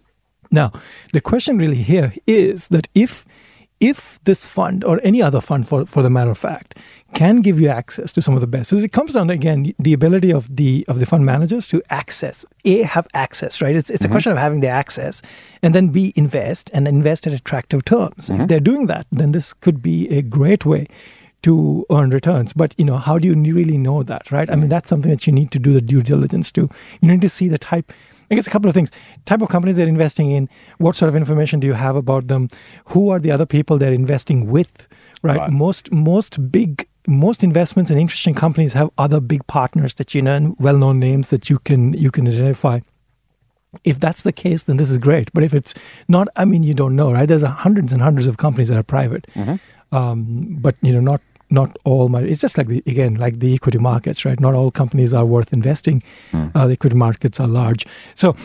Now, 0.50 0.72
the 1.12 1.20
question 1.20 1.58
really 1.58 1.82
here 1.82 2.14
is 2.26 2.68
that 2.68 2.86
if 2.94 3.26
if 3.80 4.22
this 4.22 4.46
fund 4.46 4.84
or 4.84 5.00
any 5.02 5.20
other 5.20 5.40
fund 5.40 5.68
for, 5.68 5.84
for 5.84 6.00
the 6.00 6.08
matter 6.08 6.30
of 6.30 6.38
fact 6.38 6.78
can 7.12 7.40
give 7.42 7.60
you 7.60 7.68
access 7.68 8.12
to 8.12 8.22
some 8.22 8.32
of 8.32 8.40
the 8.40 8.46
best 8.46 8.70
so 8.70 8.76
it 8.76 8.92
comes 8.92 9.14
down 9.14 9.26
to, 9.26 9.34
again 9.34 9.74
the 9.80 9.92
ability 9.92 10.32
of 10.32 10.54
the 10.56 10.84
of 10.86 11.00
the 11.00 11.06
fund 11.06 11.26
managers 11.26 11.66
to 11.66 11.82
access 11.90 12.44
a 12.64 12.82
have 12.82 13.06
access 13.14 13.60
right? 13.60 13.74
It's, 13.74 13.90
it's 13.90 14.04
a 14.04 14.04
mm-hmm. 14.04 14.14
question 14.14 14.32
of 14.32 14.38
having 14.38 14.60
the 14.60 14.68
access 14.68 15.22
and 15.60 15.74
then 15.74 15.88
b 15.88 16.12
invest 16.14 16.70
and 16.72 16.86
invest 16.86 17.26
at 17.26 17.32
attractive 17.32 17.84
terms. 17.84 18.30
If 18.30 18.36
mm-hmm. 18.36 18.46
they're 18.46 18.60
doing 18.60 18.86
that 18.86 19.08
then 19.10 19.32
this 19.32 19.52
could 19.52 19.82
be 19.82 20.08
a 20.08 20.22
great 20.22 20.64
way 20.64 20.86
to 21.44 21.54
earn 21.90 22.10
returns 22.10 22.52
but 22.52 22.74
you 22.78 22.84
know 22.84 22.96
how 22.96 23.18
do 23.18 23.28
you 23.28 23.54
really 23.54 23.78
know 23.78 24.02
that 24.02 24.30
right 24.30 24.50
i 24.50 24.56
mean 24.56 24.68
that's 24.68 24.90
something 24.90 25.10
that 25.10 25.26
you 25.26 25.32
need 25.32 25.50
to 25.50 25.58
do 25.58 25.72
the 25.72 25.80
due 25.92 26.02
diligence 26.02 26.50
to 26.50 26.68
you 27.00 27.08
need 27.08 27.20
to 27.20 27.28
see 27.28 27.48
the 27.48 27.58
type 27.58 27.92
I 28.30 28.34
guess 28.34 28.46
a 28.46 28.50
couple 28.50 28.68
of 28.68 28.74
things. 28.74 28.90
Type 29.26 29.42
of 29.42 29.48
companies 29.48 29.76
they're 29.76 29.86
investing 29.86 30.30
in, 30.30 30.48
what 30.78 30.96
sort 30.96 31.08
of 31.08 31.16
information 31.16 31.60
do 31.60 31.66
you 31.66 31.74
have 31.74 31.94
about 31.94 32.28
them? 32.28 32.48
Who 32.86 33.10
are 33.10 33.18
the 33.18 33.30
other 33.30 33.46
people 33.46 33.78
they're 33.78 33.92
investing 33.92 34.50
with? 34.50 34.88
Right. 35.22 35.36
Right. 35.38 35.50
Most 35.50 35.92
most 35.92 36.50
big 36.50 36.88
most 37.06 37.44
investments 37.44 37.90
in 37.90 37.98
interesting 37.98 38.34
companies 38.34 38.72
have 38.72 38.90
other 38.96 39.20
big 39.20 39.46
partners 39.46 39.94
that 39.94 40.14
you 40.14 40.22
know 40.22 40.32
and 40.32 40.58
well-known 40.58 40.98
names 40.98 41.30
that 41.30 41.50
you 41.50 41.58
can 41.58 41.92
you 41.92 42.10
can 42.10 42.26
identify. 42.26 42.80
If 43.82 43.98
that's 44.00 44.22
the 44.22 44.32
case, 44.32 44.64
then 44.64 44.76
this 44.76 44.90
is 44.90 44.98
great. 44.98 45.32
But 45.32 45.42
if 45.42 45.52
it's 45.52 45.74
not, 46.08 46.28
I 46.36 46.44
mean, 46.44 46.62
you 46.62 46.74
don't 46.74 46.94
know, 46.94 47.12
right? 47.12 47.26
There's 47.26 47.42
hundreds 47.42 47.92
and 47.92 48.00
hundreds 48.00 48.28
of 48.28 48.36
companies 48.36 48.68
that 48.68 48.78
are 48.78 48.84
private, 48.84 49.26
um, 49.92 50.56
but 50.60 50.76
you 50.80 50.92
know, 50.92 51.00
not 51.00 51.20
not 51.50 51.76
all. 51.84 52.08
My, 52.08 52.20
it's 52.22 52.40
just 52.40 52.58
like 52.58 52.68
the 52.68 52.82
again, 52.86 53.14
like 53.14 53.38
the 53.38 53.54
equity 53.54 53.78
markets, 53.78 54.24
right? 54.24 54.38
Not 54.40 54.54
all 54.54 54.70
companies 54.70 55.12
are 55.12 55.24
worth 55.24 55.52
investing. 55.52 56.02
Uh, 56.54 56.66
the 56.66 56.72
equity 56.72 56.96
markets 56.96 57.40
are 57.40 57.48
large, 57.48 57.86
so 58.14 58.36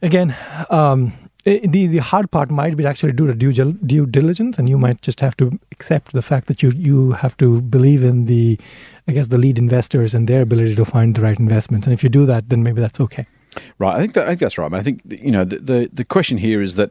again. 0.00 0.36
Um, 0.70 1.12
eh, 1.46 1.60
the 1.64 1.86
the 1.86 1.98
hard 1.98 2.30
part 2.30 2.50
might 2.50 2.76
be 2.76 2.82
to 2.84 2.88
actually 2.88 3.12
do 3.12 3.26
the 3.26 3.34
due, 3.34 3.52
due 3.52 4.06
diligence, 4.06 4.58
and 4.58 4.68
you 4.68 4.78
might 4.78 5.02
just 5.02 5.20
have 5.20 5.36
to 5.38 5.58
accept 5.70 6.12
the 6.12 6.22
fact 6.22 6.46
that 6.46 6.62
you 6.62 6.70
you 6.70 7.12
have 7.12 7.36
to 7.38 7.60
believe 7.60 8.04
in 8.04 8.26
the, 8.26 8.58
I 9.08 9.12
guess, 9.12 9.28
the 9.28 9.38
lead 9.38 9.58
investors 9.58 10.14
and 10.14 10.28
their 10.28 10.42
ability 10.42 10.74
to 10.74 10.84
find 10.84 11.14
the 11.14 11.22
right 11.22 11.38
investments. 11.38 11.86
And 11.86 11.94
if 11.94 12.02
you 12.02 12.08
do 12.08 12.26
that, 12.26 12.48
then 12.48 12.62
maybe 12.62 12.80
that's 12.80 13.00
okay. 13.00 13.26
Right. 13.78 13.96
I 13.96 14.00
think 14.00 14.14
that, 14.14 14.24
I 14.24 14.28
think 14.28 14.40
that's 14.40 14.58
right. 14.58 14.72
I, 14.72 14.78
I 14.78 14.82
think 14.82 15.02
you 15.06 15.30
know 15.30 15.44
the, 15.44 15.58
the 15.58 15.90
the 15.92 16.04
question 16.04 16.38
here 16.38 16.62
is 16.62 16.76
that 16.76 16.90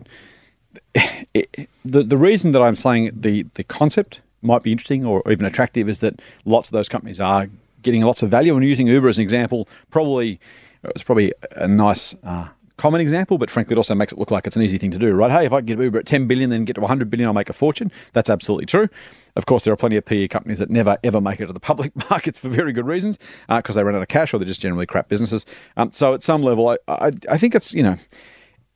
it, 1.33 1.69
the 1.83 2.03
the 2.03 2.17
reason 2.17 2.51
that 2.51 2.61
I'm 2.61 2.75
saying 2.75 3.11
the 3.13 3.43
the 3.53 3.63
concept 3.63 4.21
might 4.41 4.63
be 4.63 4.71
interesting 4.71 5.05
or 5.05 5.23
even 5.29 5.45
attractive 5.45 5.87
is 5.89 5.99
that 5.99 6.21
lots 6.45 6.69
of 6.69 6.73
those 6.73 6.89
companies 6.89 7.19
are 7.19 7.47
getting 7.81 8.01
lots 8.01 8.23
of 8.23 8.29
value 8.29 8.55
and 8.55 8.65
using 8.65 8.87
Uber 8.87 9.09
as 9.09 9.17
an 9.17 9.23
example. 9.23 9.67
Probably 9.89 10.39
it's 10.83 11.03
probably 11.03 11.33
a 11.51 11.67
nice. 11.67 12.15
Uh, 12.23 12.47
Common 12.77 12.99
example, 12.99 13.37
but 13.37 13.51
frankly, 13.51 13.75
it 13.75 13.77
also 13.77 13.93
makes 13.93 14.11
it 14.11 14.17
look 14.17 14.31
like 14.31 14.47
it's 14.47 14.55
an 14.55 14.63
easy 14.63 14.79
thing 14.79 14.89
to 14.89 14.97
do, 14.97 15.13
right? 15.13 15.29
Hey, 15.29 15.45
if 15.45 15.53
I 15.53 15.61
get 15.61 15.77
Uber 15.77 15.99
at 15.99 16.07
10 16.07 16.25
billion, 16.25 16.49
then 16.49 16.65
get 16.65 16.73
to 16.73 16.81
100 16.81 17.11
billion, 17.11 17.27
I'll 17.27 17.33
make 17.33 17.47
a 17.47 17.53
fortune. 17.53 17.91
That's 18.13 18.27
absolutely 18.27 18.65
true. 18.65 18.89
Of 19.35 19.45
course, 19.45 19.65
there 19.65 19.71
are 19.71 19.77
plenty 19.77 19.97
of 19.97 20.05
PE 20.05 20.29
companies 20.29 20.57
that 20.57 20.71
never 20.71 20.97
ever 21.03 21.21
make 21.21 21.39
it 21.39 21.45
to 21.45 21.53
the 21.53 21.59
public 21.71 21.91
markets 22.09 22.39
for 22.39 22.49
very 22.49 22.73
good 22.73 22.87
reasons, 22.87 23.19
because 23.47 23.75
they 23.75 23.83
run 23.83 23.93
out 23.93 24.01
of 24.01 24.07
cash 24.07 24.33
or 24.33 24.39
they're 24.39 24.47
just 24.47 24.61
generally 24.61 24.87
crap 24.87 25.09
businesses. 25.09 25.45
Um, 25.77 25.91
so, 25.93 26.15
at 26.15 26.23
some 26.23 26.41
level, 26.41 26.69
I, 26.69 26.77
I, 26.87 27.11
I 27.29 27.37
think 27.37 27.53
it's 27.53 27.71
you 27.71 27.83
know, 27.83 27.97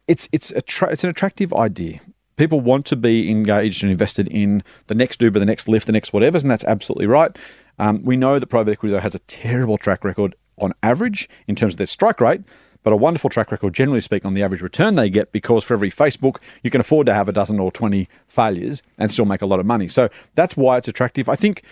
it's 0.08 0.30
it's 0.32 0.52
a 0.52 0.62
it's 0.92 1.04
an 1.04 1.10
attractive 1.10 1.52
idea. 1.52 2.00
People 2.38 2.60
want 2.60 2.86
to 2.88 2.96
be 2.96 3.30
engaged 3.30 3.84
and 3.84 3.92
invested 3.92 4.28
in 4.28 4.64
the 4.88 4.96
next 4.96 5.22
Uber, 5.22 5.40
the 5.40 5.46
next 5.46 5.68
Lyft, 5.68 5.86
the 5.86 5.92
next 5.92 6.14
whatever, 6.14 6.38
and 6.38 6.50
that's 6.50 6.66
absolutely 6.66 7.08
right. 7.08 7.36
Um, 7.80 8.04
we 8.04 8.18
know 8.18 8.40
that 8.40 8.48
private 8.48 8.72
equity 8.72 8.94
though 8.94 9.00
has 9.00 9.16
a 9.16 9.20
terrible 9.20 9.78
track 9.78 10.04
record 10.04 10.36
on 10.58 10.74
average 10.84 11.30
in 11.48 11.56
terms 11.56 11.74
of 11.74 11.78
their 11.78 11.88
strike 11.88 12.22
rate, 12.22 12.42
but 12.84 12.94
a 12.94 12.96
wonderful 12.96 13.30
track 13.30 13.52
record, 13.52 13.74
generally 13.74 14.02
speaking, 14.02 14.28
on 14.28 14.34
the 14.34 14.44
average 14.44 14.62
return 14.62 14.96
they 14.96 15.10
get 15.10 15.32
because 15.32 15.64
for 15.64 15.74
every 15.74 15.92
Facebook, 15.92 16.38
you 16.64 16.70
can 16.70 16.82
afford 16.82 17.08
to 17.08 17.14
have 17.14 17.28
a 17.28 17.34
dozen 17.34 17.60
or 17.60 17.72
20 17.72 18.08
failures 18.28 18.82
and 18.98 19.12
still 19.12 19.26
make 19.26 19.42
a 19.42 19.46
lot 19.46 19.60
of 19.60 19.66
money. 19.66 19.88
So 19.88 20.10
that's 20.36 20.56
why 20.56 20.78
it's 20.78 20.88
attractive. 20.88 21.28
I 21.28 21.36
think. 21.36 21.64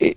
It, 0.00 0.16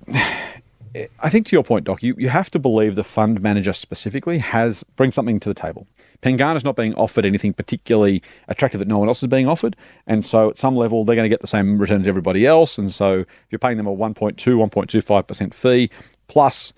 I 1.20 1.30
think 1.30 1.48
to 1.48 1.56
your 1.56 1.64
point, 1.64 1.86
Doc, 1.86 2.04
you, 2.04 2.16
you 2.18 2.30
have 2.30 2.52
to 2.52 2.60
believe 2.60 2.96
the 2.96 3.04
fund 3.04 3.42
manager 3.42 3.72
specifically 3.74 4.40
has 4.40 4.84
brings 4.98 5.16
something 5.16 5.40
to 5.40 5.50
the 5.50 5.56
table. 5.56 5.88
Pengana's 6.22 6.64
not 6.64 6.76
being 6.76 6.94
offered 6.96 7.26
anything 7.26 7.54
particularly 7.54 8.22
attractive 8.48 8.80
that 8.80 8.88
no 8.88 9.00
one 9.00 9.08
else 9.08 9.24
is 9.24 9.28
being 9.28 9.48
offered. 9.48 9.76
And 10.06 10.24
so 10.24 10.50
at 10.50 10.58
some 10.58 10.76
level, 10.76 11.04
they're 11.04 11.16
going 11.16 11.26
to 11.26 11.30
get 11.30 11.42
the 11.42 11.48
same 11.48 11.80
returns 11.80 12.02
as 12.02 12.08
everybody 12.08 12.46
else. 12.46 12.78
And 12.78 12.94
so 12.94 13.20
if 13.22 13.28
you're 13.50 13.58
paying 13.60 13.78
them 13.78 13.88
a 13.88 13.96
1.2, 13.96 14.36
1.25% 14.36 15.54
fee 15.54 15.90
plus 16.28 16.74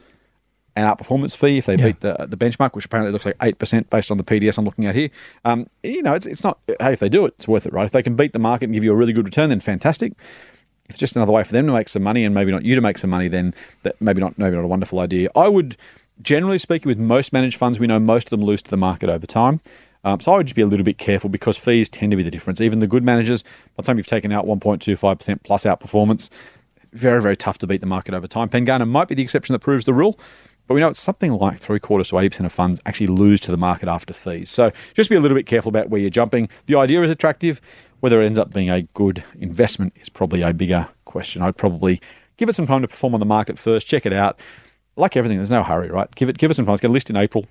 an 0.76 0.86
outperformance 0.86 1.36
fee 1.36 1.58
if 1.60 1.66
they 1.68 1.76
Yeah. 1.76 1.86
beat 1.88 2.00
the 2.00 2.26
the 2.28 2.38
benchmark, 2.38 2.74
which 2.74 2.86
apparently 2.86 3.12
looks 3.12 3.26
like 3.26 3.36
eight 3.44 3.60
percent 3.60 3.90
based 3.92 4.10
on 4.10 4.18
the 4.18 4.24
PDS 4.24 4.58
I'm 4.58 4.66
looking 4.66 4.86
at 4.88 4.96
here. 4.96 5.10
Um, 5.46 5.68
you 5.84 6.02
know, 6.02 6.14
it's 6.14 6.26
it's 6.26 6.44
not. 6.44 6.58
Hey, 6.80 6.94
if 6.94 7.00
they 7.00 7.10
do 7.10 7.26
it, 7.26 7.36
it's 7.38 7.48
worth 7.48 7.68
it, 7.68 7.74
right? 7.74 7.86
If 7.86 7.92
they 7.92 8.02
can 8.02 8.16
beat 8.16 8.34
the 8.34 8.40
market 8.40 8.66
and 8.66 8.74
give 8.74 8.84
you 8.84 8.92
a 8.92 8.96
really 8.96 9.14
good 9.14 9.26
return, 9.26 9.50
then 9.50 9.60
fantastic. 9.60 10.14
If 10.90 10.98
just 10.98 11.16
another 11.16 11.32
way 11.32 11.44
for 11.44 11.54
them 11.54 11.66
to 11.68 11.74
make 11.74 11.90
some 11.90 12.04
money 12.04 12.26
and 12.26 12.36
maybe 12.36 12.52
not 12.52 12.64
you 12.64 12.76
to 12.76 12.82
make 12.82 12.98
some 12.98 13.10
money, 13.10 13.28
then 13.28 13.54
that 13.84 14.00
maybe 14.02 14.20
not 14.22 14.38
maybe 14.38 14.56
not 14.56 14.66
a 14.66 14.68
wonderful 14.68 15.00
idea. 15.00 15.30
I 15.36 15.48
would, 15.48 15.78
generally 16.22 16.58
speaking, 16.58 16.90
with 16.90 17.00
most 17.00 17.32
managed 17.34 17.58
funds, 17.58 17.80
we 17.80 17.88
know 17.88 18.00
most 18.00 18.28
of 18.28 18.30
them 18.32 18.44
lose 18.44 18.62
to 18.62 18.70
the 18.70 18.78
market 18.78 19.10
over 19.10 19.26
time. 19.26 19.62
Um, 20.06 20.20
so 20.20 20.34
I 20.34 20.38
would 20.38 20.48
just 20.48 20.56
be 20.56 20.62
a 20.62 20.68
little 20.68 20.84
bit 20.84 20.98
careful 20.98 21.30
because 21.30 21.58
fees 21.58 21.88
tend 21.88 22.12
to 22.12 22.18
be 22.18 22.24
the 22.24 22.32
difference. 22.32 22.60
Even 22.60 22.80
the 22.80 22.88
good 22.88 23.04
managers, 23.04 23.44
by 23.44 23.50
the 23.78 23.84
time 23.84 23.98
you've 23.98 24.08
taken 24.08 24.32
out 24.32 24.46
1.25% 24.46 25.44
plus 25.44 25.64
outperformance, 25.64 26.30
very, 26.92 27.22
very 27.22 27.38
tough 27.38 27.58
to 27.60 27.68
beat 27.68 27.80
the 27.80 27.88
market 27.88 28.14
over 28.14 28.28
time. 28.28 28.50
Pengana 28.50 28.88
might 28.88 29.08
be 29.08 29.16
the 29.16 29.24
exception 29.24 29.54
that 29.54 29.60
proves 29.60 29.86
the 29.86 29.94
rule, 29.94 30.20
but 30.68 30.74
we 30.74 30.82
know 30.82 30.90
it's 30.90 31.00
something 31.00 31.32
like 31.34 31.60
three 31.60 31.80
quarters 31.80 32.10
to 32.10 32.16
80% 32.16 32.46
of 32.46 32.52
funds 32.52 32.80
actually 32.86 33.08
lose 33.08 33.40
to 33.42 33.52
the 33.52 33.58
market 33.58 33.88
after 33.88 34.14
fees. 34.14 34.50
So 34.50 34.72
just 34.94 35.10
be 35.10 35.16
a 35.16 35.20
little 35.20 35.36
bit 35.36 35.46
careful 35.46 35.70
about 35.70 35.90
where 35.90 36.00
you're 36.02 36.10
jumping. 36.10 36.50
The 36.66 36.76
idea 36.76 37.02
is 37.02 37.12
attractive. 37.12 37.62
Whether 38.04 38.22
it 38.22 38.26
ends 38.26 38.38
up 38.38 38.52
being 38.52 38.70
a 38.70 38.82
good 38.82 39.24
investment 39.40 39.94
is 39.96 40.10
probably 40.10 40.42
a 40.42 40.52
bigger 40.54 40.90
question. 41.06 41.42
I'd 41.42 41.56
probably 41.56 42.02
give 42.36 42.50
it 42.50 42.54
some 42.54 42.68
time 42.68 42.82
to 42.82 42.88
perform 42.90 43.14
on 43.14 43.22
the 43.22 43.26
market 43.26 43.58
first, 43.58 43.88
check 43.88 44.06
it 44.06 44.12
out. 44.12 44.38
Like 44.98 45.16
everything, 45.16 45.38
there's 45.38 45.50
no 45.50 45.64
hurry, 45.64 45.90
right? 45.90 46.14
Give 46.14 46.28
it 46.28 46.38
give 46.38 46.52
it 46.52 46.56
some 46.56 46.66
time. 46.66 46.74
It's 46.74 46.82
going 46.82 46.90
to 46.90 46.94
list 46.94 47.10
in 47.10 47.16
April. 47.16 47.46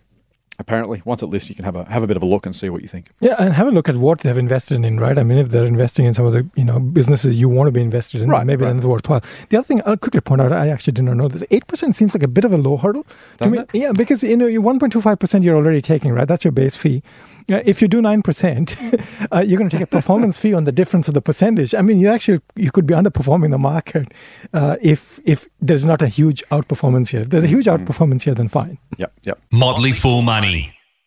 Apparently, 0.63 1.03
once 1.05 1.23
it 1.25 1.27
lists, 1.35 1.49
you 1.51 1.57
can 1.59 1.65
have 1.65 1.77
a 1.81 1.85
have 1.95 2.03
a 2.03 2.07
bit 2.07 2.17
of 2.17 2.23
a 2.23 2.27
look 2.33 2.47
and 2.47 2.55
see 2.61 2.69
what 2.75 2.83
you 2.83 2.89
think. 2.95 3.05
Yeah, 3.21 3.35
and 3.43 3.53
have 3.61 3.67
a 3.67 3.75
look 3.79 3.89
at 3.93 3.97
what 3.97 4.21
they've 4.21 4.39
invested 4.47 4.85
in, 4.89 4.99
right? 5.07 5.19
I 5.19 5.25
mean, 5.29 5.39
if 5.45 5.49
they're 5.53 5.67
investing 5.77 6.05
in 6.07 6.15
some 6.15 6.27
of 6.31 6.33
the 6.37 6.43
you 6.61 6.65
know 6.65 6.79
businesses 6.99 7.37
you 7.43 7.49
want 7.57 7.67
to 7.69 7.73
be 7.73 7.83
invested 7.83 8.23
in, 8.23 8.29
Right, 8.31 8.47
maybe 8.47 8.63
right. 8.63 8.69
then 8.71 8.79
it's 8.79 8.87
worthwhile. 8.87 9.23
The 9.51 9.57
other 9.59 9.67
thing 9.71 9.83
I'll 9.87 9.97
quickly 10.05 10.21
point 10.21 10.41
out, 10.41 10.53
I 10.53 10.69
actually 10.75 10.95
did 10.99 11.05
not 11.05 11.17
know 11.17 11.29
this. 11.29 11.45
Eight 11.51 11.67
percent 11.67 11.97
seems 11.97 12.15
like 12.15 12.23
a 12.23 12.29
bit 12.39 12.45
of 12.45 12.53
a 12.53 12.61
low 12.69 12.77
hurdle. 12.85 13.05
Doesn't 13.39 13.57
me. 13.59 13.65
it? 13.65 13.69
Yeah, 13.85 13.93
because 14.03 14.23
you 14.23 14.37
know, 14.37 14.47
you 14.47 14.63
one 14.63 14.79
point 14.79 14.93
two 14.93 15.03
five 15.09 15.19
percent 15.19 15.45
you're 15.45 15.57
already 15.63 15.81
taking, 15.93 16.13
right? 16.13 16.29
That's 16.29 16.45
your 16.45 16.53
base 16.53 16.77
fee. 16.83 17.03
Uh, 17.51 17.61
if 17.73 17.83
you 17.83 17.89
do 17.89 18.01
nine 18.01 18.23
percent, 18.23 18.77
uh, 19.35 19.41
you're 19.47 19.59
going 19.59 19.69
to 19.71 19.77
take 19.77 19.83
a 19.91 19.95
performance 19.99 20.39
fee 20.39 20.55
on 20.55 20.65
the 20.65 20.73
difference 20.81 21.09
of 21.09 21.15
the 21.15 21.21
percentage. 21.31 21.75
I 21.75 21.83
mean, 21.83 21.99
you 21.99 22.09
actually 22.17 22.41
you 22.55 22.71
could 22.71 22.87
be 22.87 22.95
underperforming 22.95 23.51
the 23.51 23.59
market 23.73 24.07
uh, 24.55 24.77
if 24.81 25.19
if 25.25 25.49
there's 25.61 25.85
not 25.85 26.01
a 26.03 26.09
huge 26.19 26.41
outperformance 26.53 27.09
here. 27.09 27.23
If 27.23 27.31
there's 27.31 27.45
a 27.45 27.49
huge 27.49 27.67
Mm-hmm. 27.67 27.85
outperformance 27.85 28.23
here, 28.27 28.35
then 28.41 28.49
fine. 28.49 28.77
Yep, 29.03 29.13
yep. 29.29 29.37
Motley 29.51 29.93
Fool 29.93 30.23
Money. 30.23 30.52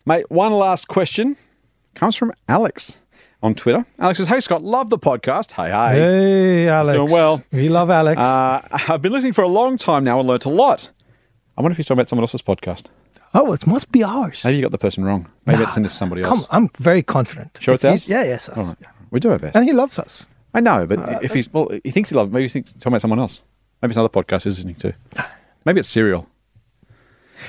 Mate, 0.05 0.29
one 0.29 0.51
last 0.53 0.87
question 0.87 1.35
comes 1.95 2.15
from 2.15 2.31
Alex 2.47 2.97
on 3.41 3.55
Twitter. 3.55 3.85
Alex 3.99 4.17
says, 4.19 4.27
Hey, 4.27 4.39
Scott, 4.39 4.63
love 4.63 4.89
the 4.89 4.97
podcast. 4.99 5.51
Hey, 5.51 5.69
hey. 5.71 5.99
Hey, 5.99 6.67
Alex. 6.67 6.95
doing 6.95 7.11
well. 7.11 7.43
We 7.51 7.69
love 7.69 7.89
Alex. 7.89 8.21
Uh, 8.21 8.61
I've 8.89 9.01
been 9.01 9.11
listening 9.11 9.33
for 9.33 9.43
a 9.43 9.47
long 9.47 9.77
time 9.77 10.03
now 10.03 10.19
and 10.19 10.27
learnt 10.27 10.45
a 10.45 10.49
lot. 10.49 10.89
I 11.57 11.61
wonder 11.61 11.71
if 11.73 11.77
he's 11.77 11.85
talking 11.85 11.99
about 11.99 12.07
someone 12.09 12.23
else's 12.23 12.41
podcast. 12.41 12.85
oh, 13.33 13.53
it 13.53 13.65
must 13.65 13.91
be 13.91 14.03
ours. 14.03 14.43
Maybe 14.43 14.57
you 14.57 14.61
got 14.61 14.71
the 14.71 14.77
person 14.77 15.03
wrong. 15.03 15.29
Maybe 15.45 15.63
it's 15.63 15.73
send 15.73 15.85
this 15.85 15.91
to 15.93 15.97
somebody 15.97 16.21
else. 16.23 16.45
Come, 16.45 16.45
I'm 16.51 16.69
very 16.79 17.01
confident. 17.01 17.57
Sure 17.61 17.73
it's 17.75 17.85
ours? 17.85 18.07
Yeah, 18.07 18.23
yes, 18.23 18.49
us. 18.49 18.57
All 18.57 18.65
right. 18.67 18.77
We 19.11 19.19
do 19.19 19.31
our 19.31 19.39
best. 19.39 19.55
And 19.55 19.65
he 19.65 19.71
loves 19.73 19.97
us. 19.99 20.25
I 20.53 20.59
know, 20.61 20.85
but 20.85 21.23
if 21.23 21.33
he's, 21.33 21.51
well, 21.51 21.69
he 21.83 21.91
thinks 21.91 22.09
he 22.09 22.15
loves 22.15 22.31
maybe 22.31 22.43
he's 22.43 22.53
thinks- 22.53 22.71
talking 22.73 22.87
about 22.93 23.01
someone 23.01 23.19
else. 23.19 23.41
Maybe 23.81 23.91
it's 23.91 23.97
another 23.97 24.09
podcast 24.09 24.43
he's 24.43 24.57
listening 24.57 24.75
to. 24.75 24.93
Maybe 25.65 25.79
it's 25.81 25.89
Serial. 25.89 26.27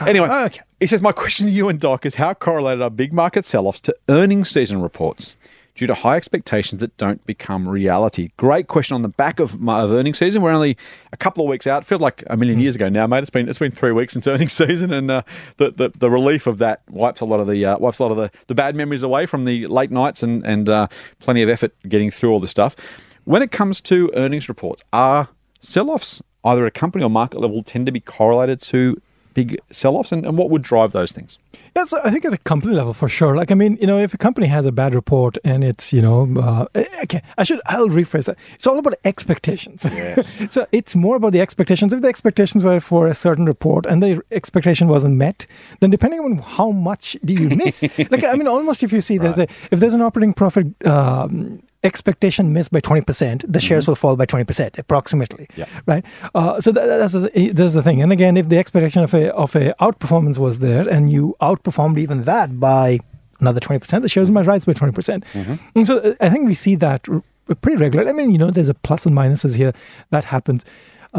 Anyway, 0.01 0.27
Ah, 0.31 0.47
okay. 0.47 0.61
He 0.81 0.87
says, 0.87 1.01
My 1.01 1.13
question 1.13 1.47
to 1.47 1.53
you 1.53 1.69
and 1.69 1.81
Doc 1.81 2.05
is 2.05 2.17
how 2.17 2.35
correlated 2.35 2.83
are 2.83 2.91
big 2.91 3.13
market 3.13 3.45
sell 3.45 3.67
offs 3.67 3.81
to 3.83 3.97
earnings 4.09 4.51
season 4.51 4.81
reports 4.83 5.35
due 5.75 5.87
to 5.87 5.95
high 5.95 6.17
expectations 6.17 6.81
that 6.81 6.97
don't 6.97 7.25
become 7.27 7.69
reality? 7.69 8.31
Great 8.37 8.67
question 8.67 8.95
on 8.95 9.03
the 9.03 9.09
back 9.09 9.41
of, 9.41 9.61
my, 9.61 9.81
of 9.81 9.91
earnings 9.91 10.19
season. 10.19 10.43
We're 10.43 10.51
only 10.51 10.77
a 11.13 11.17
couple 11.17 11.45
of 11.45 11.49
weeks 11.49 11.67
out. 11.67 11.83
It 11.83 11.87
feels 11.87 12.01
like 12.01 12.23
a 12.29 12.37
million 12.37 12.61
years 12.61 12.75
ago 12.75 12.89
now, 12.89 13.07
mate. 13.07 13.21
It's 13.21 13.31
been 13.31 13.49
it's 13.49 13.59
been 13.59 13.73
three 13.73 13.93
weeks 13.93 14.13
since 14.13 14.27
earnings 14.27 14.53
season, 14.55 14.93
and 14.93 15.11
uh, 15.11 15.23
the, 15.57 15.71
the 15.71 15.93
the 15.97 16.11
relief 16.11 16.47
of 16.47 16.59
that 16.59 16.83
wipes 16.91 17.21
a 17.21 17.25
lot 17.25 17.41
of 17.41 17.47
the 17.47 17.65
uh, 17.65 17.79
wipes 17.79 17.99
a 17.99 18.03
lot 18.03 18.13
of 18.13 18.19
the, 18.19 18.31
the 18.47 18.55
bad 18.55 18.75
memories 18.75 19.03
away 19.03 19.25
from 19.25 19.45
the 19.45 19.67
late 19.69 19.91
nights 19.91 20.23
and 20.23 20.45
and 20.45 20.69
uh, 20.69 20.89
plenty 21.21 21.43
of 21.43 21.49
effort 21.49 21.75
getting 21.89 22.11
through 22.11 22.31
all 22.31 22.41
this 22.41 22.51
stuff. 22.51 22.77
When 23.25 23.43
it 23.43 23.51
comes 23.51 23.81
to 23.83 24.11
earnings 24.15 24.49
reports, 24.49 24.85
are 24.93 25.29
sell 25.61 25.91
offs 25.91 26.23
either 26.45 26.65
at 26.65 26.69
a 26.69 26.71
company 26.79 27.03
or 27.03 27.11
market 27.11 27.41
level 27.41 27.63
tend 27.63 27.87
to 27.87 27.93
be 27.93 27.99
correlated 27.99 28.61
to 28.61 29.01
big 29.37 29.61
sell 29.71 29.97
offs, 29.97 30.13
and, 30.13 30.25
and 30.25 30.39
what 30.39 30.49
would 30.49 30.63
drive 30.63 30.93
those 30.93 31.13
things? 31.13 31.39
Yes, 31.77 31.93
I 31.93 32.11
think 32.11 32.25
at 32.25 32.33
a 32.33 32.39
company 32.39 32.75
level 32.75 32.95
for 32.95 33.07
sure. 33.07 33.37
Like, 33.37 33.51
I 33.51 33.55
mean, 33.55 33.77
you 33.79 33.87
know, 33.87 33.99
if 33.99 34.15
a 34.15 34.17
company 34.17 34.47
has 34.47 34.65
a 34.65 34.73
bad 34.73 34.95
report 34.95 35.37
and 35.45 35.63
it's, 35.63 35.93
you 35.93 36.01
know, 36.01 36.27
uh, 36.41 36.81
okay, 37.03 37.23
I 37.37 37.45
should, 37.45 37.61
I'll 37.67 37.91
rephrase 37.91 38.25
that. 38.25 38.39
It's 38.55 38.67
all 38.67 38.79
about 38.79 38.95
expectations. 39.05 39.85
Yes. 39.85 40.41
so 40.51 40.67
it's 40.73 40.97
more 40.97 41.17
about 41.17 41.33
the 41.33 41.43
expectations. 41.43 41.93
If 41.93 42.01
the 42.01 42.09
expectations 42.09 42.65
were 42.65 42.81
for 42.81 43.07
a 43.09 43.15
certain 43.15 43.45
report 43.45 43.85
and 43.85 44.03
the 44.03 44.23
expectation 44.31 44.89
wasn't 44.89 45.17
met, 45.17 45.47
then 45.81 45.91
depending 45.91 46.21
on 46.21 46.39
how 46.39 46.71
much 46.71 47.15
do 47.23 47.35
you 47.35 47.51
miss, 47.51 47.83
like, 48.11 48.25
I 48.25 48.33
mean, 48.37 48.49
almost 48.49 48.83
if 48.83 48.91
you 48.91 49.03
see 49.03 49.19
there's 49.19 49.39
a, 49.39 49.47
if 49.71 49.79
there's 49.79 49.95
an 49.95 50.01
operating 50.01 50.33
profit, 50.33 50.69
um, 50.87 51.61
expectation 51.87 52.53
missed 52.53 52.71
by 52.77 52.81
20% 52.81 53.45
the 53.57 53.61
shares 53.61 53.87
will 53.89 53.97
fall 54.03 54.17
by 54.17 54.27
20% 54.27 54.79
approximately 54.79 55.47
Yeah. 55.57 55.67
right? 55.87 56.05
Uh, 56.35 56.61
so 56.61 56.73
that, 56.73 56.87
that's, 57.01 57.13
the, 57.15 57.51
that's 57.59 57.75
the 57.75 57.83
thing. 57.83 58.03
And 58.03 58.13
again 58.13 58.37
if 58.37 58.49
the 58.49 58.59
expectation 58.59 59.03
of 59.03 59.15
a 59.15 59.33
of 59.45 59.57
a 59.57 59.75
outperformance 59.81 60.39
was 60.47 60.59
there 60.59 60.85
and 60.89 61.11
you 61.11 61.35
outperformed 61.41 61.99
even 62.05 62.25
that 62.25 62.49
by 62.61 62.99
another 63.41 63.61
20% 63.61 64.03
the 64.03 64.09
shares 64.09 64.31
might 64.31 64.47
rise 64.47 64.65
by 64.65 64.73
20%. 64.73 65.59
And 65.75 65.87
so 65.87 65.95
uh, 65.99 66.15
i 66.27 66.29
think 66.33 66.43
we 66.53 66.55
see 66.55 66.75
that 66.87 67.01
r- 67.09 67.23
pretty 67.63 67.79
regularly 67.85 68.11
i 68.11 68.15
mean 68.21 68.31
you 68.35 68.39
know 68.43 68.51
there's 68.51 68.69
a 68.77 68.79
plus 68.87 69.07
and 69.07 69.15
minuses 69.23 69.55
here 69.63 69.73
that 70.11 70.25
happens. 70.35 70.65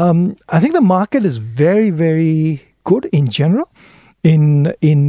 Um, 0.02 0.18
i 0.56 0.58
think 0.60 0.72
the 0.74 0.86
market 0.96 1.22
is 1.30 1.36
very 1.64 1.90
very 2.04 2.62
good 2.90 3.04
in 3.18 3.24
general 3.40 3.66
in 4.32 4.42
in 4.90 5.02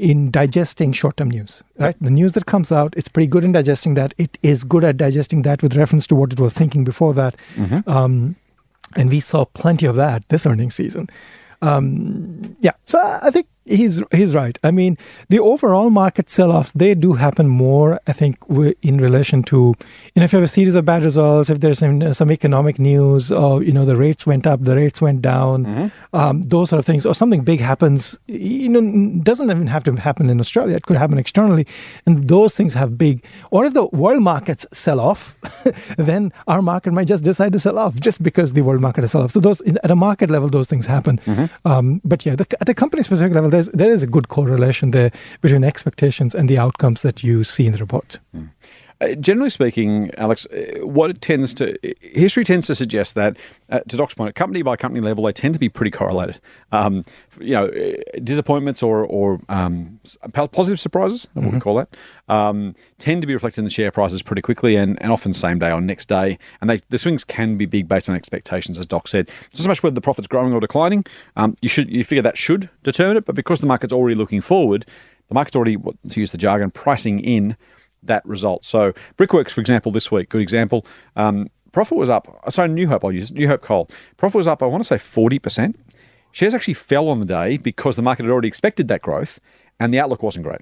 in 0.00 0.30
digesting 0.30 0.92
short-term 0.92 1.30
news 1.30 1.62
right? 1.78 1.96
The 2.00 2.10
news 2.10 2.32
that 2.32 2.46
comes 2.46 2.72
out 2.72 2.94
it's 2.96 3.08
pretty 3.08 3.26
good 3.26 3.44
in 3.44 3.52
digesting 3.52 3.94
that. 3.94 4.14
It 4.18 4.38
is 4.42 4.64
good 4.64 4.84
at 4.84 4.96
digesting 4.96 5.42
that 5.42 5.62
with 5.62 5.76
reference 5.76 6.06
to 6.08 6.14
what 6.14 6.32
it 6.32 6.40
was 6.40 6.54
thinking 6.54 6.84
before 6.84 7.12
that. 7.14 7.34
Um, 7.86 8.36
and 8.96 9.10
we 9.10 9.20
saw 9.20 9.44
plenty 9.44 9.86
of 9.86 9.96
that 9.96 10.28
this 10.28 10.46
earnings 10.46 10.74
season. 10.74 11.08
Um, 11.62 12.56
yeah. 12.60 12.72
So 12.86 12.98
I 13.22 13.30
think 13.30 13.46
he's 13.64 14.02
he's 14.12 14.34
right. 14.34 14.58
I 14.64 14.70
mean 14.70 14.96
the 15.28 15.38
overall 15.38 15.90
market 15.90 16.30
sell-offs 16.30 16.72
they 16.72 16.94
do 16.94 17.12
happen 17.12 17.46
more 17.48 18.00
i 18.06 18.12
think 18.12 18.36
in 18.82 18.98
relation 18.98 19.42
to 19.44 19.74
you 20.14 20.18
know 20.20 20.24
if 20.24 20.32
you 20.32 20.38
have 20.38 20.44
a 20.44 20.48
series 20.48 20.74
of 20.74 20.84
bad 20.84 21.02
results 21.02 21.50
if 21.50 21.60
there's 21.60 21.78
some, 21.78 22.12
some 22.14 22.30
economic 22.32 22.78
news 22.78 23.30
or 23.30 23.62
you 23.62 23.72
know 23.72 23.84
the 23.84 23.96
rates 23.96 24.26
went 24.26 24.46
up 24.46 24.64
the 24.64 24.74
rates 24.74 25.00
went 25.00 25.20
down 25.22 25.92
um, 26.12 26.42
those 26.42 26.70
sort 26.70 26.78
of 26.78 26.86
things 26.86 27.04
or 27.06 27.14
something 27.14 27.42
big 27.42 27.60
happens 27.60 28.18
you 28.26 28.68
know 28.68 28.80
doesn't 29.22 29.50
even 29.50 29.66
have 29.66 29.84
to 29.84 29.94
happen 29.96 30.30
in 30.30 30.40
australia. 30.40 30.76
It 30.76 30.84
could 30.86 30.96
happen 30.96 31.18
externally 31.18 31.66
and 32.06 32.28
those 32.28 32.54
things 32.54 32.74
have 32.74 32.96
big 32.96 33.22
or 33.50 33.64
if 33.66 33.74
the 33.74 33.86
world 33.86 34.22
markets 34.22 34.66
sell 34.72 35.00
off 35.00 35.36
then 35.98 36.32
our 36.46 36.62
market 36.62 36.92
might 36.92 37.08
just 37.08 37.24
decide 37.24 37.52
to 37.52 37.60
sell 37.60 37.78
off 37.78 38.00
just 38.00 38.22
because 38.22 38.52
the 38.54 38.62
world 38.62 38.80
market 38.80 39.04
is 39.04 39.10
sell 39.12 39.22
off. 39.22 39.30
So 39.32 39.40
those 39.40 39.60
at 39.60 39.90
a 39.90 39.96
market 39.96 40.30
level 40.30 40.48
those 40.48 40.66
things 40.66 40.86
happen. 40.86 41.20
Um, 41.64 42.00
but 42.04 42.24
yeah 42.24 42.34
the, 42.36 42.46
at 42.60 42.68
a 42.68 42.74
company 42.74 43.02
specific 43.02 43.34
level 43.34 43.49
there's 43.50 43.68
there 43.68 43.92
is 43.92 44.02
a 44.02 44.06
good 44.06 44.28
correlation 44.28 44.90
there 44.90 45.10
between 45.40 45.64
expectations 45.64 46.34
and 46.34 46.48
the 46.48 46.58
outcomes 46.58 47.02
that 47.02 47.22
you 47.22 47.44
see 47.44 47.66
in 47.66 47.72
the 47.72 47.78
report 47.78 48.18
hmm. 48.32 48.46
Uh, 49.00 49.14
generally 49.14 49.48
speaking, 49.48 50.10
Alex, 50.18 50.44
uh, 50.46 50.84
what 50.86 51.08
it 51.08 51.22
tends 51.22 51.54
to 51.54 51.74
history 52.00 52.44
tends 52.44 52.66
to 52.66 52.74
suggest 52.74 53.14
that, 53.14 53.36
uh, 53.70 53.80
to 53.88 53.96
Doc's 53.96 54.12
point, 54.12 54.28
at 54.28 54.34
company 54.34 54.60
by 54.62 54.76
company 54.76 55.00
level, 55.00 55.24
they 55.24 55.32
tend 55.32 55.54
to 55.54 55.60
be 55.60 55.70
pretty 55.70 55.90
correlated. 55.90 56.38
Um, 56.70 57.04
you 57.40 57.52
know, 57.54 57.66
uh, 57.66 57.92
disappointments 58.22 58.82
or 58.82 59.04
or 59.06 59.40
um, 59.48 60.00
positive 60.52 60.78
surprises, 60.78 61.26
I 61.34 61.40
would 61.40 61.62
call 61.62 61.76
that, 61.76 61.88
um, 62.28 62.74
tend 62.98 63.22
to 63.22 63.26
be 63.26 63.32
reflected 63.32 63.60
in 63.60 63.64
the 63.64 63.70
share 63.70 63.90
prices 63.90 64.22
pretty 64.22 64.42
quickly 64.42 64.76
and, 64.76 65.00
and 65.02 65.10
often 65.10 65.32
same 65.32 65.58
day 65.58 65.72
or 65.72 65.80
next 65.80 66.08
day. 66.08 66.38
And 66.60 66.68
they, 66.68 66.82
the 66.90 66.98
swings 66.98 67.24
can 67.24 67.56
be 67.56 67.64
big 67.66 67.88
based 67.88 68.10
on 68.10 68.14
expectations, 68.16 68.78
as 68.78 68.86
Doc 68.86 69.08
said. 69.08 69.30
It's 69.46 69.60
not 69.60 69.64
so 69.64 69.68
much 69.68 69.82
whether 69.82 69.94
the 69.94 70.00
profit's 70.02 70.28
growing 70.28 70.52
or 70.52 70.60
declining. 70.60 71.04
Um, 71.36 71.56
you 71.62 71.70
should 71.70 71.90
you 71.90 72.04
figure 72.04 72.22
that 72.22 72.36
should 72.36 72.68
determine 72.82 73.16
it, 73.16 73.24
but 73.24 73.34
because 73.34 73.60
the 73.60 73.66
market's 73.66 73.92
already 73.94 74.14
looking 74.14 74.42
forward, 74.42 74.84
the 75.28 75.34
market's 75.34 75.56
already, 75.56 75.76
what- 75.76 75.96
to 76.10 76.20
use 76.20 76.32
the 76.32 76.38
jargon, 76.38 76.70
pricing 76.70 77.20
in 77.20 77.56
that 78.02 78.24
result. 78.26 78.64
So 78.64 78.92
Brickworks, 79.16 79.52
for 79.52 79.60
example, 79.60 79.92
this 79.92 80.10
week, 80.10 80.28
good 80.28 80.40
example. 80.42 80.86
Um, 81.16 81.48
profit 81.72 81.98
was 81.98 82.10
up. 82.10 82.26
Sorry, 82.50 82.68
New 82.68 82.88
Hope. 82.88 83.04
I'll 83.04 83.12
use 83.12 83.30
New 83.32 83.46
Hope 83.48 83.62
Coal. 83.62 83.88
Profit 84.16 84.36
was 84.36 84.46
up. 84.46 84.62
I 84.62 84.66
want 84.66 84.82
to 84.82 84.86
say 84.86 84.98
forty 84.98 85.38
percent. 85.38 85.78
Shares 86.32 86.54
actually 86.54 86.74
fell 86.74 87.08
on 87.08 87.20
the 87.20 87.26
day 87.26 87.56
because 87.56 87.96
the 87.96 88.02
market 88.02 88.24
had 88.24 88.30
already 88.30 88.48
expected 88.48 88.88
that 88.88 89.02
growth, 89.02 89.40
and 89.78 89.92
the 89.92 89.98
outlook 89.98 90.22
wasn't 90.22 90.44
great. 90.44 90.60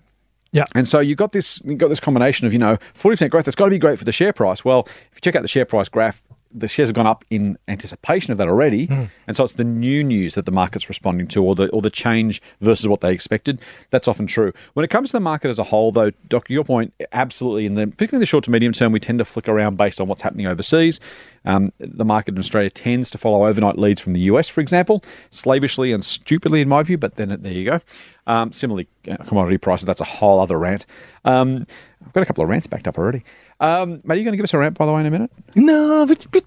yeah 0.52 0.64
And 0.74 0.88
so 0.88 0.98
you 0.98 1.14
got 1.14 1.32
this 1.32 1.60
you 1.64 1.76
got 1.76 1.88
this 1.88 2.00
combination 2.00 2.46
of 2.46 2.52
you 2.52 2.58
know 2.58 2.78
forty 2.94 3.16
percent 3.16 3.30
growth. 3.30 3.44
That's 3.44 3.56
got 3.56 3.66
to 3.66 3.70
be 3.70 3.78
great 3.78 3.98
for 3.98 4.04
the 4.04 4.12
share 4.12 4.32
price. 4.32 4.64
Well, 4.64 4.86
if 4.86 5.16
you 5.16 5.20
check 5.20 5.36
out 5.36 5.42
the 5.42 5.48
share 5.48 5.64
price 5.66 5.88
graph, 5.88 6.22
the 6.52 6.68
shares 6.68 6.88
have 6.88 6.96
gone 6.96 7.06
up 7.06 7.24
in 7.30 7.58
anticipation 7.68 8.32
of 8.32 8.38
that 8.38 8.48
already, 8.48 8.86
Hmm. 8.86 9.04
and 9.26 9.36
so 9.36 9.44
it's 9.44 9.54
the 9.54 9.64
new 9.64 10.02
news 10.02 10.34
that 10.34 10.46
the 10.46 10.50
market's 10.52 10.88
responding 10.88 11.26
to, 11.28 11.42
or 11.42 11.54
the 11.54 11.68
or 11.68 11.82
the 11.82 11.90
change 11.90 12.40
versus 12.60 12.86
what 12.88 13.00
they 13.00 13.12
expected. 13.12 13.58
That's 13.90 14.08
often 14.08 14.26
true. 14.26 14.52
When 14.74 14.84
it 14.84 14.88
comes 14.88 15.10
to 15.10 15.12
the 15.14 15.20
market 15.20 15.48
as 15.50 15.58
a 15.58 15.64
whole, 15.64 15.90
though, 15.90 16.10
Doctor, 16.28 16.52
your 16.52 16.64
point, 16.64 16.94
absolutely. 17.12 17.66
In 17.66 17.74
the 17.74 17.86
particularly 17.86 18.22
the 18.22 18.26
short 18.26 18.44
to 18.44 18.50
medium 18.50 18.72
term, 18.72 18.92
we 18.92 19.00
tend 19.00 19.18
to 19.18 19.24
flick 19.24 19.48
around 19.48 19.76
based 19.76 20.00
on 20.00 20.08
what's 20.08 20.22
happening 20.22 20.46
overseas. 20.46 21.00
Um, 21.44 21.72
the 21.78 22.04
market 22.04 22.34
in 22.34 22.38
Australia 22.38 22.70
tends 22.70 23.10
to 23.10 23.18
follow 23.18 23.46
overnight 23.46 23.78
leads 23.78 24.00
from 24.00 24.12
the 24.12 24.20
US, 24.22 24.48
for 24.48 24.60
example, 24.60 25.02
slavishly 25.30 25.92
and 25.92 26.04
stupidly, 26.04 26.60
in 26.60 26.68
my 26.68 26.82
view. 26.82 26.98
But 26.98 27.16
then 27.16 27.36
there 27.40 27.52
you 27.52 27.64
go. 27.64 27.80
Um, 28.26 28.52
similarly, 28.52 28.88
uh, 29.10 29.16
commodity 29.24 29.56
prices. 29.56 29.86
That's 29.86 30.00
a 30.02 30.04
whole 30.04 30.40
other 30.40 30.58
rant. 30.58 30.84
Um, 31.24 31.66
I've 32.08 32.14
got 32.14 32.22
a 32.22 32.26
couple 32.26 32.42
of 32.42 32.48
rants 32.48 32.66
backed 32.66 32.88
up 32.88 32.96
already. 32.96 33.22
Um, 33.60 34.00
mate, 34.02 34.14
are 34.14 34.16
you 34.16 34.24
going 34.24 34.32
to 34.32 34.38
give 34.38 34.44
us 34.44 34.54
a 34.54 34.58
rant, 34.58 34.78
by 34.78 34.86
the 34.86 34.92
way, 34.92 35.00
in 35.00 35.06
a 35.06 35.10
minute? 35.10 35.30
No, 35.54 36.06
but, 36.06 36.26
but 36.30 36.44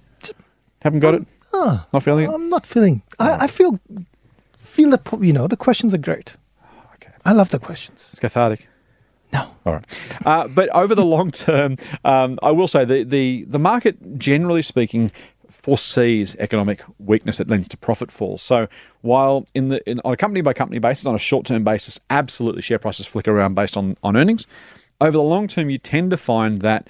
Haven't 0.82 1.00
got 1.00 1.14
it? 1.14 1.26
Not 1.54 2.02
feeling 2.02 2.26
it? 2.26 2.34
I'm 2.34 2.50
not 2.50 2.66
feeling. 2.66 3.04
I, 3.20 3.44
I 3.44 3.48
feel 3.48 3.80
feel 4.58 4.90
that 4.92 5.08
you 5.22 5.34
know 5.34 5.48
the 5.48 5.58
questions 5.58 5.94
are 5.94 6.00
great. 6.00 6.38
Okay. 6.96 7.12
I 7.26 7.34
love 7.34 7.50
the 7.50 7.60
questions. 7.60 8.08
It's 8.12 8.20
cathartic. 8.20 8.68
No. 9.32 9.48
All 9.66 9.74
right. 9.74 9.86
Uh, 10.26 10.48
but 10.48 10.70
over 10.70 10.96
the 10.96 11.06
long 11.06 11.30
term, 11.32 11.78
um, 12.04 12.40
I 12.42 12.52
will 12.52 12.68
say 12.68 12.84
the, 12.86 13.04
the, 13.04 13.46
the 13.48 13.60
market, 13.60 14.18
generally 14.18 14.62
speaking, 14.62 15.12
foresees 15.50 16.36
economic 16.40 16.82
weakness 17.00 17.38
that 17.38 17.50
leads 17.50 17.68
to 17.70 17.78
profit 17.78 18.12
falls. 18.12 18.42
So 18.42 18.68
while 19.02 19.46
in 19.54 19.68
the 19.68 19.88
in, 19.90 20.02
on 20.04 20.14
a 20.14 20.18
company 20.18 20.42
by 20.42 20.54
company 20.54 20.80
basis, 20.80 21.06
on 21.06 21.16
a 21.16 21.20
short 21.20 21.46
term 21.46 21.64
basis, 21.64 22.00
absolutely 22.10 22.62
share 22.62 22.80
prices 22.80 23.06
flicker 23.06 23.32
around 23.32 23.54
based 23.54 23.78
on, 23.78 23.98
on 24.04 24.18
earnings. 24.18 24.48
Over 25.02 25.12
the 25.12 25.24
long 25.24 25.48
term, 25.48 25.70
you 25.70 25.80
tend 25.80 26.12
to 26.12 26.18
find 26.18 26.62
that 26.62 26.90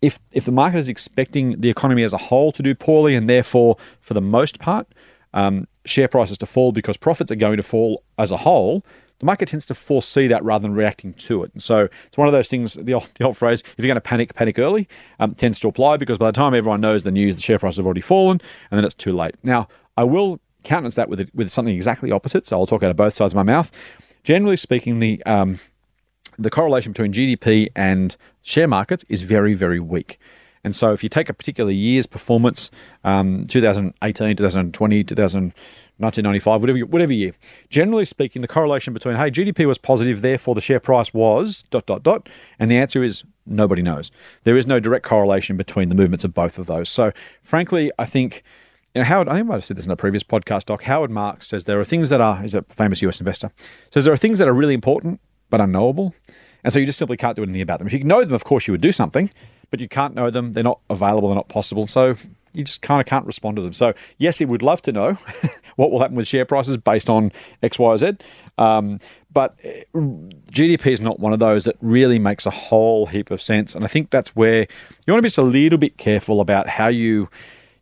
if 0.00 0.20
if 0.30 0.44
the 0.44 0.52
market 0.52 0.78
is 0.78 0.88
expecting 0.88 1.60
the 1.60 1.68
economy 1.68 2.04
as 2.04 2.12
a 2.12 2.18
whole 2.18 2.52
to 2.52 2.62
do 2.62 2.74
poorly, 2.74 3.14
and 3.16 3.28
therefore 3.28 3.76
for 4.00 4.14
the 4.14 4.20
most 4.20 4.60
part, 4.60 4.86
um, 5.34 5.66
share 5.84 6.08
prices 6.08 6.38
to 6.38 6.46
fall 6.46 6.72
because 6.72 6.96
profits 6.96 7.30
are 7.30 7.36
going 7.36 7.56
to 7.56 7.62
fall 7.62 8.02
as 8.16 8.30
a 8.30 8.36
whole, 8.36 8.84
the 9.18 9.26
market 9.26 9.48
tends 9.48 9.66
to 9.66 9.74
foresee 9.74 10.28
that 10.28 10.44
rather 10.44 10.62
than 10.62 10.74
reacting 10.74 11.14
to 11.14 11.42
it. 11.42 11.50
And 11.52 11.62
so 11.62 11.88
it's 12.06 12.16
one 12.16 12.28
of 12.28 12.32
those 12.32 12.48
things, 12.48 12.74
the 12.74 12.94
old, 12.94 13.10
the 13.18 13.24
old 13.24 13.36
phrase, 13.36 13.62
if 13.76 13.84
you're 13.84 13.88
going 13.88 13.96
to 13.96 14.00
panic, 14.00 14.34
panic 14.34 14.58
early, 14.58 14.88
um, 15.18 15.34
tends 15.34 15.58
to 15.60 15.68
apply 15.68 15.96
because 15.96 16.18
by 16.18 16.26
the 16.26 16.32
time 16.32 16.54
everyone 16.54 16.80
knows 16.80 17.02
the 17.02 17.10
news, 17.10 17.34
the 17.34 17.42
share 17.42 17.58
prices 17.58 17.78
have 17.78 17.86
already 17.86 18.00
fallen, 18.00 18.40
and 18.70 18.78
then 18.78 18.84
it's 18.84 18.94
too 18.94 19.12
late. 19.12 19.34
Now, 19.42 19.66
I 19.96 20.04
will 20.04 20.40
countenance 20.62 20.94
that 20.94 21.08
with, 21.08 21.28
with 21.34 21.50
something 21.50 21.74
exactly 21.74 22.12
opposite, 22.12 22.46
so 22.46 22.60
I'll 22.60 22.66
talk 22.66 22.82
out 22.82 22.90
of 22.90 22.96
both 22.96 23.14
sides 23.14 23.32
of 23.32 23.36
my 23.36 23.42
mouth. 23.42 23.72
Generally 24.22 24.58
speaking, 24.58 25.00
the 25.00 25.22
um, 25.24 25.58
the 26.38 26.50
correlation 26.50 26.92
between 26.92 27.12
GDP 27.12 27.68
and 27.74 28.16
share 28.42 28.68
markets 28.68 29.04
is 29.08 29.22
very, 29.22 29.54
very 29.54 29.80
weak. 29.80 30.18
And 30.64 30.74
so 30.74 30.92
if 30.92 31.02
you 31.02 31.08
take 31.08 31.28
a 31.28 31.34
particular 31.34 31.70
year's 31.70 32.06
performance, 32.06 32.70
um, 33.04 33.46
2018, 33.46 34.36
2020, 34.36 35.04
2000, 35.04 35.42
1995, 35.98 36.60
whatever, 36.60 36.78
whatever 36.80 37.12
year, 37.12 37.32
generally 37.70 38.04
speaking, 38.04 38.42
the 38.42 38.48
correlation 38.48 38.92
between, 38.92 39.16
hey, 39.16 39.30
GDP 39.30 39.66
was 39.66 39.78
positive, 39.78 40.20
therefore 40.20 40.54
the 40.54 40.60
share 40.60 40.80
price 40.80 41.12
was 41.14 41.64
dot, 41.70 41.86
dot, 41.86 42.02
dot. 42.02 42.28
And 42.58 42.70
the 42.70 42.76
answer 42.76 43.02
is 43.02 43.24
nobody 43.46 43.82
knows. 43.82 44.10
There 44.44 44.56
is 44.56 44.66
no 44.66 44.80
direct 44.80 45.04
correlation 45.04 45.56
between 45.56 45.88
the 45.88 45.94
movements 45.94 46.24
of 46.24 46.34
both 46.34 46.58
of 46.58 46.66
those. 46.66 46.88
So 46.90 47.12
frankly, 47.42 47.90
I 47.98 48.04
think 48.04 48.42
you 48.94 49.02
know, 49.02 49.06
Howard, 49.06 49.28
I 49.28 49.34
think 49.34 49.46
I 49.46 49.48
might 49.48 49.54
have 49.54 49.64
said 49.64 49.76
this 49.76 49.84
in 49.84 49.90
a 49.90 49.96
previous 49.96 50.22
podcast, 50.22 50.66
Doc. 50.66 50.82
Howard 50.84 51.10
Marks 51.10 51.48
says 51.48 51.64
there 51.64 51.78
are 51.78 51.84
things 51.84 52.10
that 52.10 52.20
are, 52.20 52.40
he's 52.40 52.54
a 52.54 52.62
famous 52.62 53.02
US 53.02 53.20
investor, 53.20 53.52
says 53.92 54.04
there 54.04 54.14
are 54.14 54.18
things 54.18 54.38
that 54.38 54.48
are 54.48 54.52
really 54.52 54.74
important 54.74 55.20
but 55.50 55.60
unknowable. 55.60 56.14
And 56.64 56.72
so 56.72 56.78
you 56.78 56.86
just 56.86 56.98
simply 56.98 57.16
can't 57.16 57.36
do 57.36 57.42
anything 57.42 57.62
about 57.62 57.78
them. 57.78 57.86
If 57.86 57.92
you 57.92 58.02
know 58.04 58.20
them, 58.24 58.34
of 58.34 58.44
course, 58.44 58.66
you 58.66 58.72
would 58.72 58.80
do 58.80 58.92
something, 58.92 59.30
but 59.70 59.80
you 59.80 59.88
can't 59.88 60.14
know 60.14 60.30
them. 60.30 60.52
They're 60.52 60.64
not 60.64 60.80
available, 60.90 61.28
they're 61.28 61.36
not 61.36 61.48
possible. 61.48 61.86
So 61.86 62.16
you 62.52 62.64
just 62.64 62.82
kind 62.82 63.00
of 63.00 63.06
can't 63.06 63.24
respond 63.26 63.56
to 63.56 63.62
them. 63.62 63.72
So, 63.72 63.94
yes, 64.18 64.38
he 64.38 64.44
would 64.44 64.62
love 64.62 64.82
to 64.82 64.92
know 64.92 65.18
what 65.76 65.90
will 65.90 66.00
happen 66.00 66.16
with 66.16 66.26
share 66.26 66.44
prices 66.44 66.76
based 66.76 67.08
on 67.08 67.32
X, 67.62 67.78
Y, 67.78 67.86
or 67.86 67.98
Z. 67.98 68.12
Um, 68.56 69.00
but 69.32 69.56
eh, 69.62 69.84
GDP 69.94 70.86
is 70.88 71.00
not 71.00 71.20
one 71.20 71.32
of 71.32 71.38
those 71.38 71.64
that 71.64 71.76
really 71.80 72.18
makes 72.18 72.46
a 72.46 72.50
whole 72.50 73.06
heap 73.06 73.30
of 73.30 73.40
sense. 73.40 73.74
And 73.74 73.84
I 73.84 73.88
think 73.88 74.10
that's 74.10 74.34
where 74.34 74.66
you 75.06 75.12
want 75.12 75.18
to 75.18 75.22
be 75.22 75.28
just 75.28 75.38
a 75.38 75.42
little 75.42 75.78
bit 75.78 75.96
careful 75.98 76.40
about 76.40 76.68
how 76.68 76.88
you 76.88 77.28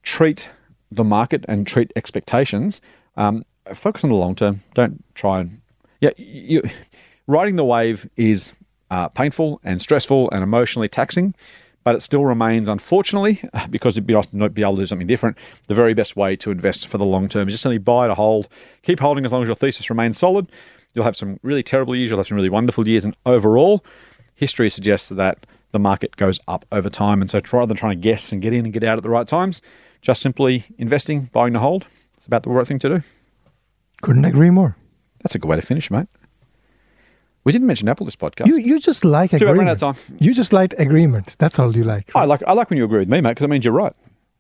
treat 0.03 0.51
the 0.91 1.05
market 1.05 1.45
and 1.49 1.67
treat 1.67 1.93
expectations. 1.97 2.81
Um, 3.17 3.45
focus 3.73 4.05
on 4.05 4.11
the 4.11 4.17
long 4.17 4.35
term. 4.35 4.63
Don't 4.75 5.03
try 5.15 5.41
and 5.41 5.61
yeah. 6.01 6.11
You, 6.19 6.63
riding 7.27 7.57
the 7.57 7.65
wave 7.65 8.09
is 8.17 8.53
uh, 8.91 9.09
painful 9.09 9.61
and 9.65 9.81
stressful 9.81 10.31
and 10.31 10.43
emotionally 10.43 10.89
taxing, 10.89 11.35
but 11.85 11.95
it 11.95 12.03
still 12.03 12.25
remains, 12.25 12.69
unfortunately, 12.69 13.43
because 13.71 13.95
it'd 13.95 14.07
be 14.07 14.15
nice 14.15 14.27
to 14.27 14.37
not 14.37 14.55
be 14.55 14.63
able 14.63 14.77
to 14.77 14.83
do 14.83 14.87
something 14.87 15.07
different. 15.07 15.39
The 15.69 15.75
very 15.75 15.95
best 15.95 16.17
way 16.17 16.37
to 16.37 16.51
invest 16.51 16.89
for 16.89 16.99
the 16.99 17.05
long 17.05 17.29
term 17.29 17.49
is 17.49 17.55
just 17.55 17.63
simply 17.63 17.79
buy 17.79 18.07
to 18.07 18.15
hold, 18.15 18.49
keep 18.83 19.01
holding 19.01 19.25
as 19.25 19.33
long 19.33 19.43
as 19.43 19.49
your 19.49 19.57
thesis 19.57 19.91
remains 19.91 20.19
solid. 20.19 20.51
You'll 20.95 21.05
have 21.05 21.17
some 21.17 21.39
really 21.43 21.63
terrible 21.63 21.95
years, 21.95 22.11
you'll 22.11 22.19
have 22.19 22.27
some 22.27 22.37
really 22.37 22.49
wonderful 22.49 22.89
years, 22.89 23.05
and 23.05 23.17
overall, 23.27 23.85
history 24.35 24.71
suggests 24.71 25.11
that 25.11 25.47
the 25.73 25.79
market 25.79 26.17
goes 26.17 26.41
up 26.49 26.65
over 26.73 26.89
time. 26.89 27.21
And 27.21 27.31
so, 27.31 27.41
rather 27.53 27.67
than 27.67 27.77
trying 27.77 27.97
to 27.97 28.03
guess 28.03 28.33
and 28.33 28.41
get 28.41 28.53
in 28.53 28.65
and 28.65 28.73
get 28.73 28.83
out 28.83 28.97
at 28.97 29.03
the 29.03 29.11
right 29.11 29.27
times, 29.27 29.61
just 30.01 30.23
simply 30.23 30.65
investing, 30.79 31.29
buying 31.33 31.53
to 31.53 31.59
hold, 31.59 31.87
it's 32.17 32.27
about 32.27 32.45
the 32.45 32.51
right 32.51 32.67
thing 32.67 32.79
to 32.81 32.89
do. 32.89 33.03
Couldn't 34.03 34.25
agree 34.25 34.51
more. 34.51 34.77
That's 35.23 35.35
a 35.35 35.39
good 35.39 35.49
way 35.49 35.57
to 35.57 35.63
finish, 35.63 35.91
mate. 35.91 36.09
We 37.47 37.53
didn't 37.53 37.69
mention 37.69 37.89
Apple 37.89 38.07
this 38.07 38.17
podcast. 38.17 38.49
You 38.49 38.57
you 38.57 38.81
just 38.81 39.05
like 39.05 39.31
Too 39.31 39.37
agreement. 39.37 39.59
ran 39.59 39.69
out 39.69 39.75
of 39.75 39.81
time. 39.81 39.97
You 40.19 40.35
just 40.35 40.53
like 40.53 40.75
agreement. 40.81 41.37
That's 41.39 41.61
all 41.61 41.77
you 41.77 41.85
like. 41.85 42.11
I 42.13 42.25
like 42.25 42.43
I 42.45 42.53
like 42.55 42.71
when 42.71 42.77
you 42.77 42.85
agree 42.85 42.99
with 42.99 43.09
me, 43.09 43.21
mate, 43.21 43.31
because 43.31 43.45
it 43.45 43.49
means 43.51 43.65
you're 43.65 43.73
right. 43.73 43.93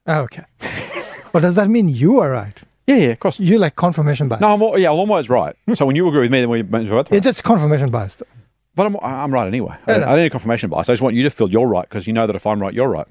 Oh, 0.08 0.22
okay. 0.22 0.42
well, 1.32 1.40
does 1.40 1.54
that 1.54 1.68
mean 1.68 1.88
you 1.88 2.18
are 2.18 2.32
right? 2.32 2.60
Yeah, 2.88 2.96
yeah, 2.96 3.08
of 3.10 3.20
course. 3.20 3.38
You 3.38 3.60
like 3.60 3.76
confirmation 3.76 4.26
bias? 4.26 4.40
No, 4.40 4.48
I'm, 4.48 4.80
yeah, 4.80 4.90
I'm 4.90 4.98
always 4.98 5.30
right. 5.30 5.54
So 5.74 5.86
when 5.86 5.94
you 5.94 6.08
agree 6.08 6.22
with 6.22 6.32
me, 6.32 6.40
then 6.40 6.50
we 6.50 6.62
both 6.62 6.90
right. 6.90 7.06
it's 7.12 7.24
just 7.24 7.44
confirmation 7.44 7.92
bias. 7.92 8.16
Though. 8.16 8.26
But 8.74 8.86
I'm, 8.86 8.96
I'm 8.96 9.32
right 9.32 9.46
anyway. 9.46 9.76
Yeah, 9.86 9.94
I, 9.94 9.96
I 9.98 10.00
don't 10.00 10.16
need 10.16 10.26
a 10.26 10.30
confirmation 10.30 10.68
bias. 10.68 10.88
I 10.88 10.94
just 10.94 11.02
want 11.02 11.14
you 11.14 11.22
to 11.22 11.30
feel 11.30 11.48
you're 11.48 11.68
right 11.68 11.88
because 11.88 12.08
you 12.08 12.12
know 12.12 12.26
that 12.26 12.34
if 12.34 12.44
I'm 12.44 12.60
right, 12.60 12.74
you're 12.74 12.88
right. 12.88 13.06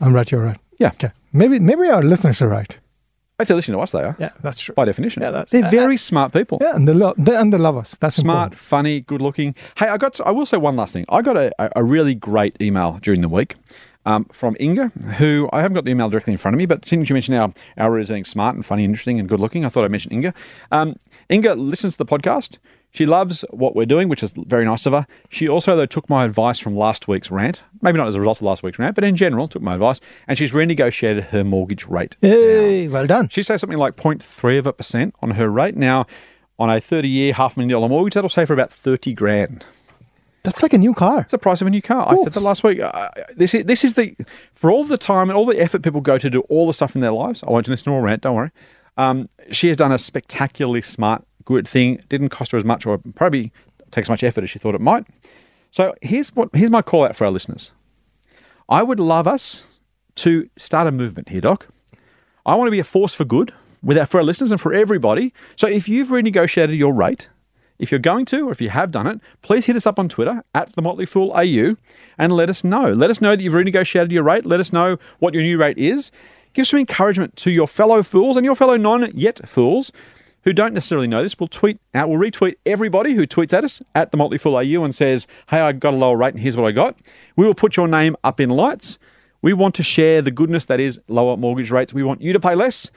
I'm 0.00 0.14
right. 0.14 0.30
You're 0.32 0.44
right. 0.44 0.58
Yeah. 0.78 0.92
Okay. 0.94 1.10
Maybe 1.30 1.58
maybe 1.58 1.90
our 1.90 2.02
listeners 2.02 2.40
are 2.40 2.48
right. 2.48 2.78
If 3.40 3.48
they 3.48 3.54
listen 3.54 3.74
to 3.74 3.80
us, 3.80 3.90
they 3.90 4.02
are. 4.02 4.14
Yeah, 4.18 4.30
that's 4.42 4.60
true. 4.60 4.74
By 4.76 4.84
definition. 4.84 5.22
Yeah, 5.22 5.32
that's- 5.32 5.50
They're 5.50 5.64
uh, 5.66 5.70
very 5.70 5.96
smart 5.96 6.32
people. 6.32 6.58
Yeah, 6.60 6.76
and 6.76 6.86
they 6.86 6.92
love 6.94 7.14
they, 7.18 7.34
and 7.34 7.52
they 7.52 7.58
love 7.58 7.76
us. 7.76 7.96
That's 7.96 8.14
Smart, 8.16 8.52
important. 8.52 8.58
funny, 8.60 9.00
good 9.00 9.20
looking. 9.20 9.54
Hey, 9.76 9.88
I 9.88 9.96
got. 9.96 10.20
I 10.20 10.30
will 10.30 10.46
say 10.46 10.56
one 10.56 10.76
last 10.76 10.92
thing. 10.92 11.04
I 11.08 11.20
got 11.20 11.36
a, 11.36 11.50
a- 11.76 11.82
really 11.82 12.14
great 12.14 12.56
email 12.62 12.98
during 13.02 13.22
the 13.22 13.28
week 13.28 13.56
um, 14.06 14.26
from 14.26 14.56
Inga, 14.60 14.88
who 15.18 15.48
I 15.52 15.62
haven't 15.62 15.74
got 15.74 15.84
the 15.84 15.90
email 15.90 16.08
directly 16.08 16.32
in 16.32 16.38
front 16.38 16.54
of 16.54 16.58
me, 16.58 16.66
but 16.66 16.86
since 16.86 17.08
you 17.10 17.14
mentioned 17.14 17.36
our 17.36 17.52
our 17.76 17.90
readers 17.90 18.10
being 18.10 18.24
smart 18.24 18.54
and 18.54 18.64
funny, 18.64 18.84
interesting, 18.84 19.18
and 19.18 19.28
good 19.28 19.40
looking, 19.40 19.64
I 19.64 19.68
thought 19.68 19.84
I'd 19.84 19.90
mention 19.90 20.12
Inga. 20.12 20.32
Um, 20.70 20.94
Inga 21.28 21.54
listens 21.56 21.94
to 21.94 21.98
the 21.98 22.06
podcast. 22.06 22.58
She 22.94 23.06
loves 23.06 23.44
what 23.50 23.74
we're 23.74 23.86
doing, 23.86 24.08
which 24.08 24.22
is 24.22 24.32
very 24.36 24.64
nice 24.64 24.86
of 24.86 24.92
her. 24.92 25.04
She 25.28 25.48
also, 25.48 25.74
though, 25.74 25.84
took 25.84 26.08
my 26.08 26.24
advice 26.24 26.60
from 26.60 26.76
last 26.76 27.08
week's 27.08 27.28
rant. 27.28 27.64
Maybe 27.82 27.98
not 27.98 28.06
as 28.06 28.14
a 28.14 28.20
result 28.20 28.38
of 28.38 28.42
last 28.42 28.62
week's 28.62 28.78
rant, 28.78 28.94
but 28.94 29.02
in 29.02 29.16
general, 29.16 29.48
took 29.48 29.62
my 29.62 29.74
advice, 29.74 30.00
and 30.28 30.38
she's 30.38 30.52
renegotiated 30.52 31.24
her 31.24 31.42
mortgage 31.42 31.86
rate. 31.86 32.16
down. 32.20 32.30
Hey, 32.30 32.86
well 32.86 33.06
done. 33.08 33.28
She 33.30 33.42
says 33.42 33.60
something 33.60 33.78
like 33.78 33.96
0.3 33.96 34.58
of 34.60 34.68
a 34.68 34.72
percent 34.72 35.12
on 35.20 35.32
her 35.32 35.48
rate. 35.50 35.76
Now, 35.76 36.06
on 36.56 36.70
a 36.70 36.80
30 36.80 37.08
year, 37.08 37.32
half 37.32 37.56
million 37.56 37.72
dollar 37.72 37.88
mortgage, 37.88 38.14
that'll 38.14 38.30
save 38.30 38.46
her 38.46 38.54
about 38.54 38.72
30 38.72 39.12
grand. 39.12 39.66
That's 40.44 40.62
like 40.62 40.72
a 40.72 40.78
new 40.78 40.94
car. 40.94 41.22
It's 41.22 41.32
the 41.32 41.38
price 41.38 41.60
of 41.62 41.66
a 41.66 41.70
new 41.70 41.82
car. 41.82 42.06
I 42.08 42.22
said 42.22 42.34
that 42.34 42.40
last 42.40 42.62
week. 42.62 42.78
Uh, 42.78 43.08
this 43.34 43.54
is 43.54 43.64
this 43.64 43.82
is 43.82 43.94
the 43.94 44.14
for 44.54 44.70
all 44.70 44.84
the 44.84 44.98
time 44.98 45.30
and 45.30 45.36
all 45.36 45.46
the 45.46 45.58
effort 45.58 45.82
people 45.82 46.02
go 46.02 46.18
to 46.18 46.28
do 46.30 46.40
all 46.42 46.66
the 46.66 46.74
stuff 46.74 46.94
in 46.94 47.00
their 47.00 47.12
lives. 47.12 47.42
I 47.42 47.50
won't 47.50 47.66
listen 47.66 47.86
to 47.92 47.96
a 47.98 48.00
rant. 48.00 48.22
Don't 48.22 48.36
worry. 48.36 48.50
Um, 48.98 49.30
she 49.50 49.68
has 49.68 49.78
done 49.78 49.90
a 49.90 49.98
spectacularly 49.98 50.82
smart, 50.82 51.26
good 51.44 51.68
thing. 51.68 52.00
Didn't 52.08 52.30
cost 52.30 52.52
her 52.52 52.58
as 52.58 52.64
much, 52.64 52.86
or 52.86 52.98
probably 53.14 53.52
take 53.90 54.02
as 54.02 54.10
much 54.10 54.24
effort 54.24 54.44
as 54.44 54.50
she 54.50 54.58
thought 54.58 54.74
it 54.74 54.80
might. 54.80 55.06
So 55.70 55.94
here's 56.02 56.34
what 56.34 56.50
here's 56.52 56.70
my 56.70 56.82
call 56.82 57.04
out 57.04 57.16
for 57.16 57.24
our 57.24 57.30
listeners. 57.30 57.72
I 58.68 58.82
would 58.82 59.00
love 59.00 59.26
us 59.26 59.66
to 60.16 60.48
start 60.56 60.86
a 60.86 60.92
movement 60.92 61.28
here, 61.28 61.40
Doc. 61.40 61.66
I 62.46 62.54
want 62.54 62.68
to 62.68 62.72
be 62.72 62.78
a 62.78 62.84
force 62.84 63.14
for 63.14 63.24
good 63.24 63.52
with 63.82 63.98
our, 63.98 64.06
for 64.06 64.18
our 64.18 64.24
listeners 64.24 64.50
and 64.50 64.60
for 64.60 64.72
everybody. 64.72 65.32
So 65.56 65.66
if 65.66 65.88
you've 65.88 66.08
renegotiated 66.08 66.76
your 66.76 66.92
rate, 66.92 67.28
if 67.78 67.90
you're 67.90 67.98
going 67.98 68.24
to, 68.26 68.48
or 68.48 68.52
if 68.52 68.60
you 68.60 68.70
have 68.70 68.92
done 68.92 69.06
it, 69.06 69.20
please 69.42 69.66
hit 69.66 69.76
us 69.76 69.86
up 69.86 69.98
on 69.98 70.08
Twitter 70.08 70.44
at 70.54 70.72
the 70.74 70.82
Motley 70.82 71.06
Fool 71.06 71.32
AU 71.32 71.76
and 72.18 72.32
let 72.32 72.48
us 72.48 72.62
know. 72.64 72.92
Let 72.92 73.10
us 73.10 73.20
know 73.20 73.34
that 73.34 73.42
you've 73.42 73.54
renegotiated 73.54 74.12
your 74.12 74.22
rate. 74.22 74.46
Let 74.46 74.60
us 74.60 74.72
know 74.72 74.96
what 75.18 75.34
your 75.34 75.42
new 75.42 75.58
rate 75.58 75.78
is. 75.78 76.10
Give 76.52 76.66
some 76.66 76.78
encouragement 76.78 77.34
to 77.36 77.50
your 77.50 77.66
fellow 77.66 78.02
fools 78.02 78.36
and 78.36 78.44
your 78.44 78.54
fellow 78.54 78.76
non-yet 78.76 79.48
fools 79.48 79.90
who 80.44 80.52
don't 80.52 80.74
necessarily 80.74 81.06
know 81.06 81.22
this. 81.22 81.38
We'll 81.38 81.48
tweet 81.48 81.80
out, 81.94 82.08
we'll 82.08 82.18
retweet 82.18 82.56
everybody 82.64 83.14
who 83.14 83.26
tweets 83.26 83.52
at 83.52 83.64
us 83.64 83.82
at 83.94 84.10
the 84.10 84.16
Motley 84.16 84.38
Fool 84.38 84.56
AU 84.56 84.84
and 84.84 84.94
says, 84.94 85.26
"Hey, 85.50 85.58
I 85.60 85.72
got 85.72 85.94
a 85.94 85.96
lower 85.96 86.16
rate, 86.16 86.34
and 86.34 86.42
here's 86.42 86.56
what 86.56 86.68
I 86.68 86.72
got." 86.72 86.96
We 87.36 87.46
will 87.46 87.54
put 87.54 87.76
your 87.76 87.88
name 87.88 88.16
up 88.22 88.40
in 88.40 88.50
lights. 88.50 88.98
We 89.42 89.52
want 89.52 89.74
to 89.74 89.82
share 89.82 90.22
the 90.22 90.30
goodness 90.30 90.64
that 90.66 90.80
is 90.80 91.00
lower 91.08 91.36
mortgage 91.36 91.70
rates. 91.70 91.92
We 91.92 92.02
want 92.02 92.22
you 92.22 92.32
to 92.32 92.40
pay 92.40 92.54
less. 92.54 92.90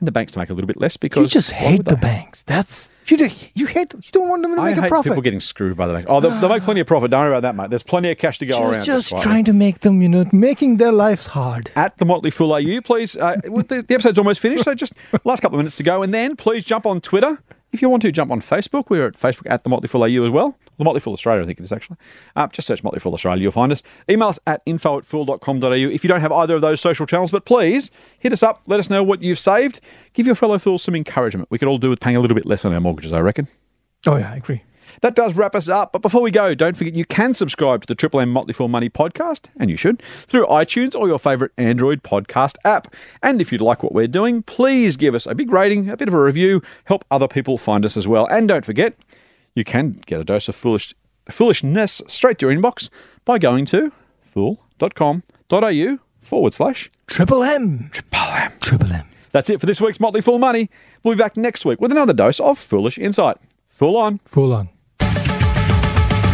And 0.00 0.06
the 0.08 0.12
banks 0.12 0.32
to 0.32 0.38
make 0.38 0.50
a 0.50 0.54
little 0.54 0.66
bit 0.66 0.80
less 0.80 0.96
because 0.96 1.22
You 1.22 1.28
just 1.28 1.52
hate 1.52 1.84
the 1.84 1.96
banks. 1.96 2.42
That's 2.42 2.92
you. 3.06 3.16
do- 3.18 3.28
You 3.54 3.66
hate. 3.66 3.92
You 3.94 4.00
don't 4.12 4.28
want 4.28 4.42
them 4.42 4.54
to 4.56 4.60
I 4.60 4.66
make 4.70 4.76
a 4.78 4.82
hate 4.82 4.88
profit. 4.88 5.10
people 5.12 5.22
getting 5.22 5.40
screwed 5.40 5.76
by 5.76 5.86
the 5.86 5.92
banks. 5.92 6.06
Oh, 6.10 6.20
they'll, 6.20 6.30
they'll 6.40 6.48
make 6.48 6.62
plenty 6.62 6.80
of 6.80 6.86
profit. 6.86 7.10
Don't 7.10 7.20
worry 7.20 7.30
about 7.36 7.42
that, 7.42 7.54
mate. 7.54 7.70
There's 7.70 7.82
plenty 7.82 8.10
of 8.10 8.16
cash 8.18 8.38
to 8.38 8.46
go 8.46 8.58
just, 8.58 8.74
around. 8.76 8.84
just 8.84 9.18
trying 9.20 9.44
to 9.44 9.52
make 9.52 9.80
them, 9.80 10.00
you 10.02 10.08
know, 10.08 10.24
making 10.32 10.78
their 10.78 10.92
lives 10.92 11.28
hard. 11.28 11.70
at 11.76 11.98
the 11.98 12.04
Motley 12.06 12.30
Fool 12.30 12.52
AU, 12.54 12.80
please. 12.82 13.16
Uh, 13.16 13.36
the, 13.44 13.84
the 13.86 13.94
episode's 13.94 14.18
almost 14.18 14.40
finished, 14.40 14.64
so 14.64 14.74
just 14.74 14.94
last 15.24 15.40
couple 15.40 15.56
of 15.56 15.60
minutes 15.60 15.76
to 15.76 15.82
go. 15.82 16.02
And 16.02 16.14
then 16.14 16.34
please 16.36 16.64
jump 16.64 16.86
on 16.86 17.00
Twitter. 17.00 17.38
If 17.72 17.80
you 17.80 17.88
want 17.88 18.02
to 18.02 18.10
jump 18.10 18.32
on 18.32 18.40
Facebook, 18.40 18.84
we're 18.88 19.06
at 19.06 19.14
Facebook 19.14 19.46
at 19.46 19.62
the 19.62 19.70
Motley 19.70 19.86
Fool 19.86 20.02
AU 20.02 20.24
as 20.24 20.30
well. 20.30 20.56
The 20.78 20.84
Motley 20.84 21.00
Fool 21.00 21.12
Australia, 21.12 21.42
I 21.42 21.46
think 21.46 21.60
it 21.60 21.62
is 21.62 21.72
actually. 21.72 21.98
Uh, 22.34 22.48
just 22.48 22.66
search 22.66 22.82
Motley 22.82 22.98
Fool 22.98 23.14
Australia, 23.14 23.42
you'll 23.42 23.52
find 23.52 23.70
us. 23.70 23.82
Email 24.08 24.28
us 24.28 24.38
at 24.46 24.62
info 24.66 24.98
at 24.98 25.04
fool.com.au 25.04 25.70
if 25.72 26.02
you 26.02 26.08
don't 26.08 26.20
have 26.20 26.32
either 26.32 26.56
of 26.56 26.62
those 26.62 26.80
social 26.80 27.06
channels. 27.06 27.30
But 27.30 27.44
please 27.44 27.90
hit 28.18 28.32
us 28.32 28.42
up, 28.42 28.62
let 28.66 28.80
us 28.80 28.90
know 28.90 29.02
what 29.04 29.22
you've 29.22 29.38
saved. 29.38 29.80
Give 30.14 30.26
your 30.26 30.34
fellow 30.34 30.58
fools 30.58 30.82
some 30.82 30.96
encouragement. 30.96 31.48
We 31.50 31.58
could 31.58 31.68
all 31.68 31.78
do 31.78 31.90
with 31.90 32.00
paying 32.00 32.16
a 32.16 32.20
little 32.20 32.34
bit 32.34 32.46
less 32.46 32.64
on 32.64 32.72
our 32.72 32.80
mortgages, 32.80 33.12
I 33.12 33.20
reckon. 33.20 33.46
Oh 34.06 34.16
yeah, 34.16 34.32
I 34.32 34.36
agree. 34.36 34.62
That 35.02 35.14
does 35.14 35.34
wrap 35.34 35.54
us 35.54 35.68
up. 35.68 35.92
But 35.92 36.02
before 36.02 36.22
we 36.22 36.30
go, 36.30 36.54
don't 36.54 36.76
forget 36.76 36.94
you 36.94 37.04
can 37.04 37.34
subscribe 37.34 37.82
to 37.82 37.86
the 37.86 37.94
Triple 37.94 38.20
M 38.20 38.30
Motley 38.30 38.52
Fool 38.52 38.68
Money 38.68 38.88
podcast, 38.88 39.46
and 39.56 39.70
you 39.70 39.76
should, 39.76 40.02
through 40.26 40.46
iTunes 40.46 40.94
or 40.94 41.08
your 41.08 41.18
favourite 41.18 41.52
Android 41.56 42.02
podcast 42.02 42.56
app. 42.64 42.94
And 43.22 43.40
if 43.40 43.52
you 43.52 43.58
like 43.58 43.82
what 43.82 43.92
we're 43.92 44.06
doing, 44.06 44.42
please 44.42 44.96
give 44.96 45.14
us 45.14 45.26
a 45.26 45.34
big 45.34 45.50
rating, 45.52 45.88
a 45.88 45.96
bit 45.96 46.08
of 46.08 46.14
a 46.14 46.22
review, 46.22 46.62
help 46.84 47.04
other 47.10 47.28
people 47.28 47.58
find 47.58 47.84
us 47.84 47.96
as 47.96 48.06
well. 48.08 48.26
And 48.30 48.48
don't 48.48 48.64
forget, 48.64 48.94
you 49.54 49.64
can 49.64 50.02
get 50.06 50.20
a 50.20 50.24
dose 50.24 50.48
of 50.48 50.56
foolish 50.56 50.94
foolishness 51.30 52.02
straight 52.08 52.38
to 52.38 52.48
your 52.48 52.56
inbox 52.56 52.88
by 53.24 53.38
going 53.38 53.66
to 53.66 53.92
fool.com.au 54.22 55.98
forward 56.20 56.54
slash 56.54 56.90
Triple 57.06 57.42
M. 57.42 57.90
Triple 57.92 58.18
M. 58.20 58.52
Triple 58.60 58.92
M. 58.92 59.06
That's 59.32 59.50
it 59.50 59.60
for 59.60 59.66
this 59.66 59.80
week's 59.80 60.00
Motley 60.00 60.20
Fool 60.20 60.38
Money. 60.38 60.70
We'll 61.02 61.14
be 61.14 61.18
back 61.18 61.36
next 61.36 61.64
week 61.64 61.80
with 61.80 61.92
another 61.92 62.12
dose 62.12 62.40
of 62.40 62.58
foolish 62.58 62.98
insight. 62.98 63.36
Fool 63.68 63.96
on. 63.96 64.20
Full 64.24 64.52
on. 64.52 64.68